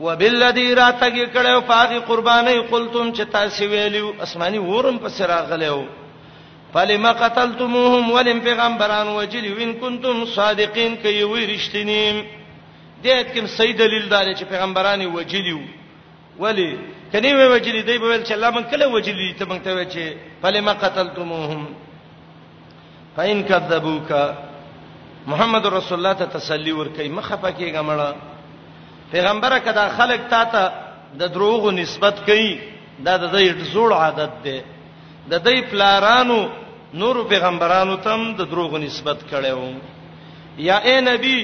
وبالذي 0.00 0.74
راتګ 0.74 1.16
کړو 1.34 1.60
فاقي 1.68 1.98
قرباني 1.98 2.58
قلتم 2.58 3.12
چې 3.14 3.24
تاسو 3.32 3.64
ویلو 3.68 4.14
اسماني 4.22 4.58
ورم 4.58 4.98
په 4.98 5.08
سر 5.08 5.30
غلېو 5.50 5.80
فلما 6.74 7.12
قتلتموهم 7.12 8.10
ولم 8.10 8.40
پیغمبران 8.40 9.08
وجلی 9.08 9.52
وین 9.54 9.72
کنتم 9.80 10.26
صادقین 10.34 10.96
کوي 11.02 11.22
وی 11.24 11.46
رښتینیم 11.58 12.24
دې 13.02 13.12
ایت 13.14 13.32
کې 13.32 13.46
صحیح 13.56 13.74
دلیل 13.78 14.08
دی 14.10 14.32
چې 14.34 14.44
پیغمبرانو 14.48 15.10
وجلیو 15.12 15.60
ولی 16.38 16.70
کني 17.12 17.32
وې 17.34 17.46
وجلی 17.52 17.82
دی 17.82 17.98
په 17.98 18.04
ول 18.10 18.22
چې 18.24 18.32
الله 18.32 18.50
من 18.50 18.64
کله 18.72 18.86
وجلی 18.92 19.34
ته 19.38 19.44
مونږ 19.48 19.60
ته 19.64 19.70
وې 19.76 19.86
چې 19.94 20.04
فلما 20.42 20.72
قتلتموهم 20.72 21.66
فإن 23.16 23.42
كذبوك 23.42 24.10
محمد 25.26 25.66
رسول 25.66 25.98
الله 25.98 26.12
ته 26.12 26.24
تسلی 26.38 26.72
ورکې 26.72 27.08
مخه 27.10 27.36
پکېګه 27.36 27.80
مړه 27.80 28.14
پیغمبره 29.12 29.58
کدا 29.58 29.88
خلق 29.98 30.28
تا 30.30 30.44
ته 30.44 30.72
د 31.20 31.32
دروغو 31.34 31.70
نسبت 31.70 32.20
کوي 32.26 32.58
دا 32.98 33.16
د 33.16 33.32
دې 33.32 33.74
زوړ 33.74 33.92
عادت 33.92 34.30
دی 34.44 34.60
د 35.30 35.44
دې 35.48 35.60
پلارانو 35.70 36.40
نور 36.94 37.24
پیغمبرانو 37.28 37.96
تم 38.08 38.34
د 38.36 38.50
دروغو 38.50 38.78
نسبت 38.78 39.18
کړو 39.30 39.74
یا 40.58 40.76
اے 40.84 41.00
نبی 41.00 41.38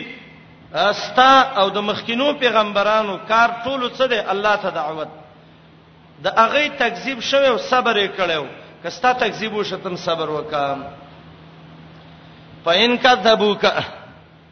استا 0.74 1.40
او 1.56 1.68
د 1.70 1.78
مخکینو 1.78 2.32
پیغمبرانو 2.40 3.16
کار 3.28 3.48
ټول 3.64 3.82
څه 3.96 4.04
دی 4.12 4.18
الله 4.34 4.56
ته 4.62 4.70
دعوت 4.70 5.08
د 6.24 6.26
هغه 6.26 6.68
تکذیب 6.82 7.18
شوه 7.20 7.48
او 7.48 7.58
صبر 7.58 7.96
یې 7.96 8.08
کړو 8.16 8.44
کستا 8.82 9.12
تکذیب 9.12 9.54
وشتم 9.56 9.96
صبر 9.96 10.28
وکام 10.30 10.78
پاین 12.64 12.96
کذبوک 12.98 13.66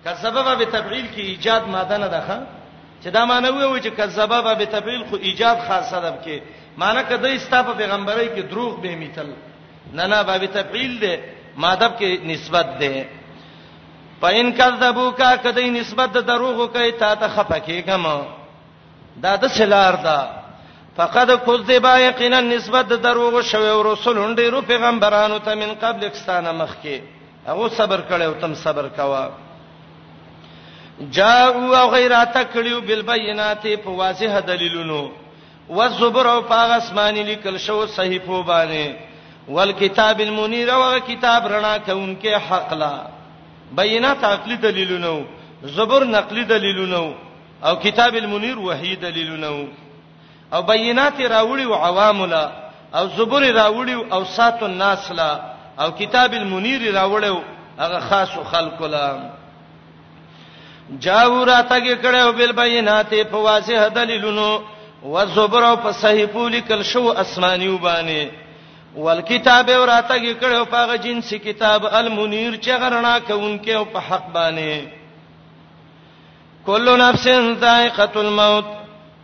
کذبوا 0.04 0.54
به 0.54 0.64
تبعیل 0.64 1.06
کی 1.14 1.22
ایجاد 1.22 1.62
ماده 1.68 1.96
نه 1.96 2.08
ده 2.08 2.22
چې 3.02 3.08
دا 3.08 3.24
معنی 3.24 3.48
وي 3.50 3.80
چې 3.80 3.88
کذبوا 3.96 4.54
به 4.54 4.64
تبعیل 4.64 5.02
خو 5.10 5.16
ایجاد 5.16 5.56
خاصه 5.68 6.00
ده 6.00 6.12
کې 6.24 6.40
معنی 6.78 7.02
کده 7.08 7.28
استا 7.34 7.62
په 7.62 7.72
پیغمبري 7.72 8.28
کې 8.28 8.42
دروغ 8.50 8.80
به 8.80 8.96
میتل 8.96 9.30
نه 9.92 10.06
نه 10.06 10.22
به 10.22 10.46
تبعیل 10.46 10.98
ده 11.00 11.18
ماده 11.56 11.88
کې 11.98 12.20
نسبت 12.30 12.78
ده 12.80 13.08
پاین 14.20 14.50
کذبوک 14.56 15.22
کدی 15.42 15.68
نسبت 15.70 16.12
دروغ 16.26 16.66
کوي 16.72 16.90
تا 17.00 17.14
ته 17.20 17.28
خپکیګم 17.34 18.04
دا 19.22 19.36
د 19.42 19.48
سلار 19.56 19.94
دا 20.04 20.18
فقد 20.96 21.30
کذب 21.46 21.86
یقینا 22.00 22.40
نسبت 22.40 22.88
دروغ 23.02 23.40
شوی 23.50 23.68
او 23.68 23.82
رسولون 23.92 24.34
ډیرو 24.34 24.60
پیغمبرانو 24.68 25.38
ته 25.38 25.54
من 25.54 25.72
قبل 25.80 26.08
کستانه 26.08 26.52
مخکي 26.52 26.96
هغه 27.46 27.68
صبر 27.76 28.00
کړو 28.10 28.40
تم 28.40 28.54
صبر 28.62 28.88
کوا 28.96 29.28
جاءوا 31.18 31.78
او 31.80 31.88
غیرات 31.94 32.36
کړیو 32.52 32.80
بالبینات 32.88 33.62
په 33.66 33.90
واضح 34.00 34.40
دلیلونو 34.48 35.00
والزبر 35.68 36.26
او 36.26 36.40
پاغ 36.50 36.70
اسماني 36.72 37.22
لیکل 37.30 37.56
شو 37.68 37.86
صحیفو 37.94 38.42
باندې 38.42 39.48
والکتاب 39.48 40.18
المنیر 40.26 40.68
او 40.72 40.82
کتاب 41.06 41.46
رڼا 41.54 41.74
کونکي 41.86 42.34
حق 42.50 42.72
لا 42.82 42.92
بینات 43.76 44.24
عقلی 44.24 44.56
دلیلونه 44.56 45.24
زبر 45.62 46.04
نقلی 46.04 46.44
دلیلونه 46.44 47.14
او 47.64 47.74
کتاب 47.74 48.14
المنیر 48.14 48.58
وحی 48.58 48.96
دلیلونه 48.96 49.46
او 50.52 50.62
بینات 50.62 51.20
راوړي 51.20 51.64
او 51.66 51.74
عواملا 51.74 52.50
او 52.94 53.08
زبر 53.16 53.42
راوړي 53.42 54.12
او 54.12 54.24
سات 54.24 54.62
الناس 54.62 55.12
لا 55.12 55.40
او 55.80 55.90
کتاب 55.92 56.34
المنیر 56.34 56.80
راوړو 56.94 57.36
هغه 57.78 58.00
خاص 58.00 58.28
خلق 58.28 58.82
لا 58.82 59.30
جاو 61.00 61.44
راتګه 61.46 62.02
کړو 62.02 62.32
بل 62.32 62.52
بینات 62.52 63.14
په 63.14 63.36
واسه 63.36 63.88
دلیلونو 63.88 64.60
وزبر 65.02 65.64
او 65.64 65.76
په 65.76 65.90
صحیفو 65.92 66.48
لیکل 66.48 66.82
شو 66.84 67.10
اسمانیو 67.10 67.78
باندې 67.78 68.30
والکتاب 68.96 69.68
وراتګ 69.70 70.24
کړو 70.40 70.64
په 70.70 70.76
هغه 70.84 70.96
جنس 71.04 71.30
کتاب 71.46 71.82
المنیر 71.86 72.52
چې 72.64 72.70
غرنا 72.80 73.18
کوونکې 73.18 73.70
او 73.76 73.84
په 73.84 74.00
حق 74.08 74.24
باندې 74.34 74.88
کل 76.66 76.96
نفس 76.98 77.28
ذائقه 77.60 78.20
الموت 78.20 78.64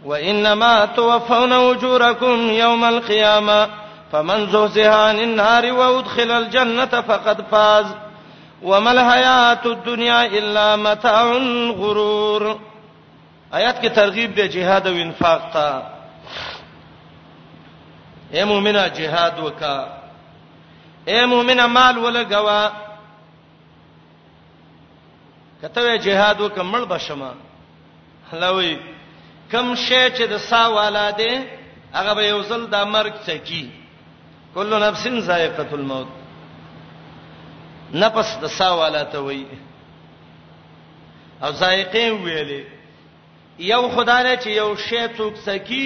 وانما 0.04 0.84
توفون 0.98 1.52
اجوركم 1.52 2.50
يوم 2.50 2.84
القيامه 2.84 3.68
فمن 4.12 4.46
زهزه 4.50 4.88
عن 4.94 5.18
النار 5.18 5.72
وادخل 5.72 6.30
الجنه 6.30 6.86
فقد 7.08 7.42
فاز 7.50 7.86
وما 8.62 8.90
الحياه 8.92 9.60
الدنيا 9.66 10.22
الا 10.26 10.76
متاع 10.76 11.20
الغرور 11.26 12.54
آیات 13.54 13.82
کې 13.84 13.88
ترغیب 13.94 14.34
دی 14.36 14.48
جهاد 14.48 14.86
او 14.86 14.94
انفاق 14.94 15.40
ته 15.52 15.95
اے 18.34 18.42
مؤمنه 18.44 18.86
جهاد 18.98 19.36
وکا 19.42 19.76
اے 21.10 21.20
مؤمنه 21.32 21.64
مال 21.76 21.94
ولګوا 22.04 22.62
کته 25.62 25.96
جهاد 26.06 26.38
وکمل 26.40 26.84
بشما 26.92 27.32
حلوی 28.32 28.74
کم 29.52 29.66
شی 29.86 30.02
چې 30.10 30.22
د 30.32 30.34
سا 30.48 30.62
ولاده 30.68 31.34
هغه 31.92 32.12
به 32.18 32.24
یو 32.28 32.40
ځل 32.48 32.62
د 32.72 32.74
مرګ 32.94 33.14
څکی 33.26 33.64
کله 34.54 34.76
نفس 34.88 35.04
ذائقه 35.28 35.68
الموت 35.72 36.08
نفس 38.04 38.28
د 38.42 38.44
سا 38.58 38.68
ولاته 38.80 39.18
وای 39.28 39.44
او 41.42 41.50
ذائقه 41.62 42.04
ویلې 42.24 42.62
یو 43.58 43.88
خدای 43.94 44.24
نه 44.24 44.36
چې 44.36 44.46
یو 44.46 44.76
شی 44.88 45.02
څوک 45.08 45.34
څکی 45.46 45.84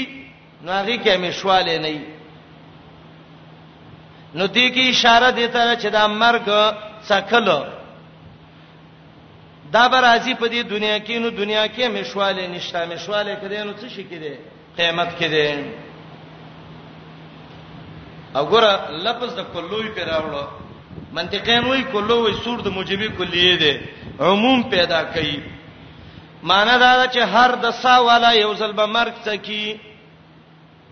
نو 0.63 0.71
هغه 0.73 0.97
کې 1.05 1.19
مشواله 1.27 1.77
نه 1.85 1.91
نو 4.35 4.47
دې 4.47 4.69
کې 4.75 4.89
اشاره 4.91 5.31
دی 5.37 5.47
ته 5.55 5.77
چې 5.81 5.89
دا 5.91 6.07
مرګ 6.09 6.47
څکلو 7.09 7.61
دا 9.75 9.85
به 9.89 9.99
راځي 10.01 10.35
په 10.41 10.47
دې 10.49 10.61
دنیا 10.75 10.99
کې 10.99 11.19
نو 11.23 11.29
دنیا 11.31 11.67
کې 11.69 11.89
مشواله 11.97 12.47
نشته 12.55 12.87
مشواله 12.93 13.35
کړي 13.43 13.59
نو 13.67 13.73
څه 13.81 13.89
شي 13.95 14.05
کړي 14.11 14.33
قیامت 14.77 15.11
کې 15.19 15.29
دي 15.35 15.49
وګوره 18.35 18.75
لفظ 19.07 19.31
د 19.39 19.43
کلوې 19.55 19.89
په 19.97 20.03
راوړو 20.11 20.43
منطقي 21.17 21.61
موي 21.61 21.83
کلوې 21.93 22.33
سور 22.45 22.59
د 22.63 22.69
موجبي 22.77 23.09
کلیه 23.19 23.55
دي 23.63 23.73
عموم 24.27 24.63
پیدا 24.75 25.03
کوي 25.03 25.41
معنا 26.43 26.77
دا 26.83 27.07
چې 27.13 27.21
هر 27.35 27.51
د 27.63 27.71
سا 27.83 27.99
والا 28.09 28.31
یو 28.33 28.55
ځل 28.55 28.73
به 28.73 28.87
مرګ 28.87 29.15
څکی 29.25 29.81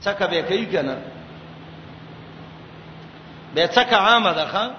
څکه 0.03 0.27
به 0.31 0.43
کوي 0.43 0.67
کنه 0.75 0.97
به 3.55 3.67
څکه 3.69 3.95
عامه 3.97 4.33
ده 4.35 4.45
خان 4.45 4.71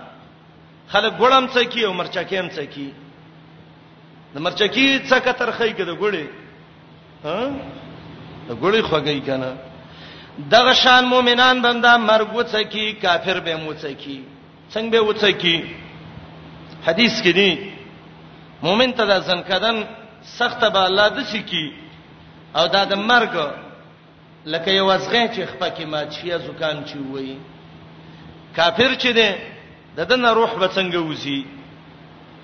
خلک 0.93 1.13
ګړم 1.21 1.45
څکی 1.55 1.81
او 1.87 1.93
مرچکیم 1.93 2.47
څکی 2.57 2.87
د 4.33 4.35
مرچکی 4.45 4.85
څکه 5.09 5.33
ترخې 5.39 5.69
کې 5.77 5.83
د 5.89 5.93
ګړې 6.01 6.25
ها 7.25 7.39
د 8.47 8.51
ګړې 8.63 8.81
خوګی 8.89 9.19
کنه 9.27 9.51
دغه 10.53 10.73
شان 10.81 11.03
مؤمنان 11.13 11.55
بندا 11.65 11.93
مرګ 12.09 12.29
وڅکی 12.37 12.85
کافر 13.03 13.37
به 13.45 13.53
موڅکی 13.65 14.17
څنګه 14.73 14.89
به 14.93 14.99
وڅکی 15.09 15.57
حدیث 16.87 17.15
کې 17.23 17.31
دی 17.39 17.51
مؤمن 18.65 18.91
ته 18.97 19.03
د 19.11 19.13
زنکدن 19.29 19.77
سخت 20.37 20.61
به 20.73 20.79
الله 20.87 21.07
د 21.15 21.17
شکی 21.31 21.65
او 22.57 22.67
دا 22.73 22.83
د 22.91 22.93
مرګ 23.09 23.33
لکه 24.53 24.69
یو 24.71 24.85
وسغه 24.87 25.21
چې 25.35 25.41
خپکه 25.51 25.85
ماچیا 25.93 26.37
زکان 26.47 26.77
چی 26.87 26.97
وایي 27.11 27.37
کافر 28.55 28.93
چې 28.95 29.07
دی 29.13 29.29
د 29.95 30.05
دنه 30.09 30.31
روح 30.39 30.53
به 30.59 30.67
څنګه 30.67 30.99
وځي 30.99 31.45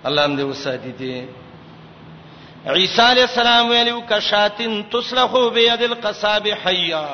الله 0.04 0.28
دې 0.36 0.44
وساتي 0.50 0.92
دي 0.92 1.26
عیسی 2.82 3.02
علی 3.02 3.22
السلام 3.22 3.70
ویلو 3.70 4.02
کشاتن 4.10 4.82
تسلخو 4.92 5.50
بيد 5.50 5.82
القصاب 5.88 6.48
حیا 6.66 7.08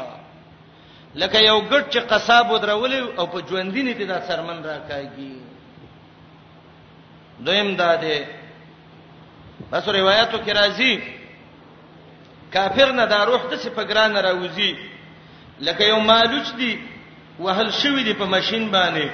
لکه 1.15 1.37
یو 1.39 1.61
ګټ 1.69 1.89
چې 1.89 1.99
قصاب 2.11 2.47
درولې 2.61 3.19
او 3.19 3.27
په 3.27 3.39
ژوندینې 3.39 3.93
ته 3.97 4.05
دا 4.05 4.19
سرمن 4.27 4.63
راکایږي 4.63 5.33
دویم 7.39 7.75
دا 7.75 7.95
دی 8.01 8.19
بس 9.71 9.87
روایتو 9.87 10.37
کې 10.37 10.53
راځي 10.53 10.99
کافر 12.53 12.91
نه 12.91 13.05
دا 13.05 13.23
روح 13.25 13.41
د 13.51 13.57
څه 13.59 13.67
په 13.69 13.83
ګران 13.87 14.17
راوځي 14.17 14.75
لکه 15.59 15.83
یو 15.83 15.99
مالوچ 15.99 16.55
دی 16.57 16.75
وهل 17.45 17.69
شوې 17.73 18.03
دي 18.07 18.13
په 18.21 18.25
ماشين 18.33 18.63
باندې 18.71 19.07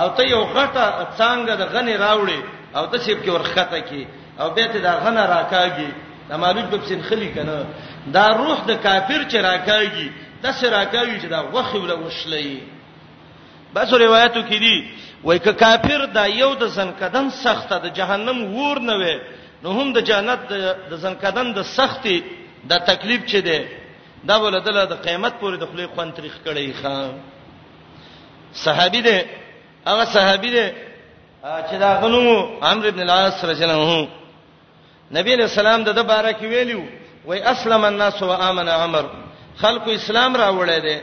او 0.00 0.08
ته 0.16 0.22
یو 0.32 0.42
غټه 0.54 0.84
څنګه 1.18 1.52
د 1.60 1.64
غني 1.74 1.94
راوړې 2.06 2.40
او 2.78 2.84
ته 2.90 2.96
سیب 3.04 3.18
کې 3.24 3.30
ورخته 3.34 3.80
کې 3.88 4.02
او 4.40 4.50
به 4.56 4.66
ته 4.72 4.78
دا 4.86 4.92
غنه 5.04 5.22
راکاږي 5.34 5.90
دا 6.28 6.36
مالوج 6.36 6.66
په 6.72 6.86
سین 6.88 7.02
خلی 7.08 7.28
کنه 7.36 7.56
دا 8.14 8.26
روح 8.40 8.58
د 8.70 8.72
کافر 8.86 9.20
چې 9.30 9.38
راکاږي 9.50 10.08
د 10.42 10.46
سر 10.60 10.68
راکاږي 10.78 11.16
چې 11.22 11.28
دا 11.34 11.40
وخی 11.54 11.78
ولا 11.78 11.94
وشلې 12.04 12.48
بس 13.74 13.92
روایتو 13.92 14.40
کې 14.48 14.58
دي 14.64 14.76
وای 15.24 15.38
ک 15.38 15.48
کافر 15.62 16.06
دا 16.06 16.24
یو 16.26 16.54
د 16.54 16.66
زنکدن 16.66 17.30
سخته 17.30 17.78
د 17.78 17.86
جهنم 17.98 18.38
ور 18.54 18.78
نه 18.88 18.94
وي 19.00 19.16
نو 19.62 19.68
هم 19.78 19.92
د 19.92 19.98
جنت 20.00 20.40
د 20.90 20.94
زنکدن 21.04 21.52
د 21.54 21.62
سختي 21.62 22.22
د 22.70 22.78
تکلیف 22.90 23.26
چي 23.26 23.40
دي 23.40 23.60
دا 24.24 24.36
ولدل 24.42 24.86
د 24.86 24.92
قیامت 25.04 25.32
پورې 25.40 25.56
د 25.58 25.64
خلې 25.72 25.86
خوان 25.94 26.10
تاریخ 26.16 26.34
کړي 26.46 26.72
خام 26.82 27.12
صحابي 28.54 29.00
دی 29.06 29.16
هغه 29.86 30.04
صحابي 30.04 30.50
دی 30.50 30.72
چې 31.68 31.74
دا 31.74 32.00
غنوم 32.02 32.58
عمرو 32.62 32.88
ابن 32.88 33.00
العاص 33.00 33.44
رضی 33.44 33.64
الله 33.64 33.98
عنه 33.98 34.08
نبی 35.12 35.36
له 35.36 35.46
سلام 35.46 35.84
د 35.84 35.98
بارک 36.02 36.40
ویلو 36.42 36.82
وای 37.24 37.42
اسلم 37.42 37.84
الناس 37.84 38.22
وامن 38.22 38.68
عمر 38.68 39.06
خلق 39.56 39.82
اسلام 39.88 40.34
راوړی 40.36 40.78
دی 40.82 41.00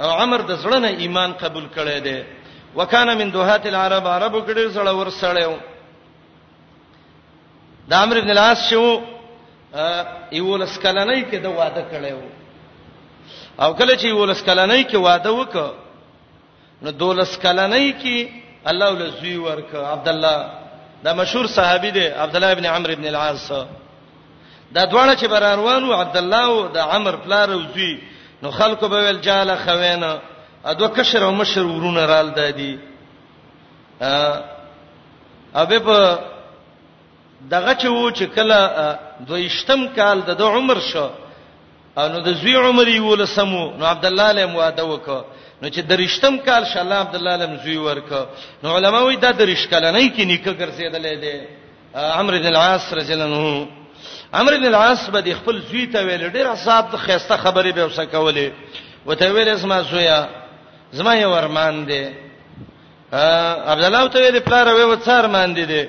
او 0.00 0.10
عمر 0.10 0.40
د 0.42 0.58
زړه 0.62 0.76
نه 0.78 0.88
ایمان 0.88 1.32
قبول 1.32 1.66
کړی 1.76 2.00
دی 2.02 2.24
وکانه 2.76 3.14
من 3.14 3.30
دوحات 3.32 3.66
العرب 3.66 4.06
عربو 4.06 4.42
کې 4.46 4.50
ډېر 4.50 4.70
سره 4.74 4.92
ورسړیو 4.92 5.52
د 7.88 7.92
عمرو 7.94 8.18
ابن 8.18 8.30
العاص 8.30 8.68
شو 8.70 9.00
یو 10.32 10.56
لسکلنۍ 10.56 11.22
کې 11.32 11.38
د 11.42 11.46
واده 11.46 11.84
کړیو 11.92 12.20
او 13.62 13.74
کله 13.74 13.94
چې 13.96 14.04
یو 14.06 14.24
لسکلنۍ 14.24 14.84
کې 14.90 14.94
واده 14.96 15.30
وکړ 15.34 15.70
نو 16.82 16.90
دولس 16.90 17.36
کلنۍ 17.42 17.88
کې 18.02 18.28
الله 18.70 18.88
ول 18.92 19.10
زوی 19.20 19.36
ورک 19.46 19.74
عبد 19.74 20.08
الله 20.08 20.38
دا 21.04 21.12
مشهور 21.20 21.46
صحابي 21.46 21.90
دی 21.90 22.06
عبد 22.06 22.36
الله 22.36 22.52
ابن 22.52 22.66
عمرو 22.66 22.92
ابن 22.92 23.06
العاص 23.08 23.50
دا 24.72 24.84
دوړه 24.84 25.16
چې 25.16 25.26
بر 25.32 25.42
روانو 25.42 25.92
عبد 25.92 26.16
الله 26.16 26.44
او 26.44 26.68
د 26.76 26.78
عمر 26.78 27.16
پلار 27.24 27.48
او 27.52 27.60
زوی 27.74 27.92
نو 28.42 28.50
خلکو 28.50 28.88
به 28.88 28.96
ول 29.06 29.20
جاله 29.20 29.54
خوینه 29.64 30.18
ادو 30.72 30.88
کشر 30.88 31.22
او 31.24 31.30
مشر 31.32 31.62
ورونه 31.62 32.06
رال 32.06 32.30
دادی 32.36 32.78
ا 34.00 34.12
ابه 35.54 35.78
په 35.78 36.18
دغه 37.50 37.74
چې 37.74 37.84
وو 37.86 38.10
چې 38.10 38.22
کله 38.36 38.58
دویشتم 39.28 39.86
کال 39.96 40.20
د 40.20 40.42
عمر 40.42 40.78
شو 40.92 41.08
او 41.98 42.08
نو 42.08 42.20
د 42.20 42.28
زوی 42.40 42.56
عمر 42.56 42.88
یو 42.88 43.14
لسمو 43.14 43.72
نو 43.78 43.86
عبد 43.86 44.06
الله 44.06 44.32
له 44.32 44.46
مواده 44.46 44.82
وکړه 44.84 45.20
نو 45.62 45.68
چې 45.68 45.78
درشتم 45.86 46.36
کال 46.44 46.66
شله 46.66 46.94
عبد 47.04 47.14
الله 47.14 47.36
لم 47.36 47.56
زوی 47.64 47.76
ورک 47.86 48.12
نو 48.62 48.76
علما 48.76 48.98
وی 49.02 49.16
دا 49.16 49.30
درش 49.38 49.66
کال 49.68 49.90
نه 49.92 50.08
کی 50.16 50.24
نیکه 50.24 50.52
ګرځیدلې 50.52 51.24
ده 51.24 51.48
عمرو 52.20 52.38
بن 52.38 52.46
العاص 52.46 52.92
رجل 52.92 53.22
انه 53.22 53.68
عمرو 54.34 54.56
بن 54.56 54.66
العاص 54.66 55.10
به 55.10 55.34
خپل 55.42 55.60
زوی 55.70 55.86
ته 55.86 56.04
ویل 56.06 56.30
ډیر 56.32 56.54
صاحب 56.64 56.90
د 56.92 56.96
خيسته 56.96 57.36
خبرې 57.36 57.72
به 57.74 57.84
وسه 57.84 58.04
کولې 58.04 58.50
وته 59.06 59.30
ویل 59.34 59.48
اسما 59.48 59.80
زویا 59.90 60.28
زما 60.92 61.14
یو 61.14 61.32
ارمان 61.34 61.86
ده 61.86 62.12
عبد 63.66 63.84
الله 63.84 64.06
ته 64.08 64.18
ویل 64.18 64.40
پلار 64.40 64.66
وې 64.66 64.98
وڅار 64.98 65.24
مان 65.26 65.54
دي 65.54 65.64
ده 65.64 65.88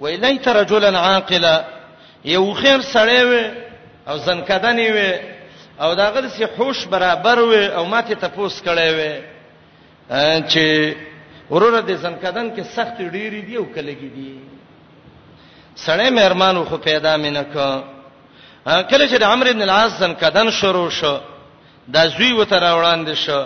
ویلای 0.00 0.38
ترجلن 0.38 0.96
عاقلا 0.96 1.64
یو 2.24 2.52
خیر 2.54 2.80
سړی 2.82 3.20
و 3.24 3.50
او 4.10 4.18
زنکدنې 4.18 4.88
و 4.94 5.30
او 5.80 5.94
دا 5.94 6.10
غل 6.10 6.30
سي 6.30 6.48
هوش 6.58 6.84
برابر 6.84 7.38
وي 7.40 7.68
او 7.74 7.84
ماته 7.84 8.14
تپوس 8.14 8.62
کړي 8.62 8.90
وي 8.96 9.20
چې 10.52 10.96
ورور 11.50 11.82
دې 11.82 11.92
زنکدن 11.92 12.56
کې 12.56 12.62
سخت 12.76 12.98
ډيري 13.00 13.40
دی 13.46 13.56
او 13.56 13.64
کلګي 13.74 14.08
دی 14.16 14.38
سړی 15.76 16.10
مېرمانو 16.10 16.64
خو 16.64 16.76
پیدا 16.76 17.16
مینه 17.16 17.42
کا 17.42 17.82
کله 18.90 19.08
چې 19.08 19.22
عمرو 19.22 19.50
ابن 19.50 19.62
العاص 19.62 19.92
زنکدن 19.98 20.50
شروع 20.50 20.88
شو 20.90 21.18
دا 21.88 22.06
زوی 22.06 22.32
وته 22.32 22.58
راوړاندې 22.60 23.14
شو 23.14 23.44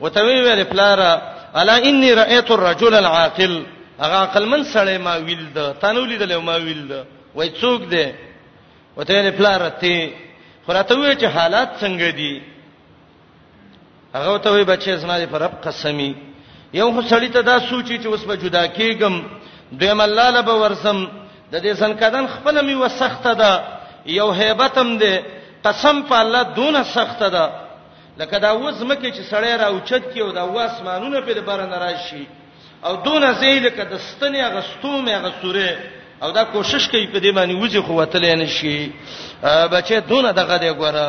وته 0.00 0.20
وی 0.22 0.40
ویل 0.42 0.64
پلاره 0.64 1.22
الا 1.56 1.76
انی 1.78 2.14
رایت 2.14 2.50
الرجل 2.50 2.94
العاقل 2.94 3.66
هغه 4.00 4.16
عقل 4.16 4.46
من 4.46 4.62
سړی 4.64 4.98
ما 5.00 5.14
ویل 5.16 5.46
د 5.54 5.76
تانولې 5.80 6.18
د 6.22 6.32
ما 6.40 6.56
ویل 6.56 6.88
د 6.88 7.06
وای 7.34 7.50
څوک 7.50 7.88
دی 7.90 8.12
وته 8.96 9.12
ویل 9.14 9.30
پلاره 9.32 9.68
ته 9.80 10.10
خراته 10.68 10.94
وې 10.96 11.14
چې 11.20 11.26
حالات 11.34 11.68
څنګه 11.80 12.10
دي 12.20 12.34
هغه 14.14 14.32
ته 14.44 14.50
وې 14.52 14.64
بچې 14.70 14.92
زما 15.02 15.16
دې 15.22 15.26
پر 15.32 15.40
رب 15.42 15.54
قسمی 15.64 16.12
یو 16.76 16.92
خو 16.92 17.00
سړی 17.02 17.28
ته 17.32 17.40
دا 17.40 17.56
سوچي 17.72 17.96
چې 17.98 18.06
اوس 18.06 18.22
به 18.28 18.36
جدا 18.36 18.64
کېږم 18.76 19.14
دیم 19.80 20.00
الله 20.00 20.28
لبه 20.36 20.54
ورسم 20.62 20.98
د 21.52 21.56
دې 21.64 21.72
سنکدن 21.82 22.24
خپل 22.34 22.54
می 22.68 22.74
وسخته 22.84 23.32
ده 23.34 23.52
یو 24.06 24.28
هیبتم 24.30 24.98
ده 24.98 25.14
قسم 25.64 25.96
په 26.08 26.16
الله 26.20 26.42
دون 26.42 26.84
سخته 26.84 27.28
ده 27.28 27.44
لکه 28.20 28.36
دا 28.38 28.50
اوس 28.50 28.76
مکه 28.82 29.08
چې 29.16 29.22
سړی 29.32 29.52
راوچت 29.62 30.12
کیو 30.12 30.32
دا 30.36 30.42
واسمانونه 30.44 31.20
په 31.20 31.32
دې 31.34 31.38
بار 31.48 31.60
نه 31.64 31.78
راشي 31.78 32.26
او 32.84 32.96
دون 32.96 33.32
زیل 33.40 33.68
کده 33.68 33.98
ستنی 33.98 34.42
غستومه 34.44 35.14
غسوره 35.24 35.70
او 36.22 36.30
دا 36.30 36.44
کوشش 36.44 36.88
کوي 36.88 37.06
په 37.06 37.18
دې 37.20 37.30
باندې 37.34 37.54
وځي 37.56 37.80
خو 37.86 37.92
وتل 38.00 38.38
نه 38.38 38.46
شي 38.46 38.92
بچي 39.72 40.00
دونه 40.10 40.30
دغه 40.32 40.56
دی 40.56 40.70
ګوره 40.72 41.08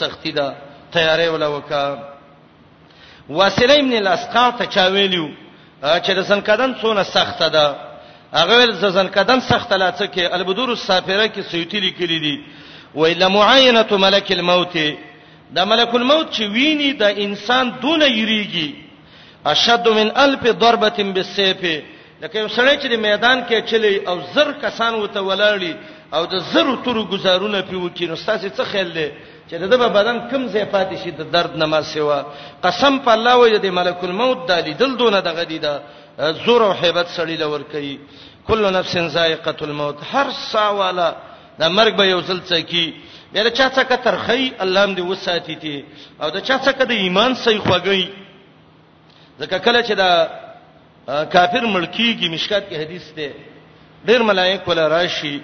سختی 0.00 0.30
ده 0.32 0.54
تیارې 0.92 1.28
ولا 1.34 1.48
وکا 1.48 1.98
واسلې 3.30 3.80
من 3.82 3.96
الاسقا 3.96 4.50
ته 4.58 4.64
چا 4.66 4.86
ویلو 4.86 5.28
چې 5.84 6.10
د 6.10 6.22
سنکدن 6.22 6.74
څونه 6.82 7.02
سخته 7.02 7.48
ده 7.48 7.76
هغه 8.34 8.54
ول 8.56 8.72
زنکدن 8.90 9.40
سخته 9.40 9.76
لاته 9.76 10.06
کې 10.06 10.32
البدور 10.34 10.68
السافره 10.70 11.26
کې 11.26 11.40
سویتی 11.50 11.80
لیکلي 11.80 12.18
دي 12.18 12.42
وإلا 12.94 13.28
معاینه 13.28 13.86
ملک 13.90 14.32
الموت 14.32 14.78
دا 15.50 15.64
ملک 15.64 15.94
الموت 15.94 16.32
چې 16.34 16.40
ویني 16.40 16.92
دا 16.92 17.08
انسان 17.08 17.72
دونه 17.82 18.04
یریږي 18.06 18.74
اشد 19.46 19.88
من 19.88 20.16
الف 20.16 20.46
ضربه 20.60 21.12
بالسيف 21.14 21.82
لکه 22.22 22.36
یو 22.38 22.48
سړی 22.56 22.78
چې 22.82 22.86
د 22.90 22.94
میدان 22.98 23.38
کې 23.46 23.60
چلی 23.70 23.94
او 24.10 24.18
زر 24.34 24.52
کسان 24.62 24.94
وته 24.94 25.20
ولاړی 25.22 25.74
او 26.12 26.26
د 26.26 26.38
زر 26.52 26.70
تورو 26.84 27.04
گزارونه 27.14 27.58
پیو 27.70 27.90
کې 27.90 28.04
نو 28.10 28.16
ستاسو 28.16 28.48
څه 28.48 28.62
خیال 28.70 28.88
لري 28.94 29.10
چې 29.50 29.54
د 29.62 29.70
دبا 29.72 29.88
بدن 29.98 30.16
کم 30.30 30.46
ځای 30.52 30.64
پاتې 30.74 30.96
شي 31.04 31.10
د 31.10 31.20
درد 31.34 31.56
نه 31.56 31.66
ما 31.66 31.82
سیوا 31.82 32.18
قسم 32.62 32.98
په 33.06 33.10
الله 33.16 33.34
وې 33.36 33.58
د 33.62 33.66
ملک 33.78 34.00
الموت 34.04 34.38
د 34.48 34.52
لیدل 34.66 34.96
دونه 34.96 35.20
دغه 35.20 35.42
دی 35.50 35.58
دا 35.58 35.74
زور 36.46 36.62
او 36.62 36.72
hebat 36.82 37.06
سړی 37.16 37.36
لور 37.38 37.62
کوي 37.72 37.98
کل 38.48 38.72
نفس 38.72 38.96
ذائقه 38.98 39.56
الموت 39.62 39.96
هر 40.12 40.26
سا 40.52 40.68
والا 40.70 41.14
د 41.60 41.70
مرګ 41.76 41.94
به 41.96 42.04
یو 42.04 42.20
څل 42.20 42.40
څه 42.50 42.58
کی 42.70 42.94
بیا 43.32 43.50
چا 43.50 43.70
څه 43.70 43.96
ترخی 44.04 44.52
الله 44.60 44.86
دې 44.96 45.04
وساتې 45.06 45.84
او 46.22 46.30
د 46.30 46.40
چا 46.40 46.58
څه 46.58 46.70
د 46.86 46.90
ایمان 46.90 47.34
صحیح 47.34 47.60
خوګي 47.60 48.04
ځکه 49.40 49.56
کله 49.64 49.82
چې 49.82 49.92
دا 49.94 50.10
کافر 51.08 51.64
ملکیږي 51.66 52.28
مشکات 52.30 52.68
کې 52.68 52.74
حدیث 52.74 53.08
ده 53.16 53.34
ډیر 54.08 54.22
ملائک 54.30 54.68
ولا 54.68 54.88
راشي 54.88 55.38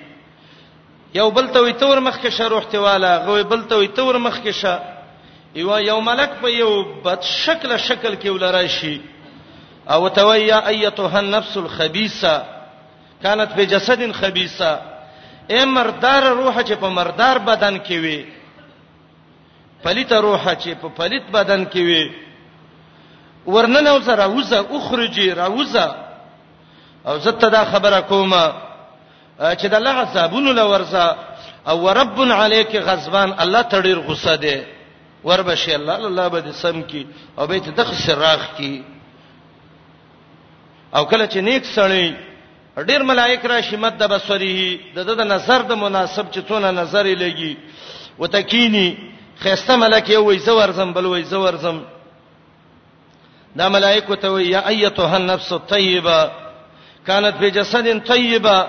یو 1.15 1.29
بل 1.37 1.47
ته 1.53 1.61
وي 1.67 1.73
تور 1.83 1.99
مخ 2.07 2.19
کې 2.21 2.31
شروح 2.39 2.65
ته 2.73 2.79
والا 2.81 3.13
غوي 3.27 3.43
بل 3.53 3.63
ته 3.71 3.77
وي 3.83 3.87
تور 3.99 4.15
مخ 4.25 4.39
کې 4.45 4.51
شا 4.51 4.79
یو 5.61 5.77
یو 5.87 6.01
ملک 6.09 6.31
په 6.41 6.49
یو 6.55 6.71
بد 7.05 7.23
شکل 7.29 7.77
شکل 7.79 8.15
کې 8.15 8.29
ولا 8.35 8.51
راشي 8.59 8.99
او 9.97 10.09
تويا 10.19 10.59
ايتها 10.69 11.19
النفس 11.21 11.57
الخبيثه 11.57 12.45
كانت 13.23 13.53
في 13.57 13.67
جسد 13.73 14.05
خبيثه 14.13 14.83
اے 15.51 15.65
مردار 15.71 16.23
روح 16.27 16.61
چې 16.63 16.73
په 16.85 16.93
مردار 16.99 17.39
بدن 17.49 17.79
کې 17.79 17.93
وي 17.93 18.27
پلیت 19.85 20.13
روح 20.13 20.45
چې 20.55 20.69
په 20.85 20.89
پلیت 21.01 21.31
بدن 21.39 21.65
کې 21.65 21.77
وي 21.89 22.05
ورننه 23.47 23.91
اوسه 23.91 24.15
راوزه 24.15 24.67
اخرجي 24.71 25.33
راوزه 25.33 25.87
او 27.07 27.19
زه 27.19 27.31
ته 27.31 27.49
دا 27.49 27.65
خبره 27.65 28.01
کومه 28.01 28.53
چې 29.41 29.67
د 29.67 29.75
الله 29.75 30.03
غصبونو 30.03 30.53
لورزه 30.53 31.17
او 31.69 31.89
رب 31.91 32.21
علیک 32.21 32.77
غضبان 32.77 33.35
الله 33.39 33.63
تړي 33.63 33.93
غصه 34.09 34.35
دی 34.37 34.63
ور 35.25 35.43
بشي 35.43 35.75
الله 35.75 35.95
الله 36.07 36.29
به 36.29 36.53
سم 36.53 36.83
کی 36.83 37.07
او 37.39 37.47
به 37.47 37.59
ته 37.59 37.71
د 37.71 37.85
خسراخ 37.85 38.55
کی 38.57 38.85
او 40.97 41.05
کله 41.05 41.27
چې 41.29 41.37
نیک 41.37 41.65
سړی 41.65 42.15
ډیر 42.79 43.03
ملائک 43.03 43.45
را 43.47 43.61
شمت 43.61 43.97
د 43.99 44.07
بصریه 44.13 44.79
د 44.97 45.17
د 45.17 45.21
نظر 45.21 45.63
د 45.63 45.73
مناسب 45.75 46.27
چې 46.33 46.39
څونه 46.49 46.71
نظر 46.71 47.05
لګي 47.07 47.57
وتکینی 48.19 48.97
خيسته 49.43 49.77
ملک 49.77 50.11
یو 50.11 50.25
وې 50.35 50.39
زور 50.39 50.71
زم 50.71 50.93
بل 50.93 51.05
وې 51.07 51.25
زور 51.25 51.55
زم 51.57 51.81
دا 53.59 53.69
ملائکه 53.69 54.15
ته 54.15 54.29
وی 54.29 54.45
یا 54.51 54.69
ایتها 54.69 55.17
النفس 55.17 55.53
الطیبه 55.53 56.31
كانت 57.07 57.35
فی 57.39 57.51
جسد 57.51 58.05
طیبه 58.07 58.67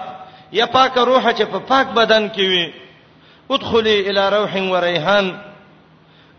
یا 0.52 0.66
پاک 0.66 0.98
روح 0.98 1.32
چې 1.34 1.44
په 1.46 1.58
پاک 1.60 1.88
بدن 1.94 2.30
کې 2.34 2.40
وي 2.40 2.74
ادخلی 3.50 4.10
الی 4.10 4.22
روح 4.38 4.56
و 4.70 4.76
ریحان 4.82 5.38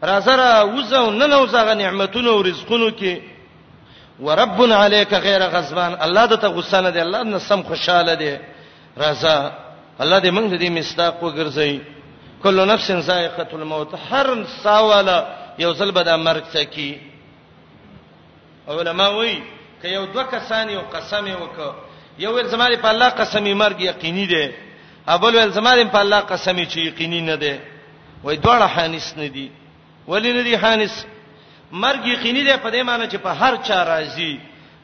رازره 0.02 0.64
وزو 0.64 1.10
نه 1.10 1.26
نو 1.26 1.46
زغه 1.46 1.74
نعمتونو 1.74 2.30
او 2.30 2.42
رزقونو 2.42 2.90
کې 2.90 3.16
وربنا 4.20 4.84
علیک 4.84 5.12
غیر 5.14 5.46
غضبان 5.48 5.96
الله 6.02 6.24
دته 6.26 6.48
غصه 6.48 6.80
نه 6.80 6.90
دی 6.90 7.00
الله 7.00 7.22
نه 7.22 7.38
سم 7.38 7.62
خوشاله 7.62 8.14
دی 8.14 8.36
رضا 8.98 9.50
الله 10.00 10.20
دې 10.20 10.30
موږ 10.34 10.64
دې 10.64 10.70
مستاق 10.70 11.14
وګرځي 11.22 11.78
کله 12.42 12.64
نفس 12.64 12.90
ذائقه 12.92 13.46
الموت 13.52 13.94
هر 14.10 14.44
ساواله 14.62 15.26
یو 15.58 15.74
ځل 15.74 15.90
به 15.92 16.02
د 16.02 16.16
مرګ 16.24 16.44
څخه 16.56 16.64
کی 16.64 17.05
علما 18.68 19.08
وایي 19.08 19.40
ک 19.82 19.84
یو 19.84 20.04
دوه 20.14 20.24
کسان 20.32 20.70
یو 20.70 20.82
قسم 20.94 21.26
وک 21.42 21.58
یو 22.18 22.30
ول 22.34 22.46
زماره 22.48 22.76
په 22.76 22.86
الله 22.90 23.08
قسمی 23.08 23.54
مرګ 23.54 23.78
یقیني 23.80 24.26
دی 24.26 24.46
ابل 25.06 25.34
ول 25.36 25.50
زماره 25.50 25.84
په 25.84 25.98
الله 26.02 26.20
قسمی 26.20 26.66
چې 26.66 26.78
یقیني 26.78 27.20
نه 27.20 27.36
دی 27.36 27.54
وای 28.24 28.36
دوه 28.36 28.66
حانس 28.66 29.14
نه 29.16 29.28
دی 29.28 29.50
ولی 30.08 30.32
نه 30.32 30.42
دی 30.42 30.54
حانس 30.54 31.04
مرګ 31.72 32.06
یقیني 32.06 32.42
دی 32.42 32.56
په 32.64 32.70
دې 32.70 32.80
معنی 32.82 33.06
چې 33.08 33.16
په 33.18 33.28
هر 33.28 33.54
چا 33.66 33.78
راځي 33.84 34.34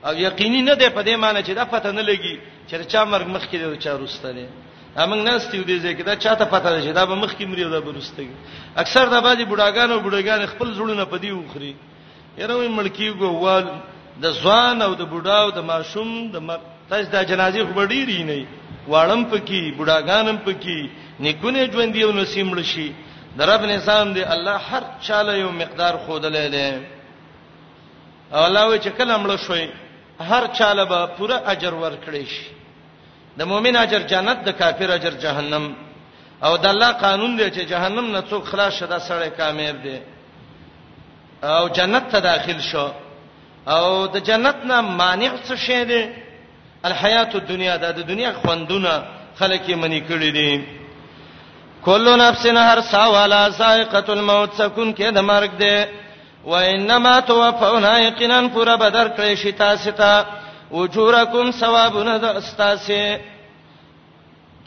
او 0.07 0.13
یقیني 0.17 0.63
نه 0.63 0.75
دی 0.75 0.89
په 0.89 1.03
دې 1.03 1.15
معنی 1.23 1.41
چې 1.43 1.51
دا 1.55 1.65
پته 1.65 1.91
نه 1.91 2.03
لګي 2.03 2.37
چې 2.69 2.75
چا 2.93 3.05
مرګ 3.05 3.27
مخ 3.35 3.45
کې 3.51 3.55
دی 3.59 3.65
او 3.65 3.75
چا 3.85 3.93
روسته 3.99 4.29
دی 4.33 4.47
امنګ 4.97 5.23
نه 5.27 5.39
ستیو 5.39 5.63
دي 5.63 5.79
ځکه 5.81 6.03
دا 6.03 6.15
چاته 6.17 6.45
پته 6.45 6.71
ده 6.71 6.81
چې 6.87 6.93
دا 6.95 7.05
به 7.07 7.15
مخ 7.15 7.35
کې 7.37 7.45
مري 7.47 7.65
او 7.65 7.71
دا 7.71 7.81
به 7.81 7.91
روسته 7.93 8.23
اکثر 8.77 9.05
دا 9.09 9.21
باجی 9.21 9.45
بډاګان 9.45 9.91
او 9.91 10.01
بډاګان 10.01 10.47
خپل 10.47 10.69
زړونه 10.75 11.05
پدی 11.05 11.33
وخري 11.33 11.75
یره 12.41 12.69
ملکی 12.69 13.11
ګووال 13.21 13.67
د 14.23 14.27
ځوان 14.41 14.77
او 14.87 14.93
د 15.01 15.03
بوډا 15.13 15.39
او 15.45 15.51
د 15.59 15.61
ماشوم 15.71 16.11
د 16.35 16.37
مر 16.49 16.59
تاسو 16.91 17.09
د 17.15 17.17
جنازې 17.31 17.63
خو 17.71 17.85
ډیری 17.93 18.21
نه 18.29 18.39
واړم 18.93 19.23
پکې 19.33 19.61
بوډاګانم 19.77 20.39
پکې 20.47 20.79
نیکونه 21.25 21.61
ژوند 21.73 21.93
دی 21.95 22.03
نو 22.17 22.25
سیمړ 22.33 22.59
شي 22.73 22.89
د 23.37 23.41
رب 23.51 23.63
نظام 23.75 24.07
دی 24.17 24.23
الله 24.35 24.57
هر 24.71 24.83
چاله 25.07 25.33
یو 25.45 25.51
مقدار 25.63 25.95
خودلې 26.05 26.47
ده 26.55 26.67
او 28.35 28.41
الله 28.49 28.63
وی 28.69 28.79
چې 28.85 28.91
کله 28.99 29.15
مړ 29.23 29.31
شوی 29.47 29.67
هر 30.29 30.45
چاله 30.59 30.83
به 30.91 30.99
پوره 31.17 31.37
اجر 31.53 31.73
ورکړي 31.85 32.25
شي 32.35 32.47
د 33.39 33.41
مؤمن 33.51 33.75
اجر 33.85 34.01
جنت 34.13 34.39
د 34.45 34.49
کافر 34.61 34.89
اجر 34.99 35.11
جهنم 35.25 35.65
او 36.45 36.53
د 36.57 36.67
الله 36.73 36.91
قانون 37.07 37.37
دی 37.37 37.49
چې 37.57 37.63
جهنم 37.73 38.07
نه 38.17 38.23
څوک 38.31 38.43
خلاص 38.51 38.73
شدا 38.81 38.99
سره 39.09 39.27
کامیر 39.41 39.73
دی 39.85 39.99
او 41.45 41.69
جنت 41.69 42.05
ته 42.13 42.19
داخل 42.21 42.59
شو 42.61 42.89
او 43.67 44.07
د 44.15 44.17
جنت 44.29 44.57
نه 44.69 44.81
مانع 44.81 45.33
څه 45.47 45.55
شی 45.67 45.83
دی 45.85 46.03
الحیات 46.89 47.33
الدنیا 47.37 47.75
د 47.77 47.85
دنیا 48.11 48.31
خوندونه 48.43 48.93
خلک 49.39 49.63
یې 49.69 49.75
منی 49.83 50.01
کړی 50.09 50.31
دي 50.37 50.65
کله 51.85 52.17
نفس 52.17 52.47
نه 52.47 52.61
هر 52.69 52.81
سوالا 52.91 53.43
سائقۃ 53.59 54.11
الموت 54.11 54.51
سکون 54.61 54.95
کې 54.95 55.07
د 55.17 55.21
مرګ 55.31 55.53
دی 55.63 55.77
و 56.45 56.55
انما 56.55 57.21
توفون 57.27 57.85
یقینا 58.09 58.41
پر 58.55 58.77
بدر 58.77 59.09
کړی 59.17 59.35
شي 59.43 59.53
تاسو 59.53 59.91
ته 59.91 60.25
وجورکم 60.71 61.51
ثوابونه 61.51 62.19
د 62.19 62.25
استاسه 62.25 63.19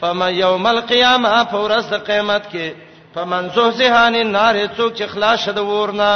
فما 0.00 0.28
یوم 0.30 0.66
القیامه 0.66 1.44
فورس 1.50 1.86
د 1.90 1.96
قیامت 2.08 2.42
کې 2.52 2.66
فمن 3.14 3.42
زهزه 3.54 3.92
عن 4.06 4.14
النار 4.14 4.56
څوک 4.76 4.90
چې 4.98 5.02
خلاص 5.12 5.40
شد 5.44 5.58
ورنه 5.58 6.10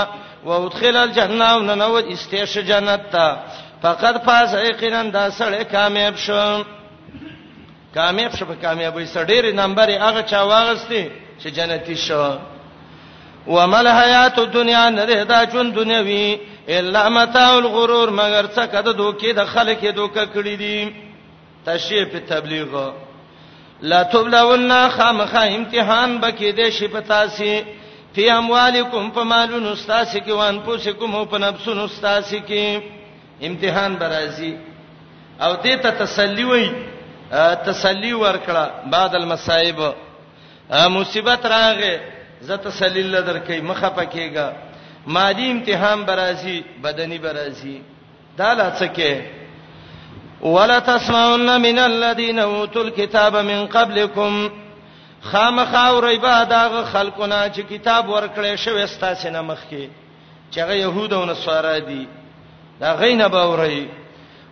و 0.45 0.51
ادخل 0.51 0.97
الجنه 0.97 1.53
او 1.53 1.61
ننو 1.63 1.95
استیش 2.13 2.59
جنت 2.59 3.11
ته 3.13 3.29
فقط 3.83 4.23
فاز 4.27 4.53
یقینا 4.55 5.03
دا 5.03 5.25
سړی 5.39 5.65
کامیاب 5.75 6.17
شو 6.17 6.65
کامیاب 7.95 8.35
شو 8.37 8.45
په 8.45 8.55
کامیابی 8.63 9.07
سړی 9.15 9.53
نمبر 9.61 9.91
هغه 9.91 10.23
چا 10.23 10.43
واغستی 10.47 11.11
چې 11.43 11.47
جنتی 11.47 11.97
شو 11.97 12.35
ومل 13.47 13.89
حیات 13.89 14.39
الدنیا 14.39 14.89
نه 14.91 15.25
دا 15.25 15.47
چون 15.47 15.71
دنیوي 15.71 16.39
الا 16.69 17.09
متاع 17.09 17.51
الغرور 17.55 18.09
مگر 18.11 18.47
څه 18.47 18.61
کده 18.73 18.93
دوکې 18.93 19.35
د 19.37 19.45
خلک 19.45 19.85
دوکه 19.95 20.27
کړی 20.35 20.57
دي 20.59 20.93
تشریح 21.67 22.05
په 22.09 22.19
تبلیغ 22.21 22.89
لا 23.83 24.03
تبلون 24.03 24.89
خامخ 24.89 25.35
امتحان 25.35 26.21
بکې 26.21 26.55
دې 26.55 26.71
شي 26.71 26.89
په 26.89 27.01
تاسو 27.01 27.63
فی 28.15 28.29
اموالکم 28.31 29.11
فمالون 29.15 29.67
استاس 29.71 30.17
کی 30.25 30.33
وان 30.33 30.59
پوسکم 30.65 31.13
په 31.31 31.39
نفسون 31.39 31.81
استاس 31.81 32.35
کی 32.47 32.65
امتحان 33.49 33.95
برازي 34.01 34.57
او 35.41 35.55
دې 35.55 35.77
ته 35.83 35.91
تسلی 36.05 36.45
وای 36.45 36.69
تسلی 37.67 38.13
ورکړه 38.15 38.89
بعد 38.95 39.15
المصائب 39.15 39.83
مصیبت 40.97 41.47
راغې 41.47 41.99
زه 42.49 42.57
تسلی 42.57 43.03
لدر 43.03 43.39
کوي 43.39 43.61
مخه 43.61 43.89
پکېګا 43.97 44.53
مادي 45.07 45.51
امتحان 45.51 46.05
برازي 46.05 46.63
بدني 46.83 47.19
برازي 47.19 47.81
دا 48.39 48.55
لاڅکه 48.55 49.23
ولا 50.43 50.79
تسمعن 50.79 51.61
من 51.63 51.79
الذين 51.79 52.39
اوتوا 52.39 52.83
الكتاب 52.83 53.37
من 53.37 53.67
قبلكم 53.67 54.60
خامخا 55.23 55.87
او 55.95 56.01
ریبا 56.05 56.45
داغه 56.45 56.85
خلقونه 56.85 57.51
چې 57.55 57.61
کتاب 57.71 58.09
ورکړې 58.09 58.57
شوې 58.65 58.87
ستاسو 58.87 59.31
نه 59.31 59.41
مخ 59.43 59.59
کې 59.71 59.89
چې 60.53 60.59
هغه 60.59 60.73
يهود 60.75 61.13
او 61.13 61.25
نصارا 61.27 61.79
دي 61.79 62.09
دا 62.81 62.95
غینه 62.95 63.29
باوري 63.29 63.89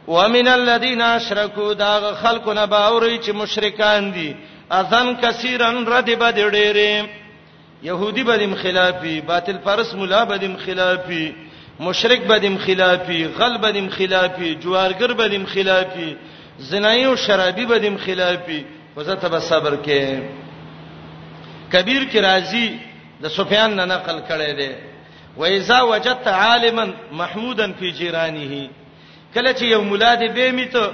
ومن 0.09 0.49
الذين 0.49 1.01
اشركوا 1.03 1.73
داغه 1.75 2.15
خلقونه 2.15 2.65
باوري 2.67 3.19
چې 3.23 3.29
مشرکان 3.29 4.11
دي 4.13 4.37
اذن 4.73 5.17
کثیرن 5.23 5.87
رد 5.87 6.11
بد 6.19 6.37
ډېرې 6.53 7.07
يهودي 7.83 8.23
بدیم 8.25 8.55
خلافي 8.55 9.21
باطل 9.21 9.59
پرس 9.59 9.95
مولا 9.95 10.25
بدیم 10.25 10.57
خلافي 10.67 11.33
مشرک 11.81 12.21
بدیم 12.27 12.59
خلافي 12.59 13.27
غل 13.27 13.59
بدیم 13.59 13.89
خلافي 13.89 14.55
جوارګر 14.61 15.13
بدیم 15.13 15.47
خلافي 15.47 16.17
زنایي 16.59 17.05
او 17.05 17.17
شرابي 17.17 17.67
بدیم 17.67 17.97
خلافي 17.99 18.65
وزته 18.97 19.29
به 19.29 19.39
صبر 19.39 19.77
کې 19.77 20.21
کبیر 21.73 22.03
کی 22.11 22.21
راضی 22.21 22.67
د 23.23 23.29
سفیان 23.37 23.75
نه 23.77 23.85
نقل 23.85 24.19
کړي 24.21 24.53
دي 24.53 24.73
و 25.37 25.45
اذا 25.45 25.81
وجدت 25.83 26.29
عالما 26.29 26.85
محمودا 27.21 27.67
فی 27.79 27.93
جیرانه 27.99 28.63
کله 29.35 29.53
چې 29.53 29.63
یو 29.63 29.83
مولاد 29.83 30.25
به 30.35 30.51
میته 30.59 30.85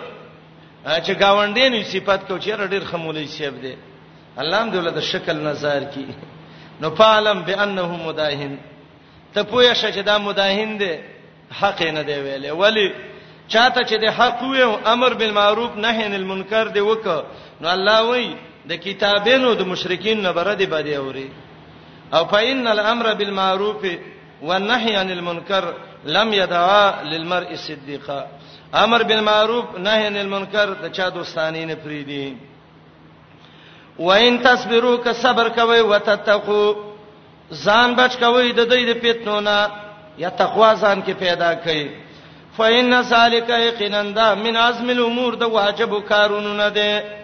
چې 0.85 1.11
گاوندین 1.23 1.77
صفات 1.93 2.27
کو 2.29 2.39
چې 2.39 2.71
ډېر 2.71 2.83
خمولې 2.93 3.27
سیب 3.37 3.61
دي 3.63 3.75
الله 4.39 4.57
هم 4.63 4.71
دوله 4.71 4.91
د 4.99 5.03
شکل 5.11 5.37
نظر 5.47 5.85
کی 5.95 6.07
نو 6.81 6.91
فعلم 7.01 7.43
بانه 7.49 7.91
مداهن 8.07 8.59
ته 9.35 9.43
پوهه 9.43 9.75
شې 9.75 9.95
چې 9.95 9.99
دا 10.11 10.19
مداهن 10.29 10.79
دي 10.79 10.93
حق 11.61 11.83
نه 11.83 12.03
دی 12.03 12.13
ویلې 12.13 12.51
ولی 12.63 12.89
چاته 13.49 13.81
چې 13.81 14.01
د 14.07 14.17
حق 14.19 14.39
وې 14.43 14.89
امر 14.97 15.15
بالمعروف 15.23 15.77
نهی 15.87 16.05
عن 16.07 16.15
المنکر 16.15 16.69
دی 16.79 16.81
وک 16.81 17.07
نو 17.61 17.69
الله 17.75 18.03
وایي 18.11 18.35
د 18.69 18.73
کتابینو 18.87 19.51
د 19.55 19.63
مشرکین 19.73 20.19
نه 20.25 20.31
برده 20.39 20.67
بده 20.75 20.95
اوري 21.01 21.29
او 22.17 22.23
فإن 22.33 22.67
الأمر 22.75 23.07
بالمعروف 23.19 23.83
والنهي 24.49 24.97
عن 25.01 25.11
المنكر 25.17 25.65
لم 26.17 26.29
يدعى 26.41 26.85
للمرء 27.11 27.53
صديقا 27.67 28.21
امر 28.85 29.01
بالمعروف 29.09 29.65
نهي 29.87 30.03
عن 30.07 30.17
المنکر 30.25 30.69
د 30.83 30.93
چا 30.97 31.09
دوستانی 31.09 31.65
نه 31.71 31.75
فریدي 31.75 32.37
وان 33.99 34.43
تصبروا 34.43 34.97
که 35.05 35.13
صبر 35.13 35.49
کوي 35.49 35.81
وتتقوا 35.81 36.75
ځان 37.65 37.95
بچ 37.97 38.13
کوي 38.25 38.53
د 38.53 38.61
دوی 38.71 38.87
د 38.95 38.99
پیتنو 39.03 39.41
نه 39.41 39.69
یا 40.19 40.29
تقوا 40.29 40.75
ځان 40.75 41.03
کې 41.07 41.11
پیدا 41.19 41.55
کوي 41.55 41.91
فإن 42.59 43.01
ذلك 43.03 43.49
يقينا 43.49 44.35
من 44.35 44.57
عزم 44.57 44.89
الامور 44.91 45.35
د 45.37 45.43
واجب 45.59 46.01
کارونه 46.09 46.53
نه 46.63 46.69
ده 46.69 47.24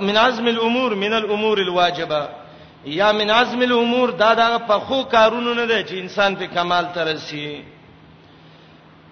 من 0.00 0.16
عزم 0.16 0.46
الامور 0.48 0.94
من 0.94 1.12
الامور 1.12 1.58
الواجبه 1.58 2.28
یا 2.86 3.12
من 3.12 3.30
عزم 3.30 3.60
الامور 3.62 4.10
دا 4.10 4.34
دا 4.34 4.58
په 4.58 4.78
خو 4.78 5.02
کارونه 5.04 5.54
نه 5.54 5.66
دی 5.66 5.82
چې 5.82 5.92
انسان 6.02 6.34
په 6.36 6.46
کمال 6.46 6.86
ترسي 6.94 7.62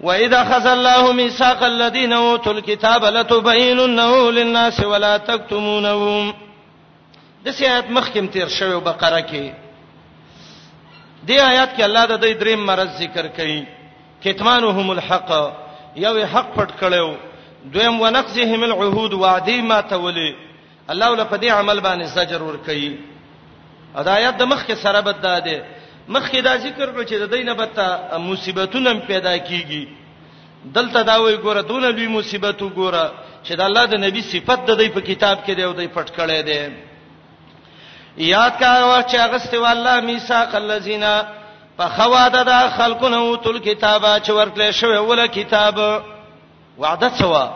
وَإِذَا 0.00 0.44
خَذَ 0.44 0.66
اللَّهُ 0.66 1.12
مِيثَاقَ 1.12 1.62
الَّذِينَ 1.64 2.12
أُوتُوا 2.12 2.52
الْكِتَابَ 2.52 3.04
لَتُبَيِّنُنَّهُ 3.16 4.30
لِلنَّاسِ 4.30 4.80
وَلَا 4.84 5.16
تَكْتُمُونَهُ 5.16 6.34
د 7.44 7.50
سې 7.50 7.62
آیات 7.62 7.90
مخکې 7.90 8.32
تیر 8.36 8.48
شوی 8.58 8.78
بقره 8.86 9.20
کې 9.26 9.52
دې 11.28 11.40
آیات 11.40 11.76
کې 11.76 11.82
الله 11.88 12.06
د 12.06 12.20
دې 12.20 12.40
درې 12.40 12.54
مرز 12.56 12.88
ذکر 13.00 13.28
کړي 13.38 13.64
کتمانهم 14.24 14.90
الحق 14.96 15.32
یو 16.06 16.14
حق 16.36 16.54
پټ 16.56 16.70
کړو 16.80 17.14
دویم 17.72 18.00
ونقضهم 18.00 18.62
العهود 18.62 19.14
وعدی 19.14 19.60
ما 19.62 19.80
تولی 19.82 20.34
الله 20.90 21.06
ول 21.10 21.24
په 21.24 21.36
دې 21.36 21.46
عمل 21.48 21.80
باندې 21.80 22.04
زجر 22.04 22.42
ور 22.42 22.56
کوي 22.66 22.92
هدايت 23.96 24.36
د 24.38 24.42
مخ 24.42 24.66
کې 24.66 24.72
سره 24.74 25.00
بد 25.00 25.20
ده 25.22 25.62
مخ 26.08 26.30
کې 26.30 26.38
دا 26.42 26.56
ذکر 26.56 26.86
کړو 26.92 27.04
چې 27.08 27.14
د 27.14 27.26
دینه 27.30 27.52
بته 27.54 28.18
مصیبتونه 28.18 28.94
پیدا 28.94 29.38
کیږي 29.38 29.88
دلته 30.74 31.02
دا 31.02 31.16
وایي 31.22 31.36
ګوره 31.36 31.60
دون 31.70 31.84
لوی 31.84 32.08
مصیبت 32.08 32.62
وګوره 32.62 33.10
چې 33.44 33.52
د 33.54 33.60
الله 33.60 33.84
د 33.86 33.94
نبی 34.04 34.22
صفت 34.22 34.66
د 34.66 34.72
دې 34.80 34.88
په 34.94 35.00
کتاب 35.00 35.38
کې 35.46 35.52
دی 35.56 35.62
او 35.64 35.72
د 35.72 35.86
پټ 35.94 36.08
کړي 36.18 36.40
دی 36.48 36.60
یاد 38.28 38.52
کا 38.60 38.84
وا 38.86 39.02
چې 39.02 39.14
اغست 39.14 39.54
و 39.54 39.64
الله 39.64 40.00
میثاق 40.00 40.54
الذین 40.54 41.04
فخواد 41.78 42.44
دا 42.46 42.70
خلقنا 42.76 43.18
وتل 43.22 43.58
کتابا 43.58 44.18
چې 44.20 44.30
ورکل 44.30 44.70
شوی 44.72 44.96
ول 44.96 45.26
کتاب 45.26 45.78
وعده 46.78 47.08
سوا 47.18 47.48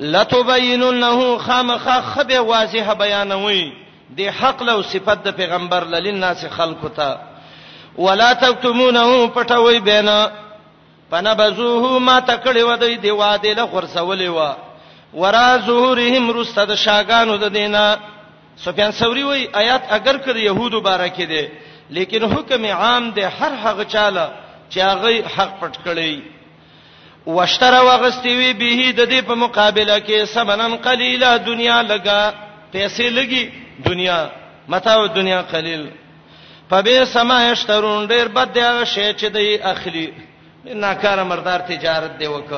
لتبیننه 0.00 1.38
خامخ 1.38 1.88
خبه 2.00 2.40
واضح 2.40 2.92
بیانوي 2.92 3.72
دی 4.16 4.28
حق 4.28 4.62
لو 4.62 4.82
صفت 4.82 5.24
د 5.24 5.30
پیغمبر 5.30 5.84
للناس 5.84 6.46
خلق 6.46 6.90
ته 6.96 7.18
ولا 7.98 8.32
تکتمونه 8.32 9.30
پټوي 9.34 9.80
بینا 9.82 10.28
پنبذوه 11.10 11.98
ما 11.98 12.20
تکړی 12.20 12.62
ودی 12.62 12.96
دی 12.96 13.10
واده 13.10 13.52
له 13.54 13.66
خرسولې 13.66 14.28
وا 14.28 14.56
ورا 15.14 15.58
ظهورهم 15.58 16.30
رستد 16.30 16.74
شاګانو 16.74 17.36
د 17.36 17.52
دینه 17.52 17.98
سفیان 18.56 18.90
ثوری 18.92 19.22
وای 19.24 19.48
آیات 19.54 19.82
اگر 19.92 20.18
کړ 20.18 20.36
يهودو 20.36 20.80
بارکه 20.80 21.24
دي 21.24 21.48
لیکن 21.90 22.22
حکم 22.24 22.64
عام 22.66 23.10
دی 23.10 23.22
هر 23.22 23.52
هغه 23.64 23.84
چاله 23.84 24.30
چې 24.70 24.78
هغه 24.78 25.22
حق 25.36 25.60
پټ 25.60 25.74
کړی 25.86 26.22
واشترى 27.26 27.78
واغستی 27.84 28.36
وی 28.36 28.52
به 28.60 28.92
د 28.92 29.10
دې 29.10 29.22
په 29.28 29.34
مقابله 29.34 29.98
کې 30.06 30.24
سمنن 30.26 30.76
قلیلا 30.76 31.36
دنیا 31.36 31.80
لگا 31.82 32.32
پیسې 32.72 33.02
لګي 33.10 33.48
دنیا 33.88 34.28
متاو 34.68 35.06
دنیا 35.06 35.42
قلیل 35.42 35.86
پبه 36.70 37.04
سما 37.04 37.38
اشترون 37.50 38.06
ډیر 38.08 38.26
بد 38.28 38.52
دی 38.54 38.84
شی 38.86 39.12
چې 39.12 39.24
دی 39.32 39.54
اخلي 39.62 40.12
ناکاره 40.64 41.22
مردار 41.24 41.60
تجارت 41.60 42.18
دی 42.20 42.26
وک 42.26 42.52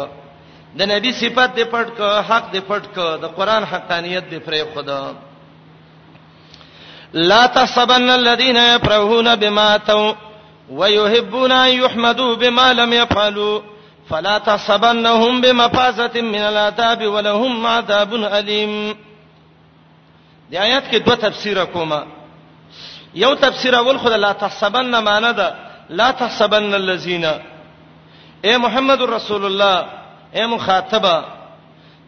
د 0.78 0.82
نبی 0.90 1.12
صفات 1.12 1.54
دی 1.56 1.64
پټ 1.64 1.88
ک 1.96 2.00
حق 2.28 2.50
دی 2.52 2.61
پټ 2.61 2.82
ک 2.94 2.98
د 3.22 3.26
قران 3.36 3.64
حقانیت 3.64 4.28
دی 4.30 4.38
پرې 4.38 4.64
خدا 4.74 5.12
لا 7.12 7.46
تحسبن 7.46 8.11
الذين 8.11 8.56
يفرحون 8.56 9.34
بما 9.36 9.74
اتوا 9.74 10.14
ويحبون 10.70 11.52
ان 11.52 11.68
يحمدوا 11.74 12.34
بما 12.34 12.72
لم 12.72 12.92
يفعلوا 12.92 13.61
فلا 14.11 14.38
تحسبنهم 14.38 15.40
بمفازة 15.40 16.20
من 16.20 16.38
العذاب 16.38 17.00
ولهم 17.06 17.66
عذاب 17.66 18.12
الیم 18.14 18.92
دی 20.50 20.56
آیات 20.58 20.90
کې 20.92 20.96
دوه 21.06 21.14
تفسیر 21.16 21.64
کومه 21.64 22.02
یو 23.14 23.34
تفسیر 23.34 23.74
اول 23.76 23.98
خدای 23.98 24.20
لا 24.20 24.32
تحسبن 24.32 24.98
معنی 25.04 25.32
ده 25.32 25.54
لا 25.90 26.11
تحسبن 26.11 26.74
الذين 26.74 27.24
اے 28.44 28.56
محمد 28.64 29.02
رسول 29.12 29.44
الله 29.44 29.86
اے 30.34 30.46
مخاطبه 30.46 31.24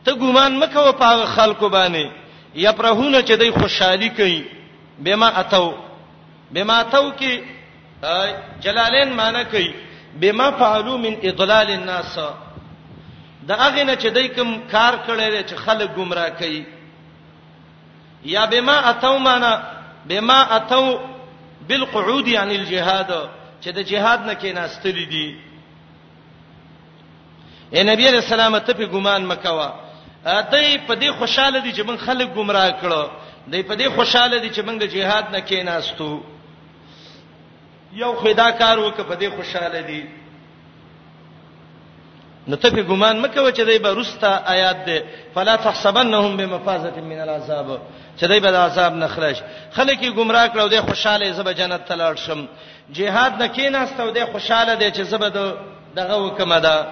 ته 0.05 0.13
ګومان 0.13 0.59
مکه 0.65 0.91
په 0.93 1.05
هغه 1.05 1.25
خلکو 1.37 1.69
باندې 1.69 2.07
یپرهونه 2.55 3.23
چې 3.23 3.33
دوی 3.43 3.51
خوشحالي 3.51 4.09
کوي 4.09 4.43
بما 4.99 5.29
اتو 5.41 5.75
بما 6.51 6.81
اتو 6.81 7.11
کې 7.19 7.41
جلالین 8.63 9.13
معنی 9.17 9.45
کوي 9.51 9.75
بما 10.15 10.51
فعلوا 10.51 10.99
من 10.99 11.17
اضلال 11.25 11.71
الناس 11.71 12.19
دا 13.49 13.55
هغه 13.55 13.83
نه 13.83 13.95
چې 13.97 14.07
دای 14.07 14.29
کوم 14.29 14.61
کار 14.73 14.95
کړی 15.07 15.45
چې 15.51 15.55
خلک 15.55 15.91
گمراه 15.97 16.29
کوي 16.29 16.65
یا 18.25 18.45
بما 18.47 18.79
اتو 18.91 19.19
معنا 19.19 19.63
بما 20.09 20.57
اتو 20.57 20.99
بالقعود 21.69 22.29
عن 22.29 22.51
الجهاد 22.51 23.31
چې 23.63 23.69
د 23.69 23.79
جهاد 23.79 24.21
نه 24.27 24.35
کې 24.35 24.57
ناستلې 24.57 25.07
دي 25.13 25.37
اے 27.75 27.83
نبی 27.83 28.09
علیہ 28.09 28.21
السلام 28.23 28.59
ته 28.59 28.73
په 28.73 28.87
ګمان 28.87 29.27
مکوا 29.27 29.73
دای 30.25 30.79
په 30.89 30.95
دې 30.95 31.09
خوشاله 31.19 31.59
دي 31.59 31.73
چې 31.73 31.87
من 31.87 31.97
خلک 31.99 32.29
گمراه 32.35 32.71
کړو 32.83 33.05
دای 33.49 33.63
په 33.63 33.75
دې 33.77 33.89
خوشاله 33.97 34.39
دي 34.39 34.51
چې 34.51 34.61
من 34.67 34.79
د 34.79 34.83
جهاد 34.85 35.25
نه 35.33 35.41
کې 35.47 35.65
ناستو 35.65 36.21
یو 37.95 38.13
خدا 38.17 38.51
کار 38.51 38.79
وکړه 38.79 39.03
په 39.05 39.15
دې 39.17 39.29
خوشاله 39.37 39.81
دي 39.87 40.05
نو 42.49 42.57
ته 42.57 42.71
په 42.71 42.83
ګمان 42.83 43.21
مکه 43.21 43.53
چې 43.53 43.63
دای 43.69 43.79
به 43.79 43.95
رستا 43.95 44.43
آیات 44.47 44.85
ده 44.87 45.05
فلا 45.35 45.57
تحسبنهم 45.57 46.37
بمفازه 46.37 47.01
من 47.01 47.19
العذاب 47.21 47.79
چې 48.19 48.23
دای 48.25 48.41
به 48.41 48.51
د 48.51 48.55
عذاب 48.57 48.95
نه 48.95 49.07
خلاص 49.07 49.37
خلک 49.73 50.03
یې 50.03 50.11
گمراه 50.17 50.49
کړو 50.49 50.69
د 50.73 50.81
خوشاله 50.83 51.33
زب 51.33 51.53
جنت 51.53 51.85
ته 51.85 51.95
لاړ 51.97 52.17
شم 52.19 52.47
jihad 52.93 53.33
نه 53.39 53.47
کیناستو 53.49 54.11
د 54.11 54.25
خوشاله 54.27 54.75
دي 54.75 54.91
چې 54.91 55.01
زب 55.03 55.25
د 55.25 55.55
دغه 55.97 56.15
وکم 56.17 56.59
ده 56.59 56.87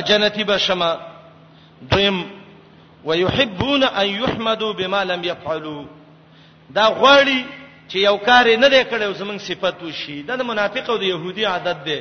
جنتی 0.00 0.44
به 0.44 0.58
شمه 0.58 0.96
دویم 1.92 2.24
ويحبون 3.04 3.84
ان 3.84 4.06
يحمدوا 4.08 4.72
بما 4.72 5.04
لم 5.04 5.24
يفعلوا 5.24 5.84
دا 6.74 6.86
غواړي 6.90 7.46
چې 7.90 7.96
یو 7.98 8.16
کار 8.26 8.46
نه 8.56 8.68
دی 8.72 8.80
کړی 8.90 9.04
او 9.06 9.12
زمنګ 9.20 9.38
صفت 9.50 9.82
وشي 9.82 10.22
دا 10.26 10.34
د 10.40 10.46
منافق 10.50 10.90
او 10.90 10.96
د 11.02 11.04
يهودي 11.12 11.44
عادت 11.52 11.78
دی 11.86 12.00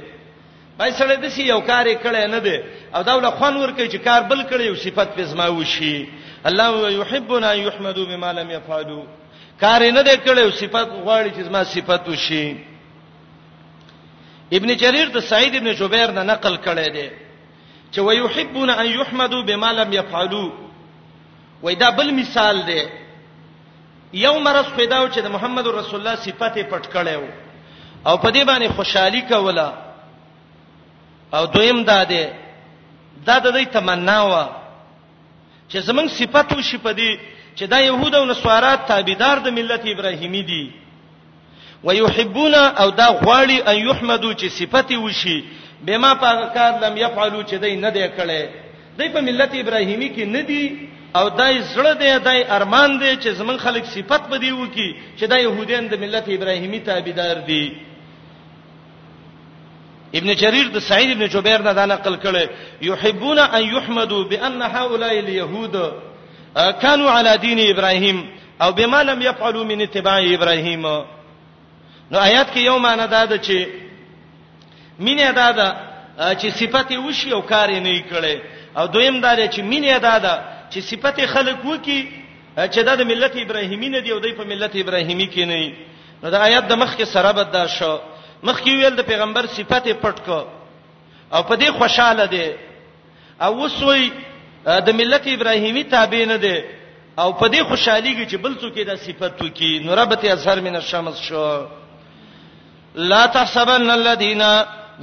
پای 0.77 0.91
سره 0.99 1.15
د 1.23 1.29
سی 1.35 1.43
یو 1.47 1.61
کار 1.69 1.85
کړی 1.93 2.29
نه 2.35 2.39
دی 2.45 2.57
او 2.95 3.01
دا 3.07 3.13
ول 3.17 3.29
خوان 3.39 3.57
ور 3.57 3.71
کوي 3.77 3.89
چې 3.89 3.97
کار 4.07 4.21
بل 4.33 4.41
کړی 4.43 4.67
او 4.69 4.75
صفت 4.83 5.15
په 5.17 5.23
زما 5.31 5.47
وشي 5.47 6.09
الله 6.45 6.89
يحبنا 6.97 7.53
يحمدو 7.53 8.05
بما 8.11 8.31
لم 8.41 8.51
يفعلوا 8.51 9.03
کار 9.63 9.87
نه 9.97 10.01
دی 10.01 10.15
کړی 10.17 10.39
او 10.43 10.49
صفت 10.51 10.89
غواړي 10.89 11.31
چې 11.37 11.41
زما 11.47 11.63
صفت 11.63 12.07
وشي 12.09 12.55
ابن 14.57 14.75
جرير 14.81 15.09
د 15.17 15.25
سعید 15.31 15.55
ابن 15.55 15.73
جبیر 15.81 16.11
نه 16.11 16.23
نقل 16.23 16.55
کړی 16.57 16.93
دی 16.93 17.09
چې 17.93 17.99
ويحبون 17.99 18.69
ان 18.69 18.85
يحمدوا 18.85 19.43
بما 19.43 19.73
لم 19.83 19.93
يفعلوا 19.93 20.49
وای 21.63 21.75
دا 21.75 21.89
بل 21.89 22.11
مثال 22.23 22.65
دی 22.65 22.81
یو 24.13 24.39
مرز 24.39 24.65
پیدا 24.77 25.01
و 25.01 25.07
چې 25.09 25.17
د 25.21 25.27
محمد 25.31 25.67
رسول 25.67 25.95
الله 25.99 26.15
صفته 26.15 26.63
پټ 26.69 26.87
کړي 26.93 27.13
او 28.05 28.17
په 28.17 28.29
دې 28.31 28.43
باندې 28.45 28.67
خوشحالي 28.75 29.21
کوله 29.21 29.73
او 31.33 31.45
دویم 31.45 31.83
دا 31.83 32.03
ده 32.03 32.33
دا 33.25 33.39
د 33.39 33.51
دې 33.55 33.65
تمنا 33.69 34.21
و 34.23 34.33
چې 35.69 35.77
زمنګ 35.77 36.07
صفاتو 36.09 36.61
شي 36.61 36.77
په 36.77 36.91
دې 36.93 37.11
چې 37.55 37.63
دا 37.67 37.79
يهود 37.79 38.15
او 38.15 38.25
نصارات 38.25 38.85
تابعدار 38.87 39.37
د 39.39 39.47
ملت 39.53 39.81
ابراهيمي 39.85 40.41
دي 40.43 40.71
ويحبون 41.83 42.55
او 42.55 42.89
دا 42.89 43.05
غواړي 43.07 43.67
ان 43.69 43.75
يحمدو 43.87 44.33
چې 44.33 44.45
صفته 44.49 44.97
وشي 44.99 45.43
بما 45.85 46.13
پاکار 46.15 46.73
لم 46.87 46.97
يفعلوا 46.97 47.43
چې 47.43 47.55
دې 47.61 47.77
نه 47.77 47.89
دی 47.91 48.07
کړي 48.17 48.43
دې 48.99 49.07
په 49.13 49.21
ملت 49.21 49.51
ابراهيمي 49.55 50.09
کې 50.17 50.25
نه 50.25 50.41
دي 50.41 50.87
او 51.15 51.29
دای 51.29 51.61
زړه 51.73 51.93
دی 51.93 52.19
دای 52.19 52.43
ارمان 52.49 52.99
دی 52.99 53.15
چې 53.21 53.27
زمون 53.27 53.57
خلک 53.57 53.83
صفت 53.85 54.29
به 54.29 54.37
دی 54.37 54.51
وکی 54.51 54.95
چې 55.17 55.23
د 55.23 55.31
يهودین 55.37 55.87
د 55.87 55.93
ملت 55.99 56.25
ابراهیمی 56.29 56.79
تابعدار 56.79 57.35
دي 57.37 57.71
ابن 60.15 60.35
جرير 60.35 60.67
د 60.67 60.77
سعید 60.79 61.11
ابن 61.11 61.27
جبیر 61.29 61.61
نه 61.61 61.73
دا 61.73 61.85
نقل 61.85 62.17
کړي 62.23 62.49
يحبون 62.81 63.39
ان 63.39 63.63
يحمدوا 63.75 64.23
بان 64.23 64.61
هؤلاء 64.61 65.19
اليهود 65.19 65.93
كانوا 66.81 67.11
على 67.11 67.37
دين 67.37 67.69
ابراهيم 67.73 68.29
او 68.61 68.71
بما 68.71 69.03
لم 69.03 69.21
يفعلوا 69.21 69.63
من 69.63 69.81
اتباع 69.81 70.19
ابراهيم 70.33 70.81
نو 72.11 72.17
آیات 72.19 72.53
کې 72.55 72.57
یو 72.57 72.79
معنی 72.79 73.07
دا 73.07 73.25
ده 73.25 73.37
چې 73.37 73.67
مینه 74.99 75.31
دا 75.31 75.51
ده 75.51 75.75
چې 76.33 76.47
صفته 76.49 76.99
وشي 76.99 77.33
او 77.33 77.41
کار 77.41 77.69
نه 77.79 78.03
کړي 78.11 78.37
او 78.77 78.85
دویم 78.85 79.21
دا 79.21 79.35
ده 79.35 79.47
چې 79.51 79.59
مینه 79.59 79.97
دا 79.97 80.17
ده 80.17 80.58
چې 80.71 80.79
صفته 80.89 81.25
خلق 81.33 81.65
وکي 81.65 81.99
چې 82.55 82.81
دا 82.85 82.95
د 82.95 83.01
ملت 83.11 83.35
ابراهیمی 83.41 83.89
نه 83.95 83.99
دی 84.05 84.11
او 84.11 84.19
د 84.19 84.27
په 84.37 84.43
ملت 84.53 84.73
ابراهیمی 84.81 85.27
کې 85.31 85.43
نه 85.45 85.73
نو 86.23 86.29
دا 86.29 86.39
آیات 86.45 86.67
د 86.69 86.73
مخ 86.81 86.95
کې 86.97 87.03
سره 87.15 87.31
بد 87.37 87.51
دا 87.57 87.63
شو 87.77 87.93
مخ 88.43 88.61
کې 88.61 88.71
ویل 88.73 88.95
د 88.95 89.01
پیغمبر 89.11 89.45
صفته 89.57 89.93
پټ 89.93 90.17
کو 90.25 90.39
او 91.33 91.43
په 91.43 91.55
دې 91.55 91.71
خوشاله 91.81 92.25
دي 92.25 92.51
او 93.45 93.51
وسوي 93.63 94.11
د 94.89 94.99
ملت 95.01 95.27
ابراهیمی 95.33 95.83
تابع 95.93 96.25
نه 96.31 96.35
دي 96.43 96.57
او 97.19 97.33
په 97.33 97.47
دې 97.47 97.63
خوشحاليږي 97.69 98.25
چې 98.31 98.35
بل 98.43 98.55
څوک 98.61 98.83
دا 98.87 98.95
صفته 98.95 99.45
وکي 99.45 99.79
نو 99.85 99.93
ربته 100.01 100.33
اثر 100.33 100.61
من 100.61 100.75
الشمس 100.75 101.21
شو 101.21 101.61
لا 102.95 103.25
تحسبن 103.25 103.89
الذين 103.91 104.41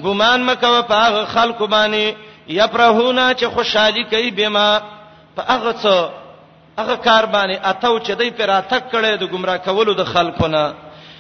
غمان 0.04 0.44
مکه 0.46 0.82
په 0.82 1.24
خلق 1.24 1.62
باندې 1.64 2.14
یفرحون 2.48 3.18
چې 3.34 3.44
خوشحالي 3.54 4.04
کوي 4.10 4.30
بما 4.30 4.68
په 5.36 5.42
هغه 5.48 5.72
څه 5.72 5.96
هغه 6.78 6.94
کار 7.06 7.24
باندې 7.34 7.56
اتو 7.70 7.98
چې 8.04 8.10
دای 8.20 8.30
پر 8.38 8.50
اتک 8.50 8.82
کړي 8.92 9.12
د 9.16 9.22
گمراه 9.32 9.58
کولو 9.66 9.92
د 9.94 10.04
خلکو 10.04 10.46
نه 10.48 10.64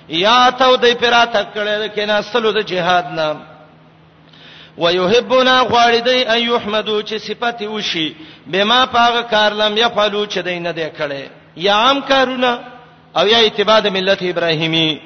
یا 0.08 0.36
اتو 0.48 0.76
دای 0.76 0.94
پر 0.94 1.14
اتک 1.22 1.46
کړي 1.56 1.74
د 1.82 1.86
کینا 1.94 2.22
سلو 2.32 2.52
د 2.52 2.58
جهاد 2.72 3.06
نه 3.18 3.36
ويحبنا 4.82 5.56
غالدي 5.72 6.18
ان 6.28 6.40
يحمدو 6.50 6.96
چې 7.08 7.14
صفات 7.28 7.62
وشي 7.62 8.08
بما 8.46 8.86
پاغه 8.86 9.22
کار 9.30 9.52
لم 9.62 9.76
يفعلوا 9.84 10.26
چې 10.26 10.38
دای 10.46 10.58
نه 10.58 10.72
دی 10.72 10.88
کړي 10.98 11.22
یا 11.66 11.74
عام 11.74 12.00
کارونه 12.00 12.58
او 13.16 13.26
یا 13.26 13.38
اتباع 13.42 13.78
د 13.80 13.86
ملت 13.92 14.22
ابراهيمي 14.22 15.00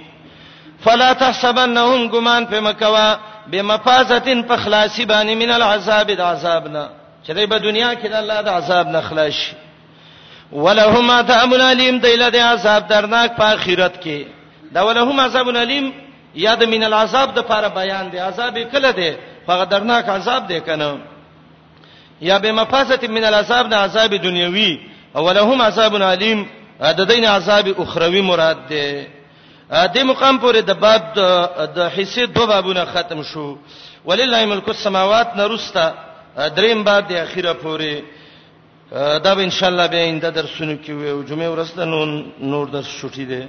فلا 0.85 1.13
تحسبنهم 1.13 2.11
غمان 2.13 2.47
په 2.47 2.61
مکوا 2.61 3.17
بمفازتين 3.53 4.43
په 4.43 4.57
خلاصي 4.57 5.07
باندې 5.07 5.35
من 5.43 5.51
العذاب 5.51 6.07
د 6.13 6.21
عذابنا 6.21 6.87
چې 7.27 7.33
دای 7.37 7.47
په 7.47 7.59
دنیا 7.59 7.95
کې 8.01 8.07
د 8.09 8.15
الله 8.15 8.41
د 8.43 8.49
عذاب 8.49 8.87
نه 8.89 9.01
خلاص 9.01 9.33
شي 9.33 9.53
ولهم 10.53 11.11
عذاب 11.11 11.51
الیم 11.55 11.99
دایله 11.99 12.29
د 12.31 12.37
عذاب 12.37 12.89
درناک 12.89 13.31
په 13.37 13.45
آخرت 13.55 13.95
کې 14.05 14.19
دا 14.75 14.81
ولهم 14.87 15.21
عذاب 15.21 15.49
الیم 15.49 15.93
یاد 16.35 16.63
من 16.65 16.83
العذاب 16.85 17.35
د 17.35 17.39
لپاره 17.39 17.69
بیان 17.69 18.11
دی 18.11 18.19
عذاب 18.19 18.55
کله 18.73 18.91
دی 18.91 19.11
هغه 19.49 19.65
درناک 19.65 20.09
عذاب 20.09 20.47
دی 20.49 20.61
کنه 20.61 20.99
یا 22.21 22.39
به 22.39 22.53
مفاسد 22.53 23.05
من 23.11 23.25
العذاب 23.25 23.69
د 23.71 23.75
عذاب 23.75 24.15
دنیوي 24.17 24.73
ولهم 25.15 25.63
عذاب 25.63 25.95
الیم 25.95 26.47
د 26.81 27.01
دین 27.05 27.25
عذاب 27.25 27.69
اخروی 27.81 28.21
مراد 28.21 28.57
دی 28.69 29.07
د 29.71 29.97
مقام 30.05 30.39
پورې 30.41 30.57
د 30.65 30.71
باب 30.73 31.03
د 31.77 31.89
حصے 31.97 32.27
دوه 32.27 32.47
بابونه 32.47 32.85
ختم 32.85 33.23
شو 33.23 33.57
ولله 34.05 34.47
ملک 34.47 34.69
السماوات 34.69 35.37
نرستا 35.37 36.10
دریم 36.49 36.83
باب 36.85 37.05
د 37.09 37.13
اخیره 37.13 37.53
پورې 37.55 38.03
دا 39.25 39.35
به 39.35 39.43
ان 39.43 39.51
شاء 39.51 39.69
الله 39.71 39.87
به 39.89 40.09
انده 40.09 40.31
درسونه 40.39 40.75
کې 40.85 40.91
وي 40.99 41.25
جمعه 41.29 41.49
ورسته 41.55 41.83
نون 41.85 42.11
نور 42.53 42.67
درس 42.75 42.89
شوټي 43.01 43.25
دي 43.31 43.43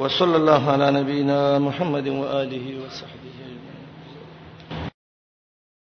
وصلی 0.00 0.34
الله 0.40 0.62
علی 0.72 0.88
نبینا 1.00 1.58
محمد 1.58 2.06
و 2.08 2.22
آله 2.40 2.64
و 2.82 2.90
صحبه 2.98 3.69